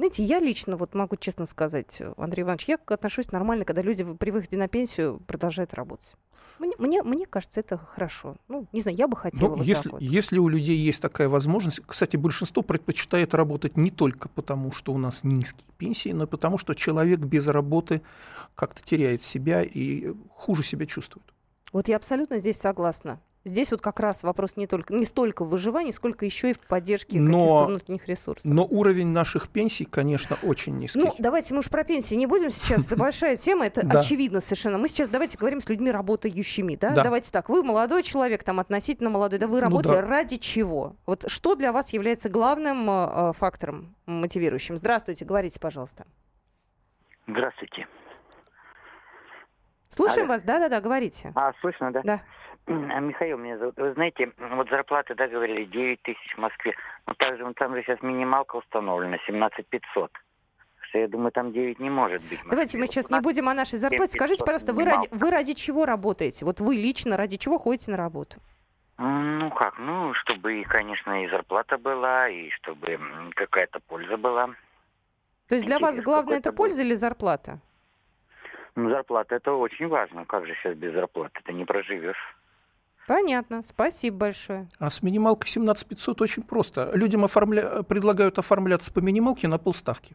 знаете, 0.00 0.24
я 0.24 0.40
лично, 0.40 0.76
вот 0.76 0.94
могу 0.94 1.16
честно 1.16 1.46
сказать, 1.46 2.00
Андрей 2.16 2.42
Иванович, 2.42 2.64
я 2.68 2.78
отношусь 2.86 3.32
нормально, 3.32 3.64
когда 3.64 3.82
люди 3.82 4.04
при 4.14 4.30
выходе 4.30 4.56
на 4.56 4.66
пенсию 4.66 5.20
продолжают 5.26 5.74
работать. 5.74 6.14
Мне, 6.58 6.72
мне, 6.78 7.02
мне 7.02 7.26
кажется, 7.26 7.60
это 7.60 7.78
хорошо. 7.78 8.36
Ну, 8.48 8.66
не 8.72 8.80
знаю, 8.80 8.96
я 8.96 9.08
бы 9.08 9.16
хотела. 9.16 9.50
Ну, 9.50 9.56
вот 9.56 9.66
если, 9.66 9.88
вот. 9.88 10.02
если 10.02 10.38
у 10.38 10.48
людей 10.48 10.76
есть 10.76 11.00
такая 11.00 11.28
возможность, 11.28 11.80
кстати, 11.86 12.16
большинство 12.16 12.62
предпочитает 12.62 13.34
работать 13.34 13.76
не 13.76 13.90
только 13.90 14.28
потому, 14.28 14.72
что 14.72 14.92
у 14.92 14.98
нас 14.98 15.24
низкие 15.24 15.64
пенсии, 15.78 16.10
но 16.10 16.24
и 16.24 16.26
потому, 16.26 16.58
что 16.58 16.74
человек 16.74 17.20
без 17.20 17.48
работы 17.48 18.02
как-то 18.54 18.82
теряет 18.82 19.22
себя 19.22 19.62
и 19.62 20.14
хуже 20.34 20.62
себя 20.62 20.86
чувствует. 20.86 21.26
Вот 21.72 21.88
я 21.88 21.96
абсолютно 21.96 22.38
здесь 22.38 22.58
согласна. 22.58 23.20
Здесь 23.44 23.70
вот 23.70 23.80
как 23.80 24.00
раз 24.00 24.22
вопрос 24.22 24.56
не, 24.56 24.66
только, 24.66 24.92
не 24.92 25.06
столько 25.06 25.46
в 25.46 25.48
выживании, 25.48 25.92
сколько 25.92 26.26
еще 26.26 26.50
и 26.50 26.52
в 26.52 26.58
поддержке 26.58 27.18
но, 27.18 27.38
каких-то 27.38 27.64
внутренних 27.68 28.06
ресурсов. 28.06 28.44
Но 28.44 28.66
уровень 28.66 29.08
наших 29.08 29.48
пенсий, 29.48 29.86
конечно, 29.86 30.36
очень 30.42 30.76
низкий. 30.76 30.98
Ну, 30.98 31.14
давайте 31.18 31.54
мы 31.54 31.60
уж 31.60 31.70
про 31.70 31.82
пенсии 31.82 32.16
не 32.16 32.26
будем 32.26 32.50
сейчас. 32.50 32.86
Это 32.86 32.96
большая 32.98 33.38
тема, 33.38 33.66
это 33.66 33.80
очевидно 33.98 34.42
совершенно. 34.42 34.76
Мы 34.76 34.88
сейчас 34.88 35.08
давайте 35.08 35.38
говорим 35.38 35.62
с 35.62 35.68
людьми 35.70 35.90
работающими. 35.90 36.76
Да? 36.76 36.90
Давайте 36.90 37.30
так, 37.32 37.48
вы 37.48 37.62
молодой 37.62 38.02
человек, 38.02 38.44
там 38.44 38.60
относительно 38.60 39.08
молодой, 39.08 39.38
да 39.38 39.46
вы 39.46 39.56
ну 39.56 39.60
работаете 39.62 40.00
ради 40.00 40.36
чего? 40.36 40.96
Вот 41.06 41.24
что 41.30 41.54
для 41.54 41.72
вас 41.72 41.94
является 41.94 42.28
главным 42.28 42.90
э, 42.90 43.32
фактором 43.32 43.96
мотивирующим? 44.04 44.76
Здравствуйте, 44.76 45.24
говорите, 45.24 45.58
пожалуйста. 45.58 46.06
Здравствуйте. 47.26 47.86
Слушаем 49.88 50.26
Алло. 50.26 50.34
вас, 50.34 50.42
да-да-да, 50.42 50.80
говорите. 50.80 51.32
А, 51.34 51.52
слышно, 51.60 51.90
да? 51.90 52.02
Да. 52.04 52.20
Михаил 52.66 53.38
меня 53.38 53.58
зовут. 53.58 53.76
Вы 53.76 53.92
знаете, 53.94 54.32
вот 54.38 54.68
зарплаты, 54.68 55.14
да, 55.14 55.26
говорили, 55.26 55.64
9 55.64 56.02
тысяч 56.02 56.34
в 56.34 56.38
Москве. 56.38 56.74
Но 57.06 57.14
также 57.14 57.44
ну, 57.44 57.52
там 57.54 57.74
же 57.74 57.82
сейчас 57.82 58.00
минималка 58.02 58.56
установлена, 58.56 59.18
17 59.26 59.66
500 59.66 60.10
что 60.90 60.98
я 60.98 61.08
думаю, 61.08 61.30
там 61.30 61.52
9 61.52 61.78
не 61.78 61.88
может 61.88 62.20
быть. 62.28 62.40
Давайте 62.48 62.76
мы 62.76 62.86
сейчас 62.88 63.10
не 63.10 63.20
будем 63.20 63.48
о 63.48 63.54
нашей 63.54 63.78
зарплате. 63.78 64.12
Скажите, 64.12 64.44
пожалуйста, 64.44 64.72
вы 64.72 64.84
ради, 64.84 65.08
вы 65.12 65.30
ради 65.30 65.52
чего 65.52 65.86
работаете? 65.86 66.44
Вот 66.44 66.60
вы 66.60 66.74
лично 66.74 67.16
ради 67.16 67.36
чего 67.36 67.58
ходите 67.58 67.92
на 67.92 67.96
работу? 67.96 68.38
Ну 68.98 69.50
как, 69.50 69.78
ну, 69.78 70.12
чтобы, 70.14 70.62
конечно, 70.68 71.24
и 71.24 71.28
зарплата 71.28 71.78
была, 71.78 72.28
и 72.28 72.50
чтобы 72.50 72.98
какая-то 73.34 73.80
польза 73.80 74.16
была. 74.16 74.48
То 75.48 75.54
есть 75.54 75.64
для 75.64 75.78
вас 75.78 76.00
главное 76.02 76.38
это 76.38 76.52
польза 76.52 76.82
или 76.82 76.94
зарплата? 76.94 77.60
Ну, 78.74 78.90
зарплата 78.90 79.36
это 79.36 79.52
очень 79.52 79.88
важно. 79.88 80.24
Как 80.24 80.46
же 80.46 80.54
сейчас 80.54 80.76
без 80.76 80.92
зарплаты? 80.92 81.40
Ты 81.44 81.52
не 81.52 81.64
проживешь. 81.64 82.36
Понятно. 83.10 83.60
Спасибо 83.62 84.18
большое. 84.18 84.68
А 84.78 84.88
с 84.88 85.02
минималкой 85.02 85.50
17 85.50 85.84
500 85.84 86.20
очень 86.20 86.42
просто. 86.44 86.92
Людям 86.94 87.24
оформля... 87.24 87.82
предлагают 87.82 88.38
оформляться 88.38 88.92
по 88.92 89.00
минималке 89.00 89.48
на 89.48 89.58
полставки. 89.58 90.14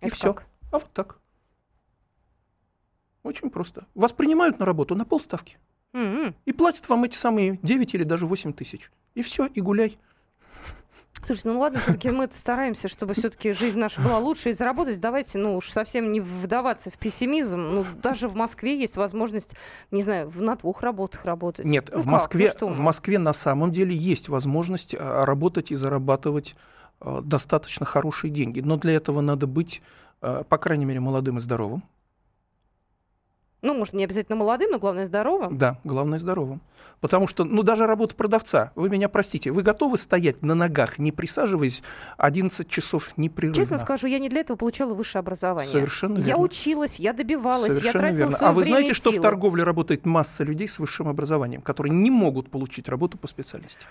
И 0.00 0.06
Это 0.06 0.14
все. 0.14 0.32
Как? 0.32 0.46
А 0.72 0.78
вот 0.78 0.90
так. 0.94 1.18
Очень 3.24 3.50
просто. 3.50 3.86
Вас 3.94 4.12
принимают 4.12 4.58
на 4.58 4.64
работу 4.64 4.94
на 4.94 5.04
полставки. 5.04 5.58
Mm-hmm. 5.92 6.34
И 6.46 6.52
платят 6.54 6.88
вам 6.88 7.04
эти 7.04 7.14
самые 7.14 7.58
9 7.62 7.94
или 7.94 8.04
даже 8.04 8.26
8 8.26 8.54
тысяч. 8.54 8.90
И 9.14 9.20
все, 9.20 9.44
и 9.44 9.60
гуляй. 9.60 9.98
Слушайте, 11.24 11.48
ну 11.48 11.58
ладно, 11.60 11.80
все-таки 11.80 12.10
мы 12.10 12.28
стараемся, 12.32 12.88
чтобы 12.88 13.14
все-таки 13.14 13.52
жизнь 13.52 13.78
наша 13.78 14.02
была 14.02 14.18
лучше 14.18 14.50
и 14.50 14.52
заработать. 14.52 15.00
Давайте, 15.00 15.38
ну 15.38 15.56
уж 15.56 15.70
совсем 15.70 16.12
не 16.12 16.20
вдаваться 16.20 16.90
в 16.90 16.98
пессимизм. 16.98 17.58
Ну, 17.58 17.86
даже 18.02 18.28
в 18.28 18.34
Москве 18.34 18.78
есть 18.78 18.96
возможность, 18.96 19.54
не 19.90 20.02
знаю, 20.02 20.30
на 20.34 20.56
двух 20.56 20.82
работах 20.82 21.24
работать. 21.24 21.64
Нет, 21.64 21.90
ну, 21.92 22.00
в, 22.00 22.06
Москве, 22.06 22.52
ну, 22.60 22.68
в 22.68 22.78
Москве 22.78 23.18
на 23.18 23.32
самом 23.32 23.72
деле 23.72 23.96
есть 23.96 24.28
возможность 24.28 24.94
а, 24.98 25.24
работать 25.24 25.70
и 25.70 25.76
зарабатывать 25.76 26.56
а, 27.00 27.22
достаточно 27.22 27.86
хорошие 27.86 28.30
деньги. 28.30 28.60
Но 28.60 28.76
для 28.76 28.92
этого 28.92 29.22
надо 29.22 29.46
быть, 29.46 29.80
а, 30.20 30.44
по 30.44 30.58
крайней 30.58 30.84
мере, 30.84 31.00
молодым 31.00 31.38
и 31.38 31.40
здоровым. 31.40 31.84
Ну, 33.64 33.72
может, 33.72 33.94
не 33.94 34.04
обязательно 34.04 34.36
молодым, 34.36 34.72
но 34.72 34.78
главное 34.78 35.06
здоровым. 35.06 35.56
Да, 35.56 35.80
главное 35.84 36.18
здоровым. 36.18 36.60
Потому 37.00 37.26
что, 37.26 37.44
ну, 37.44 37.62
даже 37.62 37.86
работа 37.86 38.14
продавца, 38.14 38.72
вы 38.74 38.90
меня 38.90 39.08
простите, 39.08 39.52
вы 39.52 39.62
готовы 39.62 39.96
стоять 39.96 40.42
на 40.42 40.54
ногах, 40.54 40.98
не 40.98 41.12
присаживаясь 41.12 41.82
11 42.18 42.68
часов 42.68 43.16
непрерывно? 43.16 43.56
Честно 43.56 43.78
скажу, 43.78 44.06
я 44.06 44.18
не 44.18 44.28
для 44.28 44.40
этого 44.40 44.58
получала 44.58 44.92
высшее 44.92 45.20
образование. 45.20 45.70
Совершенно 45.70 46.18
верно. 46.18 46.28
Я 46.28 46.36
училась, 46.36 46.96
я 46.96 47.14
добивалась, 47.14 47.72
Совершенно 47.72 47.86
я 47.86 47.92
тратила 47.92 48.28
верно. 48.30 48.48
А 48.48 48.52
вы 48.52 48.64
знаете, 48.64 48.92
что 48.92 49.10
в 49.10 49.20
торговле 49.20 49.64
работает 49.64 50.04
масса 50.04 50.44
людей 50.44 50.68
с 50.68 50.78
высшим 50.78 51.08
образованием, 51.08 51.62
которые 51.62 51.94
не 51.94 52.10
могут 52.10 52.50
получить 52.50 52.90
работу 52.90 53.16
по 53.16 53.26
специальности? 53.28 53.86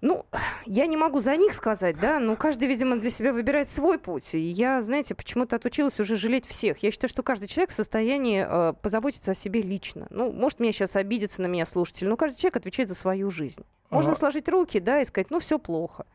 Ну, 0.00 0.26
я 0.66 0.86
не 0.86 0.96
могу 0.96 1.20
за 1.20 1.36
них 1.36 1.52
сказать, 1.52 1.98
да, 2.00 2.18
но 2.18 2.36
каждый, 2.36 2.68
видимо, 2.68 2.96
для 2.98 3.10
себя 3.10 3.32
выбирает 3.32 3.68
свой 3.68 3.98
путь. 3.98 4.34
И 4.34 4.38
я, 4.38 4.80
знаете, 4.82 5.14
почему-то 5.14 5.56
отучилась 5.56 5.98
уже 6.00 6.16
жалеть 6.16 6.46
всех. 6.46 6.78
Я 6.82 6.90
считаю, 6.90 7.08
что 7.08 7.22
каждый 7.22 7.48
человек 7.48 7.70
в 7.70 7.74
состоянии 7.74 8.46
э, 8.48 8.72
позаботиться 8.74 9.32
о 9.32 9.34
себе 9.34 9.62
лично. 9.62 10.06
Ну, 10.10 10.32
может, 10.32 10.60
мне 10.60 10.72
сейчас 10.72 10.96
обидеться 10.96 11.42
на 11.42 11.46
меня 11.46 11.66
слушатель, 11.66 12.08
но 12.08 12.16
каждый 12.16 12.38
человек 12.38 12.56
отвечает 12.56 12.88
за 12.88 12.94
свою 12.94 13.30
жизнь. 13.30 13.64
Можно 13.90 14.12
А. 14.12 14.14
сложить 14.14 14.48
руки, 14.48 14.80
да, 14.80 15.00
и 15.00 15.04
сказать, 15.04 15.30
ну, 15.30 15.40
все 15.40 15.58
плохо. 15.58 16.06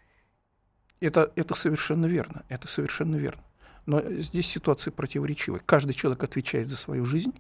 Это, 0.99 1.31
это 1.35 1.55
совершенно 1.55 2.05
верно. 2.05 2.43
Это 2.49 2.67
совершенно 2.67 3.17
верно. 3.17 3.43
Но 3.85 4.01
здесь 4.01 4.47
ситуация 4.47 4.91
противоречивая. 4.91 5.59
Каждый 5.65 5.93
человек 5.93 6.23
отвечает 6.23 6.67
за 6.69 6.77
свою 6.77 7.03
жизнь, 7.03 7.33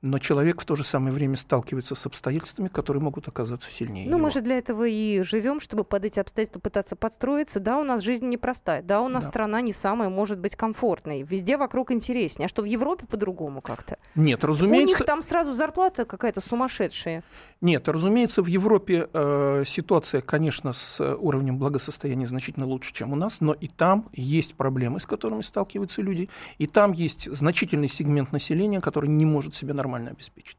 но 0.00 0.18
человек 0.18 0.60
в 0.60 0.64
то 0.64 0.76
же 0.76 0.84
самое 0.84 1.12
время 1.12 1.36
сталкивается 1.36 1.94
с 1.94 2.06
обстоятельствами, 2.06 2.68
которые 2.68 3.02
могут 3.02 3.26
оказаться 3.26 3.70
сильнее 3.72 4.04
Ну, 4.08 4.16
его. 4.16 4.26
мы 4.26 4.30
же 4.30 4.40
для 4.40 4.58
этого 4.58 4.84
и 4.86 5.22
живем, 5.22 5.58
чтобы 5.60 5.82
под 5.82 6.04
эти 6.04 6.20
обстоятельства 6.20 6.60
пытаться 6.60 6.94
подстроиться. 6.94 7.58
Да, 7.58 7.78
у 7.78 7.84
нас 7.84 8.02
жизнь 8.02 8.28
непростая. 8.28 8.82
Да, 8.82 9.00
у 9.00 9.08
нас 9.08 9.24
Да. 9.24 9.28
страна 9.30 9.60
не 9.60 9.72
самая, 9.72 10.08
может 10.08 10.38
быть, 10.38 10.54
комфортной. 10.54 11.22
Везде 11.22 11.56
вокруг 11.56 11.90
интереснее. 11.90 12.46
А 12.46 12.48
что 12.48 12.62
в 12.62 12.66
Европе 12.66 13.06
по-другому 13.06 13.60
как-то? 13.60 13.98
Нет, 14.14 14.44
У 14.44 14.46
разумеется, 14.46 14.98
них 14.98 15.04
там 15.04 15.20
сразу 15.22 15.52
зарплата 15.52 16.04
какая-то 16.04 16.40
сумасшедшая. 16.40 17.24
нет, 17.60 17.88
разумеется, 17.88 18.40
в 18.42 18.46
Европе 18.46 19.08
э, 19.12 19.64
ситуация, 19.66 20.20
конечно, 20.20 20.72
с 20.72 21.00
э, 21.00 21.16
уровнем 21.16 21.58
благосостояния 21.58 22.26
значительно 22.28 22.66
лучше, 22.66 22.94
чем 22.94 23.12
у 23.12 23.16
нас, 23.16 23.40
но 23.40 23.52
и 23.52 23.66
там 23.66 24.08
есть 24.12 24.54
проблемы, 24.54 25.00
с 25.00 25.06
которыми 25.06 25.42
сталкиваются 25.42 26.02
люди, 26.02 26.28
и 26.58 26.68
там 26.68 26.92
есть 26.92 27.28
значительный 27.34 27.88
сегмент 27.88 28.30
населения, 28.30 28.80
который 28.80 29.08
не 29.08 29.24
может 29.24 29.56
себя 29.56 29.74
нормально 29.74 29.87
обеспечить. 29.94 30.58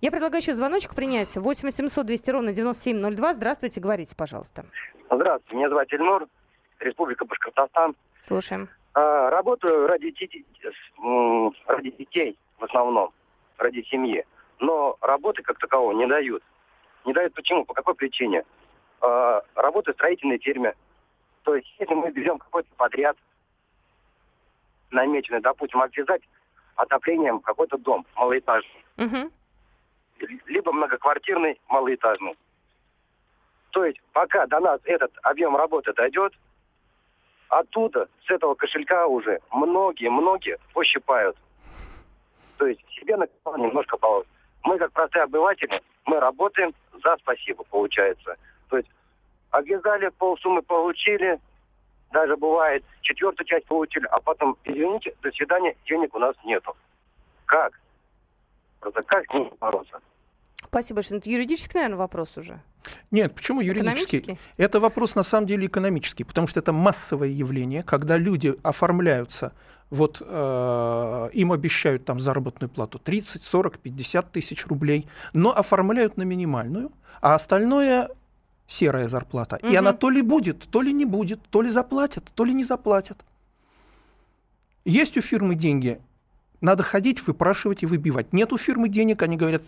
Я 0.00 0.10
предлагаю 0.10 0.40
еще 0.42 0.54
звоночек 0.54 0.94
принять. 0.94 1.36
8 1.36 1.62
800 1.68 2.06
200 2.06 2.30
ровно 2.30 2.52
9702. 2.52 3.34
Здравствуйте, 3.34 3.80
говорите, 3.80 4.16
пожалуйста. 4.16 4.64
Здравствуйте, 5.10 5.56
меня 5.56 5.68
зовут 5.68 5.92
Эльнур, 5.92 6.26
Республика 6.80 7.24
Башкортостан. 7.24 7.94
Слушаем. 8.22 8.68
А, 8.94 9.30
работаю 9.30 9.86
ради, 9.86 10.10
детей- 10.10 10.44
ради 11.66 11.90
детей 11.92 12.36
в 12.58 12.64
основном, 12.64 13.12
ради 13.58 13.82
семьи. 13.82 14.24
Но 14.58 14.96
работы 15.00 15.42
как 15.42 15.58
такового 15.58 15.92
не 15.92 16.06
дают. 16.06 16.42
Не 17.04 17.12
дают 17.12 17.34
почему? 17.34 17.64
По 17.64 17.74
какой 17.74 17.94
причине? 17.94 18.44
А, 19.00 19.42
работаю 19.54 19.94
в 19.94 19.98
строительной 19.98 20.38
фирме. 20.38 20.74
То 21.44 21.54
есть, 21.56 21.72
если 21.78 21.94
мы 21.94 22.10
берем 22.10 22.38
какой-то 22.38 22.68
подряд 22.76 23.16
намеченный, 24.90 25.40
допустим, 25.40 25.80
обвязать 25.80 26.22
отоплением 26.76 27.40
какой-то 27.40 27.78
дом 27.78 28.06
малоэтажный, 28.14 28.84
Мгм. 28.96 29.30
либо 30.46 30.72
многоквартирный 30.72 31.60
малоэтажный. 31.68 32.36
То 33.70 33.84
есть 33.84 34.00
пока 34.12 34.46
до 34.46 34.60
нас 34.60 34.80
этот 34.84 35.12
объем 35.22 35.56
работы 35.56 35.92
дойдет, 35.92 36.32
оттуда, 37.48 38.08
с 38.26 38.30
этого 38.30 38.54
кошелька 38.54 39.06
уже 39.06 39.40
многие-многие 39.50 40.58
пощипают. 40.74 41.36
То 42.58 42.66
есть 42.66 42.80
себе 42.90 43.16
накопал 43.16 43.56
немножко 43.58 43.96
положить. 43.96 44.28
Мы, 44.62 44.78
как 44.78 44.92
простые 44.92 45.24
обыватели, 45.24 45.82
мы 46.04 46.20
работаем 46.20 46.72
за 47.02 47.16
спасибо, 47.18 47.64
получается. 47.64 48.36
То 48.68 48.76
есть 48.76 48.88
обвязали, 49.50 50.08
полсуммы 50.10 50.62
получили, 50.62 51.40
даже 52.12 52.36
бывает 52.36 52.84
четвертую 53.00 53.46
часть 53.46 53.66
получили, 53.66 54.06
а 54.06 54.20
потом, 54.20 54.56
извините, 54.64 55.14
до 55.22 55.30
свидания, 55.32 55.76
денег 55.86 56.14
у 56.14 56.18
нас 56.18 56.34
нету. 56.44 56.76
Как? 57.46 57.72
Просто 58.80 59.02
как 59.02 59.24
с 59.26 59.34
ним 59.34 59.50
бороться? 59.60 60.00
Спасибо 60.64 60.96
большое. 60.96 61.16
Ну, 61.16 61.18
Это 61.18 61.30
юридический, 61.30 61.74
наверное, 61.74 61.98
вопрос 61.98 62.36
уже. 62.36 62.60
Нет, 63.10 63.34
почему 63.34 63.60
юридический? 63.60 64.38
Это 64.56 64.80
вопрос 64.80 65.14
на 65.14 65.22
самом 65.22 65.46
деле 65.46 65.66
экономический, 65.66 66.24
потому 66.24 66.46
что 66.46 66.60
это 66.60 66.72
массовое 66.72 67.28
явление, 67.28 67.82
когда 67.82 68.16
люди 68.16 68.54
оформляются, 68.62 69.52
вот 69.90 70.22
э, 70.24 71.28
им 71.32 71.52
обещают 71.52 72.04
там 72.06 72.18
заработную 72.18 72.70
плату 72.70 72.98
30, 72.98 73.44
40, 73.44 73.78
50 73.78 74.32
тысяч 74.32 74.66
рублей, 74.66 75.06
но 75.34 75.54
оформляют 75.54 76.16
на 76.16 76.22
минимальную, 76.22 76.90
а 77.20 77.34
остальное 77.34 78.08
серая 78.72 79.08
зарплата. 79.08 79.56
И 79.62 79.66
Мгм. 79.66 79.78
она 79.78 79.92
то 79.92 80.10
ли 80.10 80.22
будет, 80.22 80.58
то 80.70 80.82
ли 80.82 80.92
не 80.92 81.04
будет, 81.04 81.40
то 81.50 81.62
ли 81.62 81.70
заплатят, 81.70 82.24
то 82.34 82.44
ли 82.44 82.54
не 82.54 82.64
заплатят. 82.64 83.18
Есть 84.84 85.16
у 85.16 85.20
фирмы 85.20 85.54
деньги, 85.54 86.00
надо 86.60 86.82
ходить, 86.82 87.26
выпрашивать 87.26 87.82
и 87.82 87.86
выбивать. 87.86 88.32
Нет 88.32 88.52
у 88.52 88.56
фирмы 88.56 88.88
денег, 88.88 89.22
они 89.22 89.36
говорят, 89.36 89.62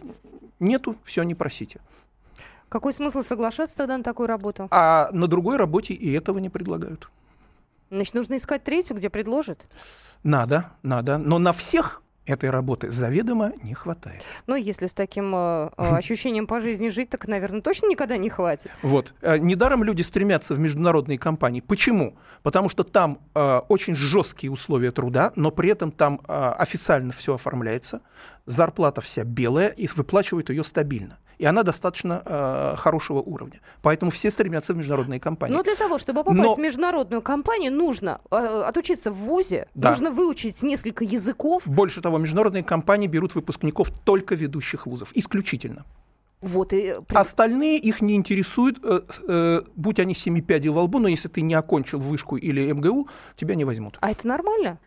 нету, 0.58 0.96
все, 1.04 1.22
не 1.22 1.34
просите. 1.34 1.80
Какой 2.68 2.92
смысл 2.92 3.22
соглашаться 3.22 3.76
тогда 3.76 3.96
на 3.96 4.02
такую 4.02 4.26
работу? 4.26 4.66
А 4.70 5.10
на 5.12 5.26
другой 5.28 5.56
работе 5.56 5.94
и 5.94 6.10
этого 6.12 6.38
не 6.38 6.48
предлагают. 6.48 7.08
Значит, 7.90 8.14
нужно 8.14 8.36
искать 8.36 8.64
третью, 8.64 8.96
где 8.96 9.10
предложат. 9.10 9.66
Надо, 10.24 10.72
надо. 10.82 11.18
Но 11.18 11.38
на 11.38 11.52
всех 11.52 12.02
этой 12.26 12.50
работы 12.50 12.90
заведомо 12.90 13.52
не 13.62 13.74
хватает. 13.74 14.22
Ну, 14.46 14.56
если 14.56 14.86
с 14.86 14.94
таким 14.94 15.34
э, 15.34 15.70
э, 15.76 15.96
ощущением 15.96 16.46
по 16.46 16.60
жизни 16.60 16.88
жить, 16.88 17.10
так, 17.10 17.26
наверное, 17.28 17.60
точно 17.60 17.86
никогда 17.88 18.16
не 18.16 18.30
хватит. 18.30 18.70
Вот. 18.82 19.14
Э, 19.20 19.38
Недаром 19.38 19.84
люди 19.84 20.02
стремятся 20.02 20.54
в 20.54 20.58
международные 20.58 21.18
компании. 21.18 21.60
Почему? 21.60 22.16
Потому 22.42 22.68
что 22.68 22.84
там 22.84 23.18
э, 23.34 23.60
очень 23.68 23.94
жесткие 23.94 24.50
условия 24.50 24.90
труда, 24.90 25.32
но 25.36 25.50
при 25.50 25.70
этом 25.70 25.92
там 25.92 26.20
э, 26.26 26.32
официально 26.58 27.12
все 27.12 27.34
оформляется, 27.34 28.00
зарплата 28.46 29.00
вся 29.00 29.24
белая 29.24 29.68
и 29.68 29.86
выплачивают 29.86 30.50
ее 30.50 30.64
стабильно. 30.64 31.18
И 31.38 31.44
она 31.44 31.62
достаточно 31.62 32.22
э, 32.24 32.74
хорошего 32.76 33.18
уровня. 33.18 33.60
Поэтому 33.82 34.10
все 34.10 34.30
стремятся 34.30 34.72
в 34.74 34.76
международные 34.76 35.20
компании. 35.20 35.54
Но 35.54 35.62
для 35.62 35.74
того, 35.74 35.98
чтобы 35.98 36.24
попасть 36.24 36.38
Но- 36.42 36.54
в 36.54 36.58
международную 36.58 37.22
компанию, 37.22 37.72
нужно 37.72 38.20
э, 38.30 38.62
отучиться 38.66 39.10
в 39.10 39.16
ВУЗе, 39.16 39.68
Да. 39.74 39.90
нужно 39.90 40.10
выучить 40.10 40.62
несколько 40.62 41.04
языков. 41.04 41.62
Больше 41.66 42.00
того, 42.00 42.18
международные 42.18 42.62
компании 42.64 43.06
берут 43.08 43.34
выпускников 43.34 43.90
только 44.04 44.34
ведущих 44.34 44.86
вузов, 44.86 45.10
исключительно. 45.14 45.84
Вот, 46.40 46.72
и 46.74 46.94
при- 47.08 47.16
Остальные 47.16 47.78
их 47.78 48.02
не 48.02 48.16
интересуют, 48.16 48.78
э, 48.82 49.00
э, 49.28 49.62
будь 49.76 49.98
они 49.98 50.14
семи 50.14 50.42
пядей 50.42 50.68
во 50.68 50.82
лбу, 50.82 50.98
но 50.98 51.08
если 51.08 51.28
ты 51.28 51.40
не 51.40 51.54
окончил 51.54 51.98
вышку 51.98 52.36
или 52.36 52.70
МГУ, 52.70 53.08
тебя 53.36 53.54
не 53.54 53.64
возьмут. 53.64 53.96
А 54.02 54.10
это 54.10 54.26
нормально? 54.28 54.78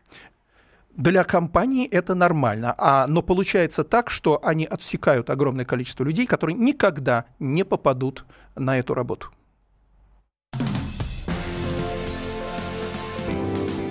Для 0.98 1.24
компании 1.24 1.88
это 1.88 2.16
нормально, 2.16 2.74
а, 2.76 3.06
но 3.06 3.22
получается 3.22 3.84
так, 3.84 4.10
что 4.10 4.44
они 4.44 4.66
отсекают 4.66 5.30
огромное 5.30 5.64
количество 5.64 6.04
людей, 6.04 6.26
которые 6.26 6.58
никогда 6.58 7.26
не 7.38 7.64
попадут 7.64 8.26
на 8.56 8.80
эту 8.80 8.96
работу. 8.96 9.28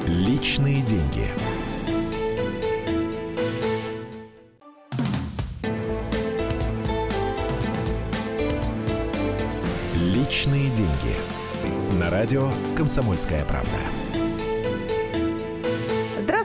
Личные 0.05 0.83
деньги. 0.83 1.29
Личные 9.95 10.71
деньги. 10.71 11.17
На 12.01 12.11
радио 12.11 12.51
«Комсомольская 12.77 13.45
правда». 13.45 13.96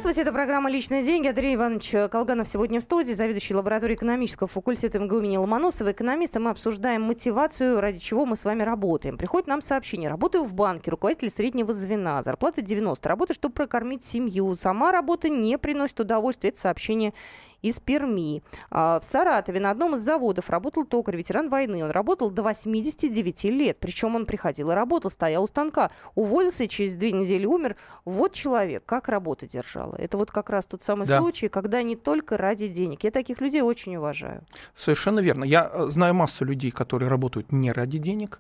Здравствуйте, 0.02 0.28
это 0.28 0.34
программа 0.34 0.72
«Личные 0.72 1.04
деньги». 1.04 1.28
Андрей 1.28 1.54
Иванович 1.54 2.10
Колганов 2.10 2.48
сегодня 2.48 2.80
в 2.80 2.84
студии, 2.84 3.14
заведующий 3.14 3.54
лабораторией 3.54 3.96
экономического 3.96 4.48
факультета 4.48 4.98
МГУ 4.98 5.20
имени 5.20 5.38
Ломоносова. 5.38 5.92
Экономиста 5.92 6.40
мы 6.40 6.50
обсуждаем 6.50 7.04
мотивацию, 7.04 7.80
ради 7.80 8.00
чего 8.00 8.26
мы 8.26 8.36
с 8.36 8.44
вами 8.44 8.64
работаем. 8.64 9.20
Приходит 9.20 9.48
нам 9.48 9.62
сообщение. 9.62 10.10
Работаю 10.10 10.44
в 10.44 10.56
банке, 10.56 10.90
руководитель 10.90 11.30
среднего 11.30 11.72
звена, 11.72 12.24
зарплата 12.24 12.64
90. 12.64 13.08
Работаю, 13.08 13.36
чтобы 13.36 13.54
прокормить 13.54 14.04
семью. 14.04 14.56
Сама 14.56 14.92
работа 14.92 15.30
не 15.30 15.60
приносит 15.60 16.00
удовольствия. 16.00 16.50
Это 16.50 16.60
сообщение 16.60 17.14
из 17.62 17.80
Перми. 17.80 18.44
А, 18.70 19.00
В 19.00 19.04
Саратове 19.06 19.60
на 19.60 19.72
одном 19.72 19.96
из 19.96 20.02
заводов 20.02 20.50
работал 20.50 20.86
токарь, 20.86 21.18
ветеран 21.18 21.50
войны. 21.50 21.84
Он 21.84 21.92
работал 21.92 22.32
до 22.32 22.44
89 22.44 23.44
лет. 23.46 23.78
Причем 23.80 24.16
он 24.16 24.26
приходил 24.26 24.72
и 24.72 24.74
работал, 24.74 25.10
стоял 25.12 25.44
у 25.44 25.48
станка. 25.48 25.90
Уволился 26.16 26.64
и 26.64 26.68
через 26.70 26.96
две 26.96 27.12
недели 27.12 27.46
умер. 27.46 27.76
Вот 28.06 28.34
человек, 28.34 28.84
как 28.86 29.08
работа 29.08 29.48
держала. 29.48 29.96
Это 29.98 30.18
вот 30.18 30.32
как 30.32 30.50
раз 30.50 30.66
тот 30.66 30.84
самый 30.84 31.08
Да. 31.08 31.18
случай, 31.20 31.48
когда 31.50 31.82
не 31.84 31.96
только 31.96 32.38
ради 32.38 32.68
денег. 32.68 33.04
Я 33.04 33.12
таких 33.12 33.42
людей 33.42 33.62
очень 33.62 33.96
уважаю. 33.96 34.44
Совершенно 34.76 35.20
верно. 35.20 35.44
Я 35.44 35.70
э, 35.72 35.86
знаю 35.90 36.14
массу 36.14 36.46
людей, 36.46 36.72
которые 36.72 37.10
работают 37.10 37.52
не 37.52 37.72
ради 37.72 37.98
денег, 37.98 38.40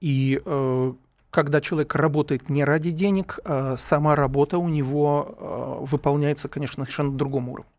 и 0.00 0.40
э, 0.44 0.92
когда 1.30 1.60
человек 1.60 1.94
работает 1.94 2.48
не 2.50 2.64
ради 2.64 2.90
денег, 2.90 3.38
э, 3.44 3.76
сама 3.78 4.16
работа 4.16 4.58
у 4.58 4.68
него 4.68 5.34
э, 5.38 5.84
выполняется, 5.86 6.48
конечно, 6.48 6.80
на 6.80 6.84
совершенно 6.84 7.12
другом 7.12 7.48
уровне. 7.48 7.70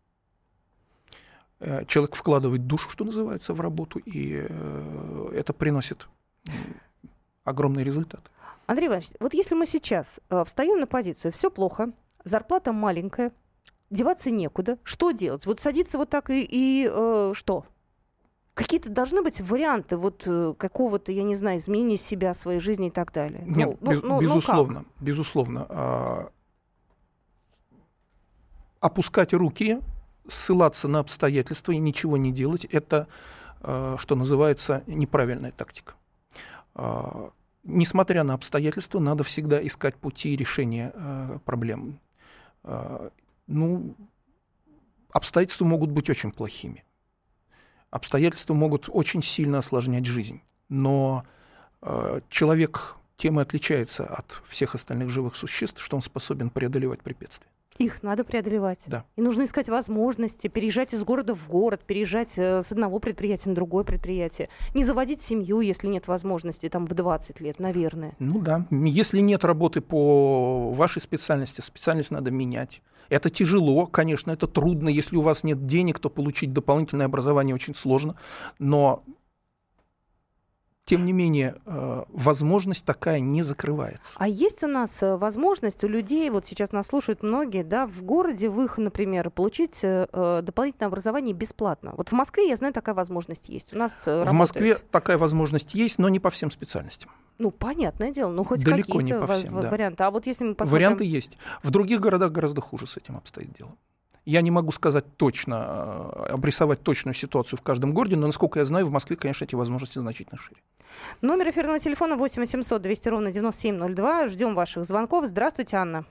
Э, 1.60 1.84
человек 1.86 2.14
вкладывает 2.14 2.66
душу, 2.66 2.90
что 2.90 3.04
называется, 3.04 3.54
в 3.54 3.60
работу, 3.60 3.98
и 3.98 4.46
э, 4.48 5.30
это 5.34 5.52
приносит 5.52 6.08
огромные 7.44 7.84
результаты. 7.84 8.24
Андрей 8.66 8.88
Иванович, 8.88 9.10
вот 9.20 9.34
если 9.34 9.54
мы 9.54 9.66
сейчас 9.66 10.20
э, 10.30 10.44
встаем 10.44 10.80
на 10.80 10.86
позицию, 10.86 11.32
все 11.32 11.50
плохо, 11.50 11.92
зарплата 12.24 12.72
маленькая, 12.72 13.32
деваться 13.90 14.30
некуда, 14.30 14.78
что 14.82 15.12
делать? 15.12 15.46
Вот 15.46 15.60
садиться 15.60 15.98
вот 15.98 16.10
так 16.10 16.30
и, 16.30 16.42
и 16.42 16.88
э, 16.90 17.32
что? 17.34 17.64
Какие-то 18.54 18.88
должны 18.88 19.22
быть 19.22 19.40
варианты 19.40 19.96
вот 19.96 20.28
какого-то, 20.58 21.10
я 21.10 21.24
не 21.24 21.34
знаю, 21.34 21.58
изменения 21.58 21.96
себя, 21.96 22.34
своей 22.34 22.60
жизни 22.60 22.86
и 22.86 22.90
так 22.90 23.12
далее. 23.12 23.42
Нет, 23.46 23.78
ну, 23.80 23.90
без, 23.90 24.02
ну, 24.02 24.20
безусловно, 24.20 24.80
ну 24.80 25.04
безусловно. 25.04 25.66
А, 25.68 26.30
опускать 28.78 29.34
руки, 29.34 29.80
ссылаться 30.28 30.88
на 30.88 31.00
обстоятельства 31.00 31.72
и 31.72 31.78
ничего 31.78 32.16
не 32.16 32.32
делать, 32.32 32.64
это, 32.64 33.08
а, 33.60 33.96
что 33.98 34.16
называется, 34.16 34.82
неправильная 34.86 35.52
тактика. 35.52 35.94
А, 36.74 37.30
несмотря 37.62 38.24
на 38.24 38.34
обстоятельства, 38.34 38.98
надо 38.98 39.24
всегда 39.24 39.64
искать 39.64 39.96
пути 39.96 40.36
решения 40.36 40.92
а, 40.94 41.38
проблем. 41.44 42.00
Ну, 43.46 43.94
обстоятельства 45.10 45.66
могут 45.66 45.90
быть 45.90 46.08
очень 46.08 46.32
плохими. 46.32 46.82
Обстоятельства 47.90 48.54
могут 48.54 48.88
очень 48.88 49.22
сильно 49.22 49.58
осложнять 49.58 50.06
жизнь. 50.06 50.40
Но 50.70 51.24
э, 51.82 52.20
человек 52.30 52.96
тем 53.16 53.38
и 53.38 53.42
отличается 53.42 54.04
от 54.04 54.42
всех 54.48 54.74
остальных 54.74 55.10
живых 55.10 55.36
существ, 55.36 55.80
что 55.80 55.96
он 55.96 56.02
способен 56.02 56.50
преодолевать 56.50 57.02
препятствия. 57.02 57.50
Их 57.78 58.02
надо 58.02 58.22
преодолевать. 58.24 58.80
Да. 58.86 59.04
И 59.16 59.20
нужно 59.20 59.44
искать 59.44 59.68
возможности, 59.68 60.48
переезжать 60.48 60.94
из 60.94 61.02
города 61.02 61.34
в 61.34 61.48
город, 61.48 61.80
переезжать 61.84 62.34
э, 62.36 62.62
с 62.62 62.70
одного 62.70 63.00
предприятия 63.00 63.48
на 63.48 63.54
другое 63.54 63.84
предприятие. 63.84 64.48
Не 64.74 64.84
заводить 64.84 65.22
семью, 65.22 65.60
если 65.60 65.88
нет 65.88 66.06
возможности, 66.06 66.68
там, 66.68 66.86
в 66.86 66.94
20 66.94 67.40
лет, 67.40 67.58
наверное. 67.58 68.14
Ну 68.18 68.40
да. 68.40 68.66
Если 68.70 69.18
нет 69.18 69.44
работы 69.44 69.80
по 69.80 70.70
вашей 70.72 71.02
специальности, 71.02 71.60
специальность 71.60 72.10
надо 72.10 72.30
менять. 72.30 72.80
Это 73.08 73.28
тяжело, 73.28 73.86
конечно, 73.86 74.30
это 74.30 74.46
трудно. 74.46 74.88
Если 74.88 75.16
у 75.16 75.20
вас 75.20 75.44
нет 75.44 75.66
денег, 75.66 75.98
то 75.98 76.08
получить 76.08 76.52
дополнительное 76.52 77.06
образование 77.06 77.54
очень 77.54 77.74
сложно. 77.74 78.16
Но 78.58 79.04
тем 80.84 81.06
не 81.06 81.12
менее, 81.12 81.56
э, 81.64 82.04
возможность 82.08 82.84
такая 82.84 83.20
не 83.20 83.42
закрывается. 83.42 84.16
А 84.18 84.28
есть 84.28 84.62
у 84.62 84.66
нас 84.66 85.02
э, 85.02 85.16
возможность 85.16 85.82
у 85.82 85.88
людей, 85.88 86.28
вот 86.30 86.46
сейчас 86.46 86.72
нас 86.72 86.88
слушают 86.88 87.22
многие, 87.22 87.64
да, 87.64 87.86
в 87.86 88.02
городе, 88.02 88.50
в 88.50 88.60
их, 88.60 88.76
например, 88.76 89.30
получить 89.30 89.80
э, 89.82 90.42
дополнительное 90.42 90.88
образование 90.88 91.34
бесплатно? 91.34 91.94
Вот 91.96 92.10
в 92.10 92.12
Москве, 92.12 92.48
я 92.48 92.56
знаю, 92.56 92.74
такая 92.74 92.94
возможность 92.94 93.48
есть. 93.48 93.72
У 93.72 93.78
нас 93.78 93.92
в 94.04 94.06
работает. 94.06 94.32
Москве 94.34 94.78
такая 94.90 95.16
возможность 95.16 95.74
есть, 95.74 95.98
но 95.98 96.08
не 96.08 96.20
по 96.20 96.30
всем 96.30 96.50
специальностям. 96.50 97.10
Ну, 97.38 97.50
понятное 97.50 98.10
дело, 98.10 98.30
ну 98.30 98.44
хоть 98.44 98.62
Далеко 98.62 99.00
не 99.00 99.14
по 99.14 99.26
всем, 99.26 99.60
да. 99.60 99.70
варианты. 99.70 100.04
А 100.04 100.10
вот 100.10 100.26
если 100.26 100.44
мы 100.44 100.54
посмотрим... 100.54 100.74
Варианты 100.74 101.04
есть. 101.04 101.38
В 101.62 101.70
других 101.70 102.00
городах 102.00 102.30
гораздо 102.30 102.60
хуже 102.60 102.86
с 102.86 102.96
этим 102.96 103.16
обстоит 103.16 103.52
дело. 103.54 103.74
Я 104.24 104.40
не 104.40 104.50
могу 104.50 104.72
сказать 104.72 105.04
точно, 105.16 105.54
э, 105.54 106.32
обрисовать 106.32 106.82
точную 106.82 107.14
ситуацию 107.14 107.58
в 107.58 107.62
каждом 107.62 107.92
городе, 107.92 108.16
но, 108.16 108.26
насколько 108.26 108.58
я 108.58 108.64
знаю, 108.64 108.86
в 108.86 108.90
Москве, 108.90 109.16
конечно, 109.16 109.44
эти 109.44 109.54
возможности 109.54 109.98
значительно 109.98 110.38
шире. 110.38 110.60
Номер 111.20 111.50
эфирного 111.50 111.78
телефона 111.78 112.16
8 112.16 112.40
800 112.40 112.80
200 112.80 113.08
ровно 113.08 113.32
9702. 113.32 114.28
Ждем 114.28 114.54
ваших 114.54 114.84
звонков. 114.84 115.26
Здравствуйте, 115.26 115.76
Анна. 115.76 116.04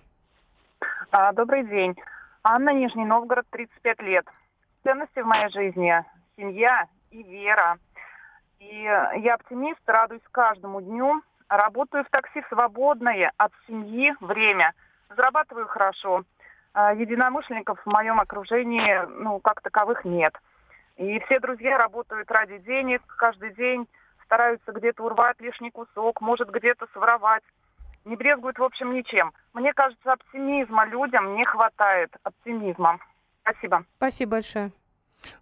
А, 1.11 1.34
добрый 1.34 1.66
день. 1.68 1.95
Анна, 2.43 2.74
Нижний 2.74 3.05
Новгород, 3.05 3.45
35 3.49 4.01
лет. 4.01 4.26
Ценности 4.84 5.22
в 5.22 5.26
моей 5.26 5.49
жизни– 5.49 5.93
семья 6.38 6.86
и 7.09 7.24
вера. 7.24 7.78
И 8.59 8.82
я 8.84 9.36
оптимист, 9.36 9.80
радуюсь 9.86 10.22
каждому 10.32 10.82
дню. 10.82 11.22
Работаю 11.47 12.03
в 12.03 12.09
такси 12.09 12.41
в 12.41 12.47
свободное 12.47 13.32
от 13.38 13.51
семьи 13.68 14.14
время. 14.20 14.74
Зарабатываю 15.16 15.68
хорошо. 15.68 16.24
А, 16.74 16.93
единомышленников 16.93 17.80
в 17.84 17.89
моем 17.89 18.19
окружении, 18.19 18.99
ну, 19.19 19.39
как 19.39 19.61
таковых 19.61 20.05
нет. 20.05 20.34
И 20.97 21.19
все 21.21 21.39
друзья 21.39 21.78
работают 21.78 22.30
ради 22.32 22.57
денег, 22.59 23.01
каждый 23.17 23.53
день 23.53 23.88
стараются 24.26 24.71
где-то 24.71 25.03
урвать 25.03 25.39
лишний 25.39 25.69
кусок, 25.69 26.21
может 26.21 26.49
где-то 26.49 26.88
своровать. 26.93 27.43
Не 28.05 28.15
брезгуют, 28.15 28.57
в 28.57 28.63
общем, 28.63 28.93
ничем. 28.93 29.32
Мне 29.53 29.71
кажется, 29.74 30.13
оптимизма 30.13 30.86
людям 30.86 31.36
не 31.36 31.45
хватает. 31.45 32.11
Оптимизма. 32.24 32.97
Спасибо. 33.43 33.86
Спасибо 33.97 34.32
большое. 34.32 34.71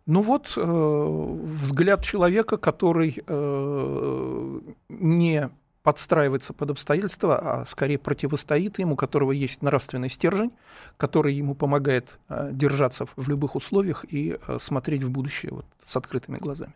Ну 0.06 0.22
вот 0.22 0.54
э, 0.58 0.62
взгляд 0.62 2.04
человека, 2.04 2.58
который 2.58 3.24
э, 3.26 4.60
не 4.90 5.50
подстраивается 5.84 6.54
под 6.54 6.72
обстоятельства, 6.72 7.62
а 7.62 7.66
скорее 7.66 7.98
противостоит 7.98 8.80
ему, 8.80 8.94
у 8.94 8.98
которого 8.98 9.32
есть 9.32 9.62
нравственный 9.62 10.10
стержень, 10.10 10.52
который 10.98 11.34
ему 11.34 11.56
помогает 11.56 12.20
э, 12.30 12.50
держаться 12.52 13.06
в 13.16 13.30
любых 13.30 13.56
условиях 13.56 14.06
и 14.08 14.38
э, 14.48 14.58
смотреть 14.60 15.04
в 15.04 15.12
будущее 15.12 15.52
вот, 15.52 15.66
с 15.86 15.96
открытыми 15.96 16.38
глазами. 16.38 16.74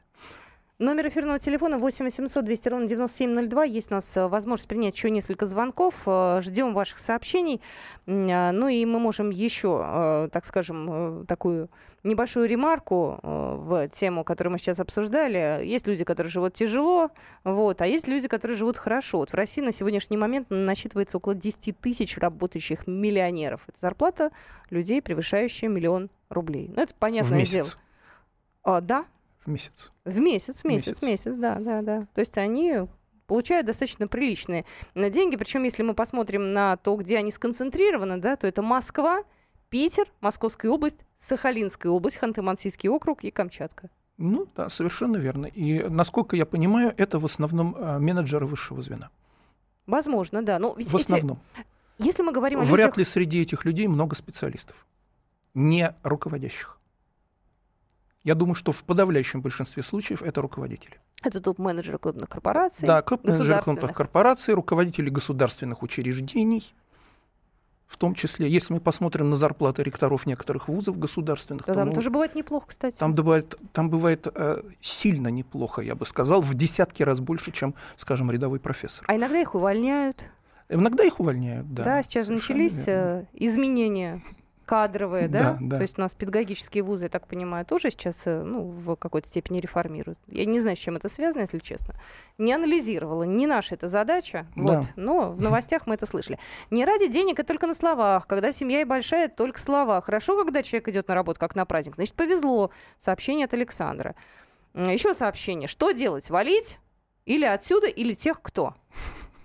Номер 0.78 1.08
эфирного 1.08 1.40
телефона 1.40 1.78
8 1.78 2.04
800 2.04 2.44
200 2.44 2.68
ровно 2.68 2.86
9702. 2.86 3.64
Есть 3.64 3.92
у 3.92 3.96
нас 3.96 4.18
э, 4.18 4.28
возможность 4.28 4.68
принять 4.68 4.94
еще 4.94 5.10
несколько 5.10 5.46
звонков. 5.46 6.04
Э, 6.06 6.42
ждем 6.42 6.74
ваших 6.74 7.00
сообщений. 7.00 7.62
Э, 8.08 8.52
ну 8.52 8.68
и 8.68 8.84
мы 8.84 9.00
можем 9.00 9.30
еще, 9.30 10.28
так 10.34 10.44
скажем, 10.44 11.26
такую 11.28 11.70
небольшую 12.04 12.50
ремарку 12.50 13.20
в 13.24 13.88
тему, 13.88 14.26
которую 14.26 14.52
мы 14.52 14.58
сейчас 14.60 14.82
обсуждали. 14.82 15.66
Есть 15.66 15.88
люди, 15.88 16.04
которые 16.04 16.30
живут 16.30 16.54
тяжело, 16.54 17.10
вот, 17.46 17.82
а 17.82 17.88
есть 17.88 18.08
люди, 18.08 18.28
которые 18.28 18.58
живут 18.58 18.78
хорошо. 18.78 19.20
Вот 19.20 19.32
в 19.32 19.34
России 19.34 19.62
на 19.62 19.72
сегодняшний 19.72 20.18
момент 20.18 20.48
насчитывается 20.50 21.18
около 21.18 21.36
10 21.36 21.80
тысяч 21.80 22.18
работающих 22.18 22.86
миллионеров. 22.86 23.62
Это 23.68 23.80
зарплата 23.80 24.32
людей, 24.70 25.02
превышающая 25.02 25.70
миллион 25.70 26.10
рублей. 26.30 26.70
Ну, 26.76 26.84
это 26.84 26.94
понятное 27.00 27.46
дело. 27.46 27.70
А, 28.64 28.82
да, 28.82 29.06
в 29.46 29.50
месяц. 29.50 29.92
В 30.04 30.20
месяц, 30.20 30.62
в 30.62 30.66
месяц, 30.66 31.00
в 31.00 31.02
месяц, 31.02 31.36
да, 31.36 31.56
да, 31.60 31.82
да. 31.82 32.08
То 32.14 32.20
есть 32.20 32.38
они 32.38 32.88
получают 33.28 33.68
достаточно 33.68 34.08
приличные 34.08 34.66
деньги. 34.96 35.36
Причем, 35.36 35.64
если 35.64 35.84
мы 35.84 35.94
посмотрим 35.94 36.54
на 36.54 36.78
то, 36.78 36.96
где 36.96 37.18
они 37.18 37.32
сконцентрированы, 37.32 38.18
да, 38.18 38.36
то 38.36 38.48
это 38.48 38.62
Москва, 38.62 39.24
Питер, 39.70 40.06
Московская 40.22 40.70
область, 40.70 41.06
Сахалинская 41.18 41.92
область, 41.92 42.18
Ханты-Мансийский 42.22 42.90
округ 42.90 43.24
и 43.24 43.32
Камчатка. 43.32 43.90
Ну 44.18 44.48
да, 44.56 44.70
совершенно 44.70 45.18
верно. 45.18 45.48
И 45.48 45.84
насколько 45.90 46.36
я 46.36 46.46
понимаю, 46.46 46.94
это 46.98 47.20
в 47.20 47.26
основном 47.26 47.76
а, 47.78 48.00
менеджеры 48.00 48.46
высшего 48.46 48.82
звена. 48.82 49.10
Возможно, 49.88 50.42
да. 50.42 50.58
Но 50.60 50.74
ведь 50.76 50.90
в 50.90 50.96
основном. 50.96 51.40
Эти... 51.58 52.08
Если 52.08 52.24
мы 52.24 52.32
говорим 52.32 52.62
о 52.62 52.64
Вряд 52.64 52.88
людях... 52.88 52.98
ли 52.98 53.04
среди 53.04 53.42
этих 53.42 53.66
людей 53.66 53.88
много 53.88 54.16
специалистов, 54.16 54.86
не 55.54 55.94
руководящих. 56.04 56.80
Я 58.26 58.34
думаю, 58.34 58.56
что 58.56 58.72
в 58.72 58.84
подавляющем 58.84 59.42
большинстве 59.42 59.84
случаев 59.84 60.24
это 60.24 60.42
руководители. 60.42 61.00
Это 61.24 61.40
топ-менеджеры 61.40 62.00
крупных 62.00 62.28
корпораций. 62.28 62.88
Да, 62.88 63.04
топ-менеджеры 63.04 63.62
крупных 63.62 63.94
корпораций, 63.94 64.56
руководители 64.56 65.10
государственных 65.10 65.84
учреждений. 65.84 66.74
В 67.86 67.98
том 67.98 68.16
числе, 68.16 68.50
если 68.50 68.74
мы 68.74 68.80
посмотрим 68.80 69.30
на 69.30 69.36
зарплаты 69.36 69.84
ректоров 69.84 70.26
некоторых 70.26 70.68
вузов 70.70 70.98
государственных, 70.98 71.68
да, 71.68 71.74
то 71.74 71.80
там 71.80 71.90
ну, 71.90 71.94
тоже 71.94 72.10
бывает 72.10 72.34
неплохо, 72.34 72.66
кстати. 72.70 72.98
Там 72.98 73.14
бывает, 73.14 73.56
там 73.74 73.92
бывает 73.92 74.28
э, 74.34 74.64
сильно 74.82 75.28
неплохо, 75.28 75.84
я 75.84 75.94
бы 75.94 76.08
сказал, 76.08 76.42
в 76.42 76.56
десятки 76.56 77.04
раз 77.04 77.20
больше, 77.20 77.52
чем, 77.52 77.76
скажем, 77.96 78.32
рядовой 78.32 78.60
профессор. 78.60 79.06
А 79.08 79.16
иногда 79.16 79.40
их 79.40 79.54
увольняют. 79.54 80.26
Иногда 80.68 81.04
их 81.04 81.20
увольняют, 81.20 81.72
да. 81.72 81.84
Да, 81.84 82.02
сейчас 82.04 82.28
начались 82.30 82.88
верно. 82.88 83.22
Э, 83.22 83.26
изменения 83.34 84.20
кадровые, 84.66 85.28
да? 85.28 85.40
Да, 85.40 85.58
да? 85.62 85.76
То 85.78 85.82
есть 85.84 85.98
у 85.98 86.02
нас 86.02 86.14
педагогические 86.16 86.84
вузы, 86.84 87.06
я 87.06 87.10
так 87.10 87.28
понимаю, 87.28 87.66
тоже 87.66 87.90
сейчас 87.92 88.24
э, 88.26 88.42
ну, 88.42 88.64
в 88.64 88.96
какой-то 88.96 89.28
степени 89.28 89.60
реформируют. 89.60 90.20
Я 90.28 90.46
не 90.46 90.60
знаю, 90.60 90.76
с 90.76 90.80
чем 90.80 90.96
это 90.96 91.08
связано, 91.10 91.42
если 91.42 91.60
честно. 91.60 91.96
Не 92.38 92.54
анализировала, 92.54 93.24
не 93.24 93.48
наша 93.48 93.76
эта 93.76 93.88
задача, 93.88 94.48
да. 94.56 94.78
вот, 94.78 94.86
но 94.96 95.32
в 95.32 95.42
новостях 95.42 95.88
мы 95.88 95.96
это 95.96 96.06
слышали. 96.06 96.40
Не 96.72 96.86
ради 96.86 97.08
денег, 97.08 97.40
а 97.40 97.44
только 97.44 97.68
на 97.68 97.74
словах. 97.74 98.28
Когда 98.28 98.52
семья 98.52 98.82
и 98.82 98.86
большая, 98.86 99.30
только 99.30 99.60
слова. 99.60 100.02
Хорошо, 100.02 100.38
когда 100.44 100.64
человек 100.64 100.88
идет 100.90 101.08
на 101.08 101.16
работу, 101.16 101.40
как 101.40 101.56
на 101.56 101.66
праздник. 101.66 101.96
Значит, 101.96 102.16
повезло. 102.16 102.72
Сообщение 102.98 103.46
от 103.46 103.54
Александра. 103.54 104.16
Еще 104.74 105.14
сообщение. 105.14 105.68
Что 105.68 105.92
делать? 105.92 106.30
Валить? 106.30 106.80
Или 107.26 107.46
отсюда, 107.46 107.88
или 107.88 108.14
тех, 108.14 108.42
кто? 108.42 108.76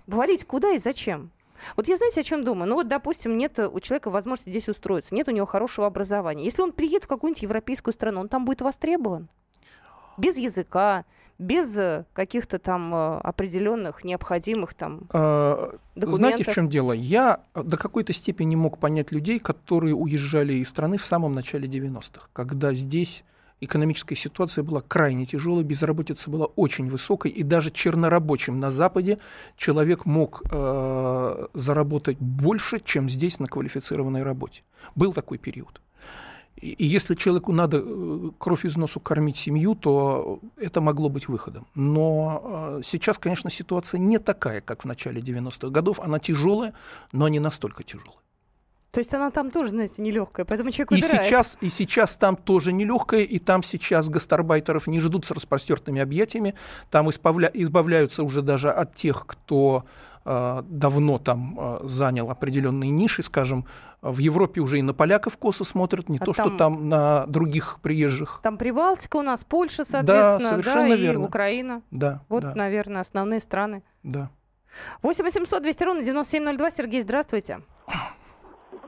Валить 0.07 0.45
куда 0.45 0.71
и 0.71 0.77
зачем? 0.77 1.31
Вот 1.75 1.87
я, 1.87 1.97
знаете, 1.97 2.21
о 2.21 2.23
чем 2.23 2.43
думаю? 2.43 2.69
Ну 2.69 2.75
вот, 2.75 2.87
допустим, 2.87 3.37
нет 3.37 3.59
у 3.59 3.79
человека 3.79 4.09
возможности 4.09 4.49
здесь 4.49 4.69
устроиться, 4.69 5.15
нет 5.15 5.27
у 5.27 5.31
него 5.31 5.45
хорошего 5.45 5.87
образования. 5.87 6.43
Если 6.43 6.61
он 6.61 6.71
приедет 6.71 7.05
в 7.05 7.07
какую-нибудь 7.07 7.43
европейскую 7.43 7.93
страну, 7.93 8.21
он 8.21 8.29
там 8.29 8.45
будет 8.45 8.61
востребован. 8.61 9.29
Без 10.17 10.37
языка, 10.37 11.05
без 11.41 11.75
э, 11.77 12.05
каких-то 12.13 12.59
там 12.59 12.93
э, 12.93 13.17
определенных 13.19 14.03
необходимых 14.03 14.73
там 14.73 15.01
а, 15.11 15.75
документов. 15.95 16.15
Знаете, 16.15 16.43
в 16.43 16.53
чем 16.53 16.69
дело? 16.69 16.93
Я 16.93 17.39
до 17.55 17.77
какой-то 17.77 18.13
степени 18.13 18.55
мог 18.55 18.77
понять 18.77 19.11
людей, 19.11 19.39
которые 19.39 19.95
уезжали 19.95 20.53
из 20.53 20.69
страны 20.69 20.97
в 20.97 21.05
самом 21.05 21.33
начале 21.33 21.67
90-х, 21.67 22.27
когда 22.33 22.73
здесь 22.73 23.23
экономическая 23.61 24.15
ситуация 24.15 24.63
была 24.63 24.81
крайне 24.81 25.25
тяжелой, 25.25 25.63
безработица 25.63 26.29
была 26.29 26.47
очень 26.47 26.89
высокой, 26.89 27.31
и 27.31 27.43
даже 27.43 27.71
чернорабочим 27.71 28.59
на 28.59 28.71
Западе 28.71 29.19
человек 29.55 30.05
мог 30.05 30.41
э, 30.51 31.47
заработать 31.53 32.17
больше, 32.19 32.79
чем 32.79 33.07
здесь 33.07 33.39
на 33.39 33.47
квалифицированной 33.47 34.23
работе. 34.23 34.63
Был 34.95 35.13
такой 35.13 35.37
период. 35.37 35.81
И 36.61 36.85
если 36.85 37.15
человеку 37.15 37.53
надо 37.53 37.81
э, 37.83 38.31
кровь 38.37 38.65
из 38.65 38.77
носу 38.77 38.99
кормить 38.99 39.37
семью, 39.37 39.75
то 39.75 40.39
это 40.57 40.81
могло 40.81 41.09
быть 41.09 41.27
выходом. 41.27 41.65
Но 41.75 42.41
э, 42.43 42.81
сейчас, 42.83 43.17
конечно, 43.17 43.49
ситуация 43.49 43.99
не 43.99 44.19
такая, 44.19 44.61
как 44.61 44.83
в 44.83 44.85
начале 44.85 45.21
90-х 45.21 45.69
годов. 45.69 45.99
Она 45.99 46.19
тяжелая, 46.19 46.73
но 47.11 47.27
не 47.29 47.39
настолько 47.39 47.83
тяжелая. 47.83 48.21
То 48.91 48.99
есть 48.99 49.13
она 49.13 49.31
там 49.31 49.51
тоже, 49.51 49.69
знаете, 49.69 50.01
нелегкая, 50.01 50.45
поэтому 50.45 50.69
человек 50.71 50.91
выбирает. 50.91 51.21
И 51.21 51.27
сейчас, 51.27 51.57
и 51.61 51.69
сейчас 51.69 52.15
там 52.15 52.35
тоже 52.35 52.73
нелегкая, 52.73 53.21
и 53.21 53.39
там 53.39 53.63
сейчас 53.63 54.09
гастарбайтеров 54.09 54.87
не 54.87 54.99
ждут 54.99 55.25
с 55.25 55.31
распростертыми 55.31 56.01
объятиями, 56.01 56.55
там 56.89 57.09
избавля, 57.09 57.49
избавляются 57.53 58.23
уже 58.23 58.41
даже 58.41 58.69
от 58.69 58.93
тех, 58.93 59.25
кто 59.25 59.85
э, 60.25 60.63
давно 60.67 61.19
там 61.19 61.57
э, 61.57 61.79
занял 61.83 62.29
определенные 62.29 62.89
ниши, 62.89 63.23
скажем, 63.23 63.65
в 64.01 64.17
Европе 64.17 64.59
уже 64.59 64.79
и 64.79 64.81
на 64.81 64.93
поляков 64.93 65.37
косо 65.37 65.63
смотрят, 65.63 66.09
не 66.09 66.17
а 66.17 66.25
то, 66.25 66.33
там, 66.33 66.47
что 66.47 66.57
там 66.57 66.89
на 66.89 67.25
других 67.27 67.79
приезжих. 67.81 68.41
Там 68.43 68.57
Прибалтика 68.57 69.15
у 69.15 69.21
нас, 69.21 69.45
Польша, 69.45 69.85
соответственно, 69.85 70.39
да, 70.39 70.49
совершенно 70.49 70.89
да, 70.89 70.95
верно. 70.95 71.23
и 71.23 71.27
Украина. 71.27 71.81
Да, 71.91 72.23
вот, 72.27 72.43
да. 72.43 72.55
наверное, 72.55 73.01
основные 73.01 73.39
страны. 73.39 73.83
Да. 74.03 74.29
8 75.01 75.23
800 75.23 75.63
200 75.63 75.83
ровно 75.83 76.03
9702. 76.03 76.71
Сергей, 76.71 77.01
здравствуйте. 77.01 77.61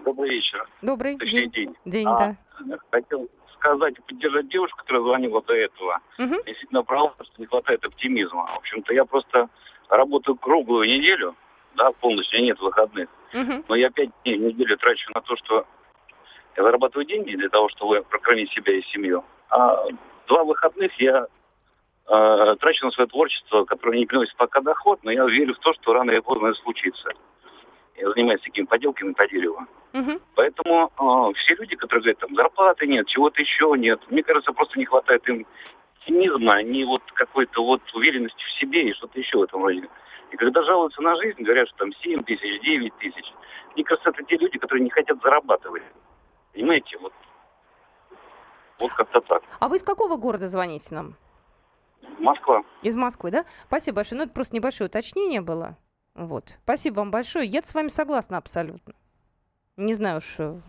Добрый 0.04 0.30
вечер. 0.30 0.68
Добрый 0.82 1.18
Точнее, 1.18 1.48
день. 1.48 1.76
День, 1.86 1.92
день 1.92 2.08
а, 2.08 2.36
да. 2.60 2.78
Хотел 2.92 3.30
сказать, 3.56 3.96
поддержать 4.06 4.50
девушку, 4.50 4.78
которая 4.80 5.04
звонила 5.04 5.42
до 5.42 5.54
этого. 5.54 6.00
Угу. 6.20 6.44
Действительно, 6.46 6.84
права, 6.84 7.14
что 7.22 7.34
не 7.38 7.46
хватает 7.46 7.86
оптимизма. 7.86 8.46
В 8.54 8.58
общем-то, 8.58 8.94
я 8.94 9.06
просто 9.06 9.50
работаю 9.90 10.36
круглую 10.36 10.88
неделю, 10.88 11.36
да, 11.76 11.92
полностью, 11.92 12.42
нет 12.42 12.60
выходных. 12.60 13.10
Угу. 13.34 13.64
Но 13.68 13.76
я 13.76 13.90
пять 13.90 14.10
дней 14.24 14.38
в 14.38 14.42
неделю 14.42 14.78
трачу 14.78 15.10
на 15.14 15.22
то, 15.22 15.36
что 15.38 15.66
я 16.58 16.64
зарабатываю 16.64 17.06
деньги 17.06 17.36
для 17.36 17.50
того, 17.50 17.70
чтобы 17.70 18.04
прокормить 18.04 18.52
себя 18.52 18.74
и 18.74 18.82
семью. 18.84 19.24
А 19.50 19.86
два 20.28 20.44
выходных 20.44 20.94
я 21.00 21.28
э, 22.08 22.56
трачу 22.60 22.86
на 22.86 22.92
свое 22.92 23.08
творчество, 23.08 23.64
которое 23.66 23.98
не 24.00 24.06
приносит 24.06 24.36
пока 24.36 24.62
доход, 24.62 25.00
но 25.04 25.12
я 25.12 25.26
верю 25.26 25.56
в 25.56 25.60
то, 25.60 25.74
что 25.74 25.94
рано 25.94 26.12
или 26.12 26.20
поздно 26.20 26.48
это 26.48 26.60
случится. 26.60 27.14
Я 27.96 28.12
занимаюсь 28.12 28.42
такими 28.42 28.66
поделками 28.66 29.14
по 29.14 29.28
дереву. 29.28 29.68
Угу. 29.94 30.20
Поэтому 30.36 30.92
э, 30.98 31.34
все 31.38 31.56
люди, 31.56 31.76
которые 31.76 32.02
говорят, 32.02 32.20
там, 32.20 32.36
зарплаты 32.36 32.88
нет, 32.88 33.08
чего-то 33.08 33.42
еще 33.42 33.74
нет, 33.78 34.00
мне 34.10 34.24
кажется, 34.24 34.52
просто 34.52 34.80
не 34.80 34.86
хватает 34.86 35.28
им 35.30 35.46
оптимизма, 36.04 36.62
не 36.64 36.84
вот 36.86 37.02
какой-то 37.14 37.64
вот 37.64 37.82
уверенности 37.94 38.44
в 38.44 38.52
себе 38.60 38.90
и 38.90 38.94
что-то 38.94 39.20
еще 39.20 39.38
в 39.38 39.44
этом 39.44 39.64
роде. 39.64 39.88
И 40.32 40.36
когда 40.36 40.64
жалуются 40.64 41.02
на 41.02 41.16
жизнь, 41.16 41.44
говорят, 41.44 41.68
что 41.70 41.78
там 41.78 41.94
7 41.94 42.24
тысяч, 42.24 42.62
9 42.62 42.98
тысяч. 42.98 43.34
Мне 43.76 43.84
кажется, 43.84 44.10
это 44.10 44.24
те 44.24 44.38
люди, 44.38 44.58
которые 44.58 44.84
не 44.84 44.90
хотят 44.90 45.22
зарабатывать. 45.22 45.84
Понимаете, 46.54 46.98
вот, 47.00 47.14
вот 48.80 48.92
как-то 48.94 49.22
так. 49.22 49.44
А 49.60 49.70
вы 49.70 49.78
из 49.78 49.84
какого 49.84 50.18
города 50.18 50.48
звоните 50.48 50.96
нам? 50.96 51.16
Москва. 52.20 52.64
Из 52.82 52.96
Москвы, 52.96 53.32
да? 53.32 53.46
Спасибо 53.68 53.98
большое. 53.98 54.20
Ну, 54.20 54.26
это 54.26 54.34
просто 54.34 54.56
небольшое 54.56 54.88
уточнение 54.88 55.42
было. 55.42 55.78
Вот. 56.16 56.56
Спасибо 56.64 56.96
вам 56.96 57.12
большое. 57.12 57.48
Я 57.48 57.62
с 57.64 57.74
вами 57.74 57.88
согласна 57.88 58.38
абсолютно. 58.38 58.94
Не 59.78 59.94
знаю 59.94 60.18
уж, 60.18 60.36
э, 60.38 60.60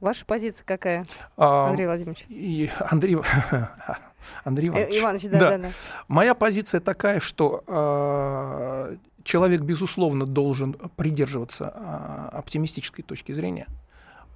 ваша 0.00 0.24
позиция 0.24 0.64
какая, 0.64 1.06
а, 1.36 1.68
Андрей 1.68 1.86
Владимирович? 1.86 2.24
И 2.28 2.70
Андрей, 2.90 3.18
Андрей 4.44 4.68
Иванович. 4.68 4.94
Э, 4.94 4.98
Иванович, 5.00 5.22
да, 5.24 5.38
да. 5.38 5.50
да, 5.50 5.58
да. 5.58 5.68
Моя 6.08 6.34
позиция 6.34 6.80
такая, 6.80 7.20
что 7.20 7.62
э, 7.66 8.96
человек, 9.24 9.60
безусловно, 9.60 10.24
должен 10.24 10.72
придерживаться 10.96 11.72
э, 11.74 12.36
оптимистической 12.36 13.04
точки 13.04 13.32
зрения, 13.32 13.66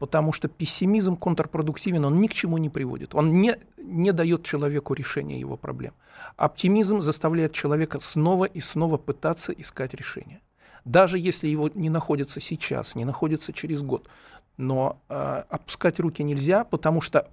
потому 0.02 0.32
что 0.32 0.48
пессимизм 0.48 1.14
контрпродуктивен, 1.14 2.04
он 2.04 2.20
ни 2.20 2.26
к 2.26 2.32
чему 2.32 2.58
не 2.58 2.68
приводит. 2.68 3.14
Он 3.14 3.40
не, 3.40 3.56
не 3.76 4.10
дает 4.10 4.42
человеку 4.42 4.94
решения 4.94 5.38
его 5.38 5.56
проблем. 5.56 5.94
Оптимизм 6.36 7.00
заставляет 7.00 7.52
человека 7.52 8.00
снова 8.00 8.46
и 8.46 8.60
снова 8.60 8.96
пытаться 8.96 9.52
искать 9.52 9.94
решение. 9.94 10.40
Даже 10.84 11.20
если 11.20 11.46
его 11.46 11.70
не 11.72 11.88
находится 11.88 12.40
сейчас, 12.40 12.96
не 12.96 13.04
находится 13.04 13.52
через 13.52 13.84
год. 13.84 14.08
Но 14.56 14.98
э, 15.08 15.44
опускать 15.48 16.00
руки 16.00 16.24
нельзя, 16.24 16.64
потому 16.64 17.00
что 17.00 17.28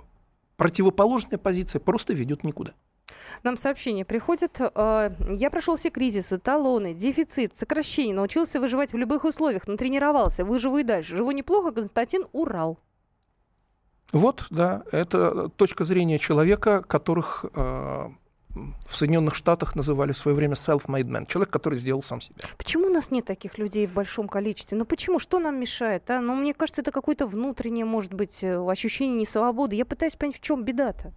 противоположная 0.56 1.40
позиция 1.40 1.80
просто 1.80 2.14
ведет 2.14 2.44
никуда. 2.44 2.74
Нам 3.44 3.58
сообщение 3.58 4.06
приходит. 4.06 4.60
Э, 4.60 5.12
я 5.30 5.50
прошел 5.50 5.76
все 5.76 5.90
кризисы, 5.90 6.38
талоны, 6.38 6.94
дефицит, 6.94 7.56
сокращение, 7.56 8.16
научился 8.16 8.60
выживать 8.60 8.94
в 8.94 8.98
любых 8.98 9.26
условиях, 9.26 9.68
натренировался, 9.68 10.46
выживу 10.46 10.78
и 10.78 10.84
дальше. 10.84 11.18
Живу 11.18 11.32
неплохо, 11.32 11.72
Константин 11.72 12.26
Урал. 12.32 12.80
Вот, 14.12 14.46
да, 14.50 14.84
это 14.92 15.50
точка 15.50 15.84
зрения 15.84 16.18
человека, 16.18 16.82
которых 16.82 17.46
э, 17.54 18.10
в 18.88 18.96
Соединенных 18.96 19.36
Штатах 19.36 19.76
называли 19.76 20.12
в 20.12 20.18
свое 20.18 20.36
время 20.36 20.54
self-made 20.54 21.06
man, 21.06 21.28
человек, 21.28 21.52
который 21.52 21.78
сделал 21.78 22.02
сам 22.02 22.20
себя. 22.22 22.36
Почему 22.58 22.88
у 22.88 22.90
нас 22.90 23.12
нет 23.12 23.26
таких 23.26 23.58
людей 23.58 23.86
в 23.86 23.94
большом 23.94 24.28
количестве? 24.28 24.78
Ну 24.78 24.86
почему? 24.86 25.20
Что 25.20 25.40
нам 25.40 25.60
мешает? 25.60 26.10
А? 26.10 26.20
Ну, 26.20 26.36
мне 26.36 26.54
кажется, 26.54 26.82
это 26.82 26.92
какое-то 26.92 27.28
внутреннее, 27.28 27.86
может 27.86 28.14
быть, 28.14 28.44
э, 28.44 28.58
ощущение 28.68 29.16
несвободы. 29.16 29.76
Я 29.76 29.86
пытаюсь 29.86 30.16
понять, 30.16 30.38
в 30.38 30.42
чем 30.42 30.64
беда-то. 30.64 31.14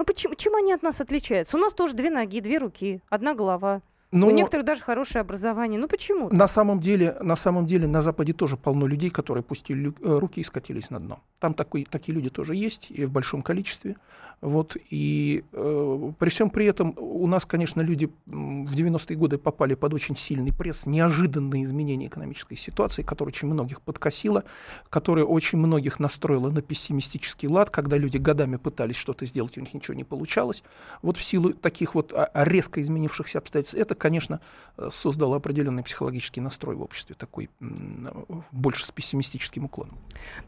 Ну 0.00 0.06
почему, 0.06 0.34
чем 0.34 0.54
они 0.56 0.72
от 0.72 0.82
нас 0.82 1.02
отличаются? 1.02 1.58
У 1.58 1.60
нас 1.60 1.74
тоже 1.74 1.92
две 1.92 2.08
ноги, 2.08 2.40
две 2.40 2.56
руки, 2.56 3.02
одна 3.10 3.34
голова. 3.34 3.82
Но 4.12 4.26
У 4.26 4.30
некоторых 4.30 4.66
даже 4.66 4.82
хорошее 4.82 5.20
образование. 5.20 5.78
Ну 5.78 5.86
почему? 5.86 6.30
На 6.30 6.48
самом 6.48 6.80
деле, 6.80 7.16
на 7.20 7.36
самом 7.36 7.66
деле 7.66 7.86
на 7.86 8.02
Западе 8.02 8.32
тоже 8.32 8.56
полно 8.56 8.86
людей, 8.86 9.10
которые 9.10 9.44
пустили 9.44 9.92
э, 10.00 10.18
руки 10.18 10.40
и 10.40 10.44
скатились 10.44 10.90
на 10.90 10.98
дно. 10.98 11.20
Там 11.38 11.54
такой, 11.54 11.86
такие 11.88 12.12
люди 12.14 12.28
тоже 12.28 12.56
есть 12.56 12.90
и 12.90 13.04
в 13.04 13.10
большом 13.12 13.42
количестве. 13.42 13.96
Вот, 14.40 14.74
и 14.88 15.44
э, 15.52 16.12
при 16.18 16.30
всем 16.30 16.48
при 16.48 16.64
этом 16.64 16.94
у 16.96 17.26
нас, 17.26 17.44
конечно, 17.44 17.82
люди 17.82 18.10
в 18.24 18.74
90-е 18.74 19.14
годы 19.14 19.36
попали 19.36 19.74
под 19.74 19.92
очень 19.92 20.16
сильный 20.16 20.50
пресс, 20.50 20.86
неожиданные 20.86 21.64
изменения 21.64 22.06
экономической 22.06 22.56
ситуации, 22.56 23.02
которая 23.02 23.34
очень 23.34 23.48
многих 23.48 23.82
подкосила, 23.82 24.44
которая 24.88 25.26
очень 25.26 25.58
многих 25.58 26.00
настроила 26.00 26.48
на 26.48 26.62
пессимистический 26.62 27.48
лад, 27.48 27.68
когда 27.68 27.98
люди 27.98 28.16
годами 28.16 28.56
пытались 28.56 28.96
что-то 28.96 29.26
сделать, 29.26 29.58
у 29.58 29.60
них 29.60 29.74
ничего 29.74 29.92
не 29.92 30.04
получалось. 30.04 30.64
Вот 31.02 31.18
в 31.18 31.22
силу 31.22 31.52
таких 31.52 31.94
вот 31.94 32.14
а, 32.14 32.30
резко 32.32 32.80
изменившихся 32.80 33.38
обстоятельств, 33.38 33.78
это, 33.78 33.94
конечно, 34.00 34.40
э, 34.78 34.88
создало 34.90 35.36
определенный 35.36 35.82
психологический 35.82 36.40
настрой 36.40 36.76
в 36.76 36.82
обществе, 36.82 37.14
такой 37.18 37.50
больше 38.50 38.86
с 38.86 38.90
пессимистическим 38.90 39.66
уклоном. 39.66 39.98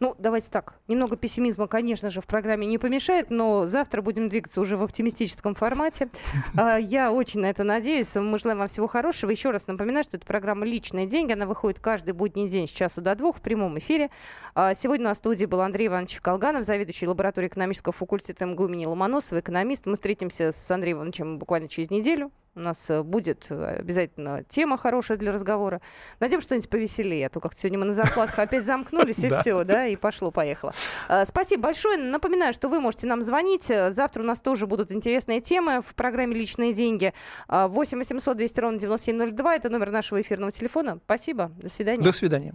Ну, 0.01 0.15
давайте 0.19 0.51
так, 0.51 0.75
немного 0.89 1.17
пессимизма, 1.17 1.67
конечно 1.67 2.11
же, 2.11 2.21
в 2.21 2.27
программе 2.27 2.67
не 2.67 2.79
помешает, 2.79 3.31
но 3.31 3.67
за 3.67 3.83
завтра 3.83 4.01
будем 4.01 4.29
двигаться 4.29 4.61
уже 4.61 4.77
в 4.77 4.83
оптимистическом 4.83 5.55
формате. 5.55 6.09
А, 6.55 6.77
я 6.77 7.11
очень 7.13 7.41
на 7.41 7.47
это 7.47 7.65
надеюсь. 7.65 8.15
Мы 8.15 8.39
желаем 8.39 8.59
вам 8.59 8.69
всего 8.69 8.87
хорошего. 8.87 9.31
Еще 9.31 9.51
раз 9.51 9.67
напоминаю, 9.67 10.05
что 10.05 10.19
это 10.19 10.27
программа 10.27 10.67
«Личные 10.67 11.07
деньги». 11.07 11.33
Она 11.33 11.47
выходит 11.47 11.81
каждый 11.81 12.13
будний 12.13 12.47
день 12.47 12.69
с 12.69 12.71
часу 12.71 13.01
до 13.01 13.15
двух 13.15 13.39
в 13.39 13.41
прямом 13.41 13.79
эфире. 13.79 14.11
А, 14.55 14.75
сегодня 14.75 15.07
на 15.07 15.15
студии 15.15 15.47
был 15.47 15.61
Андрей 15.63 15.87
Иванович 15.89 16.21
Колганов, 16.21 16.65
заведующий 16.65 17.09
лабораторией 17.09 17.49
экономического 17.49 17.93
факультета 17.93 18.45
МГУ 18.45 18.67
имени 18.67 18.85
Ломоносова, 18.85 19.41
экономист. 19.41 19.87
Мы 19.87 19.95
встретимся 19.95 20.53
с 20.53 20.71
Андреем 20.71 20.99
Ивановичем 20.99 21.39
буквально 21.39 21.69
через 21.69 21.91
неделю. 21.91 22.31
У 22.55 22.61
нас 22.61 22.91
э, 22.91 23.03
будет 23.03 23.47
э, 23.49 23.77
обязательно 23.79 24.45
тема 24.45 24.77
хорошая 24.77 25.17
для 25.17 25.33
разговора. 25.33 25.81
Найдем 26.21 26.43
что-нибудь 26.43 26.69
повеселее, 26.69 27.27
а 27.27 27.31
то 27.31 27.41
как 27.41 27.55
сегодня 27.55 27.79
мы 27.79 27.87
на 27.87 27.95
зарплатах 27.95 28.39
опять 28.39 28.67
замкнулись, 28.67 29.21
и 29.21 29.31
все, 29.31 29.65
да, 29.65 29.87
и 29.87 29.97
пошло-поехало. 29.97 30.75
Э, 31.09 31.25
спасибо 31.25 31.63
большое. 31.63 31.97
Напоминаю, 31.97 32.53
что 32.53 32.69
вы 32.69 32.81
можете 32.81 33.07
нам 33.07 33.23
звонить. 33.23 33.65
Завтра 33.65 34.23
у 34.23 34.27
нас 34.27 34.41
тоже 34.41 34.67
будут 34.67 34.93
интересные 34.93 35.41
темы 35.41 35.81
в 35.81 35.95
программе 35.95 36.35
«Личные 36.35 36.75
деньги». 36.75 37.15
8 37.49 37.99
800 37.99 38.37
200 38.37 38.61
ровно 38.61 38.79
9702. 38.79 39.57
Это 39.57 39.71
номер 39.71 39.91
нашего 39.91 40.21
эфирного 40.21 40.53
телефона. 40.53 40.99
Спасибо. 41.05 41.53
До 41.57 41.71
свидания. 41.71 42.03
До 42.03 42.13
свидания. 42.13 42.55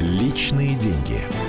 Личные 0.00 0.76
деньги. 0.76 1.47